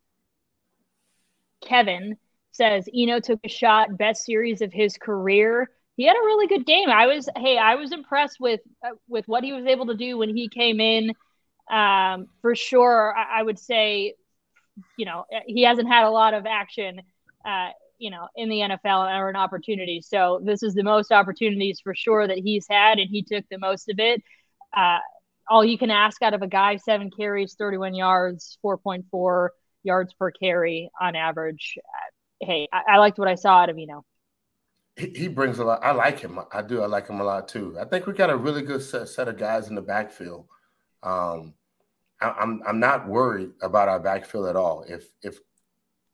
Kevin 1.62 2.16
says 2.52 2.88
Eno 2.94 3.20
took 3.20 3.40
a 3.44 3.48
shot, 3.48 3.96
best 3.96 4.24
series 4.24 4.62
of 4.62 4.72
his 4.72 4.96
career. 4.96 5.70
He 5.96 6.04
had 6.04 6.16
a 6.16 6.24
really 6.24 6.46
good 6.46 6.66
game. 6.66 6.88
I 6.88 7.06
was, 7.06 7.28
hey, 7.36 7.56
I 7.56 7.76
was 7.76 7.92
impressed 7.92 8.38
with 8.40 8.60
uh, 8.84 8.90
with 9.08 9.26
what 9.26 9.44
he 9.44 9.52
was 9.52 9.66
able 9.66 9.86
to 9.86 9.94
do 9.94 10.18
when 10.18 10.34
he 10.34 10.48
came 10.48 10.80
in. 10.80 11.12
Um, 11.70 12.26
for 12.42 12.54
sure, 12.54 13.14
I, 13.16 13.40
I 13.40 13.42
would 13.42 13.58
say, 13.58 14.14
you 14.96 15.06
know, 15.06 15.24
he 15.46 15.62
hasn't 15.62 15.88
had 15.88 16.04
a 16.04 16.10
lot 16.10 16.34
of 16.34 16.46
action 16.46 17.00
uh, 17.44 17.70
you 18.04 18.10
know, 18.10 18.28
in 18.36 18.50
the 18.50 18.58
NFL 18.58 18.98
are 18.98 19.30
an 19.30 19.36
opportunity. 19.36 20.02
So 20.02 20.38
this 20.44 20.62
is 20.62 20.74
the 20.74 20.82
most 20.82 21.10
opportunities 21.10 21.80
for 21.82 21.94
sure 21.94 22.28
that 22.28 22.36
he's 22.36 22.66
had, 22.68 22.98
and 22.98 23.08
he 23.10 23.22
took 23.22 23.46
the 23.50 23.58
most 23.58 23.88
of 23.88 23.98
it. 23.98 24.22
Uh, 24.76 24.98
all 25.48 25.64
you 25.64 25.78
can 25.78 25.90
ask 25.90 26.20
out 26.20 26.34
of 26.34 26.42
a 26.42 26.46
guy: 26.46 26.76
seven 26.76 27.10
carries, 27.10 27.54
31 27.54 27.94
yards, 27.94 28.58
4.4 28.62 29.48
yards 29.84 30.12
per 30.12 30.30
carry 30.30 30.90
on 31.00 31.16
average. 31.16 31.78
Uh, 31.78 32.44
hey, 32.46 32.68
I, 32.70 32.82
I 32.90 32.98
liked 32.98 33.18
what 33.18 33.26
I 33.26 33.36
saw 33.36 33.60
out 33.60 33.70
of 33.70 33.78
you 33.78 33.86
know. 33.86 34.04
He, 34.96 35.26
brings 35.26 35.58
a 35.58 35.64
lot. 35.64 35.82
I 35.82 35.92
like 35.92 36.20
him. 36.20 36.38
I 36.52 36.60
do. 36.60 36.82
I 36.82 36.86
like 36.86 37.08
him 37.08 37.20
a 37.20 37.24
lot 37.24 37.48
too. 37.48 37.74
I 37.80 37.86
think 37.86 38.06
we 38.06 38.12
got 38.12 38.28
a 38.28 38.36
really 38.36 38.62
good 38.62 38.82
set, 38.82 39.08
set 39.08 39.28
of 39.28 39.38
guys 39.38 39.68
in 39.68 39.74
the 39.74 39.82
backfield. 39.82 40.46
Um, 41.02 41.54
I, 42.20 42.34
I'm 42.38 42.62
I'm 42.66 42.80
not 42.80 43.08
worried 43.08 43.52
about 43.62 43.88
our 43.88 43.98
backfield 43.98 44.46
at 44.46 44.56
all. 44.56 44.84
If 44.86 45.06
if 45.22 45.38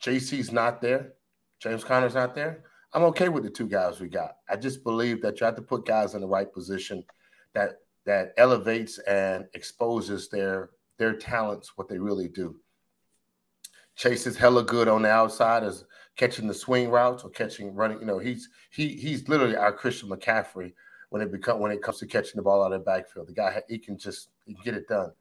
JC's 0.01 0.53
not 0.53 0.81
there, 0.81 1.15
James 1.61 1.85
Conner's 1.85 2.15
not 2.15 2.35
there, 2.35 2.65
I'm 2.93 3.05
okay 3.05 3.29
with 3.29 3.45
the 3.45 3.51
two 3.51 3.69
guys 3.69 4.01
we 4.01 4.09
got. 4.09 4.37
I 4.49 4.57
just 4.57 4.83
believe 4.83 5.23
that 5.23 5.39
you 5.39 5.47
have 5.47 5.57
to 5.57 5.63
put 5.63 5.87
guys 5.87 6.15
in 6.15 6.21
the 6.21 6.29
right 6.29 6.53
position 6.53 7.05
that 7.55 7.77
that 8.07 8.33
elevates 8.39 8.99
and 9.01 9.47
exposes 9.55 10.29
their 10.29 10.71
their 10.99 11.15
talents, 11.15 11.73
what 11.77 11.89
they 11.89 11.99
really 11.99 12.29
do. 12.29 12.57
Chase 13.95 14.27
is 14.27 14.37
hella 14.37 14.65
good 14.65 14.89
on 14.89 15.03
the 15.03 15.11
outside 15.11 15.63
as 15.63 15.85
catching 16.17 16.47
the 16.47 16.55
swing 16.55 16.89
routes 16.91 17.23
or 17.23 17.31
catching 17.31 17.75
running. 17.75 18.01
You 18.01 18.07
know, 18.07 18.19
he's 18.19 18.49
he 18.71 18.89
he's 18.89 19.29
literally 19.29 19.57
our 19.57 19.73
Christian 19.73 20.09
McCaffrey 20.09 20.73
when 21.11 21.23
it 21.23 21.31
become 21.31 21.61
when 21.61 21.73
it 21.73 21.83
comes 21.83 21.99
to 21.99 22.07
catching 22.07 22.37
the 22.37 22.43
ball 22.43 22.65
out 22.65 22.73
of 22.73 22.81
the 22.81 22.85
backfield. 22.85 23.29
The 23.29 23.35
guy 23.35 23.63
he 23.69 23.79
can 23.79 23.99
just 23.99 24.31
he 24.47 24.55
can 24.55 24.65
get 24.65 24.75
it 24.75 24.89
done. 24.89 25.13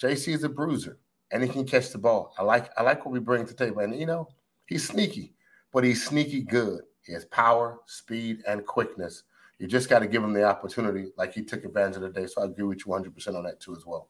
JC 0.00 0.34
is 0.34 0.44
a 0.44 0.48
bruiser 0.48 0.98
and 1.30 1.42
he 1.42 1.48
can 1.48 1.66
catch 1.66 1.90
the 1.90 1.98
ball. 1.98 2.32
I 2.38 2.42
like 2.42 2.70
I 2.78 2.82
like 2.82 3.04
what 3.04 3.12
we 3.12 3.20
bring 3.20 3.44
to 3.44 3.54
the 3.54 3.64
table. 3.64 3.80
And 3.80 3.98
you 3.98 4.06
know, 4.06 4.28
he's 4.66 4.86
sneaky, 4.86 5.34
but 5.72 5.84
he's 5.84 6.04
sneaky 6.04 6.42
good. 6.42 6.82
He 7.02 7.12
has 7.12 7.24
power, 7.26 7.78
speed, 7.86 8.42
and 8.46 8.64
quickness. 8.66 9.24
You 9.58 9.66
just 9.66 9.88
got 9.88 10.00
to 10.00 10.06
give 10.06 10.22
him 10.22 10.32
the 10.32 10.44
opportunity, 10.44 11.06
like 11.16 11.32
he 11.32 11.42
took 11.42 11.64
advantage 11.64 11.96
of 11.96 12.02
the 12.02 12.10
day. 12.10 12.26
So 12.26 12.42
I 12.42 12.44
agree 12.44 12.64
with 12.64 12.78
you 12.86 12.92
100% 12.92 13.36
on 13.36 13.44
that 13.44 13.60
too, 13.60 13.74
as 13.74 13.84
well. 13.84 14.08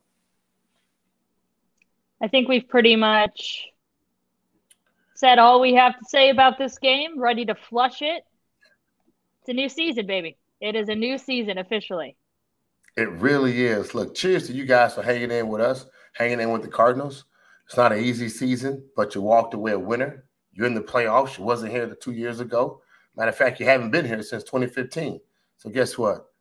I 2.21 2.29
think 2.29 2.49
we've 2.49 2.69
pretty 2.69 2.97
much 2.97 3.67
said 5.15 5.39
all 5.39 5.61
we 5.61 5.75
have 5.75 5.99
to 5.99 6.05
say 6.09 6.31
about 6.31 6.59
this 6.59 6.79
game. 6.79 7.19
Ready 7.19 7.45
to 7.47 7.55
flush 7.55 8.03
it. 8.03 8.25
It's 9.41 9.49
a 9.49 9.53
new 9.53 9.69
season, 9.69 10.07
baby. 10.07 10.37
It 10.61 10.75
is 10.75 10.89
a 10.89 10.95
new 10.95 11.19
season 11.19 11.59
officially. 11.59 12.17
It 12.97 13.11
really 13.13 13.65
is. 13.65 13.95
Look, 13.95 14.15
cheers 14.15 14.49
to 14.49 14.53
you 14.53 14.67
guys 14.67 14.95
for 14.95 15.03
hanging 15.03 15.31
in 15.31 15.49
with 15.49 15.61
us, 15.61 15.87
hanging 16.15 16.41
in 16.41 16.51
with 16.51 16.63
the 16.63 16.69
Cardinals. 16.69 17.25
It's 17.67 17.77
not 17.77 17.93
an 17.93 18.01
easy 18.01 18.29
season, 18.29 18.85
but 18.97 19.15
you 19.15 19.23
walked 19.23 19.55
away 19.55 19.73
a 19.73 19.79
winner. 19.79 20.25
You're 20.59 20.67
in 20.67 20.75
the 20.75 20.81
playoffs. 20.81 21.39
You 21.39 21.45
wasn't 21.45 21.71
here 21.71 21.87
the 21.87 21.95
two 21.95 22.11
years 22.11 22.41
ago. 22.41 22.83
Matter 23.17 23.29
of 23.29 23.37
fact, 23.37 23.61
you 23.61 23.67
haven't 23.67 23.93
been 23.93 24.05
here 24.05 24.21
since 24.23 24.43
2015. 24.43 25.21
So 25.57 25.71
guess 25.71 25.97
what? 25.97 26.33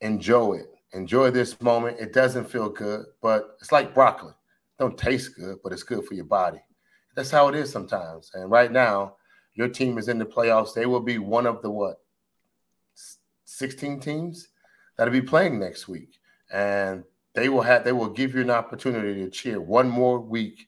Enjoy 0.00 0.54
it. 0.54 0.74
Enjoy 0.94 1.30
this 1.30 1.60
moment. 1.60 2.00
It 2.00 2.12
doesn't 2.12 2.50
feel 2.50 2.68
good, 2.68 3.06
but 3.22 3.56
it's 3.60 3.70
like 3.70 3.94
broccoli. 3.94 4.32
It 4.32 4.82
don't 4.82 4.98
taste 4.98 5.36
good, 5.36 5.58
but 5.62 5.72
it's 5.72 5.84
good 5.84 6.04
for 6.04 6.14
your 6.14 6.24
body. 6.24 6.58
That's 7.14 7.30
how 7.30 7.46
it 7.48 7.54
is 7.54 7.70
sometimes. 7.70 8.32
And 8.34 8.50
right 8.50 8.72
now, 8.72 9.14
your 9.54 9.68
team 9.68 9.96
is 9.96 10.08
in 10.08 10.18
the 10.18 10.26
playoffs. 10.26 10.74
They 10.74 10.86
will 10.86 11.00
be 11.00 11.18
one 11.18 11.46
of 11.46 11.62
the 11.62 11.70
what? 11.70 12.00
16 13.44 14.00
teams 14.00 14.48
that'll 14.96 15.12
be 15.12 15.22
playing 15.22 15.60
next 15.60 15.86
week. 15.86 16.18
And 16.52 17.04
they 17.34 17.48
will 17.48 17.62
have 17.62 17.84
they 17.84 17.92
will 17.92 18.08
give 18.08 18.34
you 18.34 18.40
an 18.40 18.50
opportunity 18.50 19.22
to 19.22 19.30
cheer 19.30 19.60
one 19.60 19.88
more 19.88 20.18
week 20.18 20.66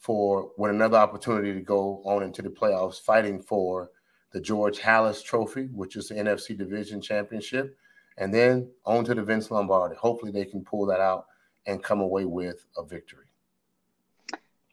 for 0.00 0.50
when 0.56 0.70
another 0.70 0.96
opportunity 0.96 1.52
to 1.52 1.60
go 1.60 2.02
on 2.04 2.22
into 2.22 2.40
the 2.40 2.48
playoffs, 2.48 3.00
fighting 3.00 3.38
for 3.38 3.90
the 4.32 4.40
George 4.40 4.78
Halas 4.78 5.22
Trophy, 5.22 5.66
which 5.66 5.94
is 5.94 6.08
the 6.08 6.14
NFC 6.14 6.56
Division 6.56 7.02
Championship, 7.02 7.76
and 8.16 8.32
then 8.32 8.70
on 8.86 9.04
to 9.04 9.14
the 9.14 9.22
Vince 9.22 9.50
Lombardi. 9.50 9.94
Hopefully, 9.96 10.32
they 10.32 10.46
can 10.46 10.64
pull 10.64 10.86
that 10.86 11.00
out 11.00 11.26
and 11.66 11.82
come 11.82 12.00
away 12.00 12.24
with 12.24 12.64
a 12.78 12.84
victory. 12.84 13.26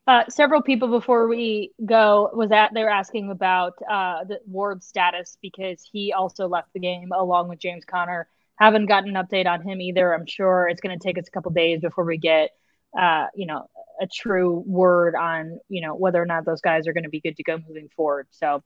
Uh, 0.08 0.24
several 0.30 0.62
people 0.62 0.88
before 0.88 1.28
we 1.28 1.74
go 1.86 2.30
was 2.34 2.50
that 2.50 2.74
they 2.74 2.82
were 2.82 2.90
asking 2.90 3.30
about 3.30 3.74
uh, 3.92 4.24
the 4.24 4.40
Ward 4.48 4.82
status 4.82 5.38
because 5.42 5.84
he 5.84 6.14
also 6.14 6.48
left 6.48 6.72
the 6.72 6.80
game 6.80 7.12
along 7.12 7.50
with 7.50 7.60
James 7.60 7.84
Conner. 7.84 8.30
Haven't 8.56 8.86
gotten 8.86 9.16
an 9.16 9.22
update 9.22 9.46
on 9.46 9.62
him 9.62 9.82
either. 9.82 10.16
I'm 10.16 10.26
sure 10.26 10.70
it's 10.70 10.80
going 10.80 10.98
to 10.98 11.04
take 11.04 11.18
us 11.18 11.28
a 11.28 11.32
couple 11.32 11.52
days 11.52 11.82
before 11.82 12.06
we 12.06 12.18
get, 12.18 12.52
uh, 12.98 13.28
you 13.36 13.46
know, 13.46 13.70
a 14.02 14.08
true 14.08 14.64
word 14.66 15.16
on 15.16 15.60
you 15.70 15.82
know 15.82 15.96
whether 15.96 16.22
or 16.22 16.26
not 16.26 16.46
those 16.46 16.62
guys 16.62 16.88
are 16.88 16.94
going 16.94 17.04
to 17.04 17.10
be 17.10 17.22
good 17.22 17.38
to 17.38 17.44
go 17.44 17.58
moving 17.68 17.90
forward. 17.96 18.28
So, 18.32 18.64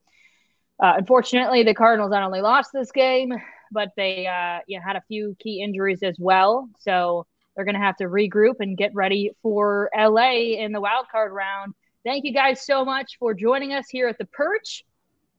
uh, 0.79 0.93
unfortunately, 0.97 1.63
the 1.63 1.73
Cardinals 1.73 2.11
not 2.11 2.23
only 2.23 2.41
lost 2.41 2.71
this 2.73 2.91
game, 2.91 3.33
but 3.71 3.89
they 3.95 4.27
uh, 4.27 4.59
you 4.67 4.77
know, 4.77 4.85
had 4.85 4.95
a 4.95 5.03
few 5.07 5.35
key 5.39 5.61
injuries 5.61 6.03
as 6.03 6.17
well. 6.19 6.69
So 6.79 7.25
they're 7.55 7.65
going 7.65 7.75
to 7.75 7.81
have 7.81 7.97
to 7.97 8.05
regroup 8.05 8.55
and 8.59 8.77
get 8.77 8.93
ready 8.93 9.31
for 9.41 9.89
LA 9.97 10.55
in 10.57 10.71
the 10.71 10.81
wild 10.81 11.07
card 11.11 11.31
round. 11.31 11.73
Thank 12.03 12.25
you 12.25 12.33
guys 12.33 12.65
so 12.65 12.83
much 12.83 13.17
for 13.19 13.33
joining 13.33 13.73
us 13.73 13.87
here 13.89 14.07
at 14.07 14.17
the 14.17 14.25
Perch 14.25 14.83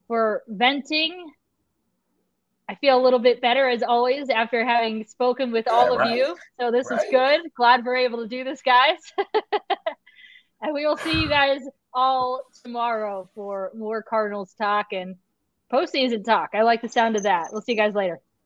for 0.06 0.42
venting. 0.46 1.32
I 2.68 2.76
feel 2.76 2.98
a 2.98 3.02
little 3.02 3.18
bit 3.18 3.40
better 3.40 3.68
as 3.68 3.82
always 3.82 4.28
after 4.30 4.64
having 4.64 5.04
spoken 5.06 5.50
with 5.50 5.68
all 5.68 5.86
yeah, 5.86 5.92
of 5.92 5.98
right. 5.98 6.16
you. 6.16 6.36
So 6.60 6.70
this 6.70 6.90
right. 6.90 7.00
is 7.00 7.10
good. 7.10 7.40
Glad 7.56 7.84
we're 7.84 7.96
able 7.96 8.18
to 8.22 8.28
do 8.28 8.44
this, 8.44 8.62
guys. 8.62 8.98
and 10.62 10.72
we 10.72 10.86
will 10.86 10.96
see 10.96 11.20
you 11.20 11.28
guys 11.28 11.60
all 11.92 12.42
tomorrow 12.62 13.28
for 13.34 13.72
more 13.74 14.02
Cardinals 14.02 14.54
talk 14.54 14.92
and 14.92 15.16
postseason 15.72 16.24
talk. 16.24 16.50
I 16.54 16.62
like 16.62 16.82
the 16.82 16.88
sound 16.88 17.16
of 17.16 17.24
that. 17.24 17.48
We'll 17.52 17.62
see 17.62 17.72
you 17.72 17.78
guys 17.78 17.94
later. 17.94 18.20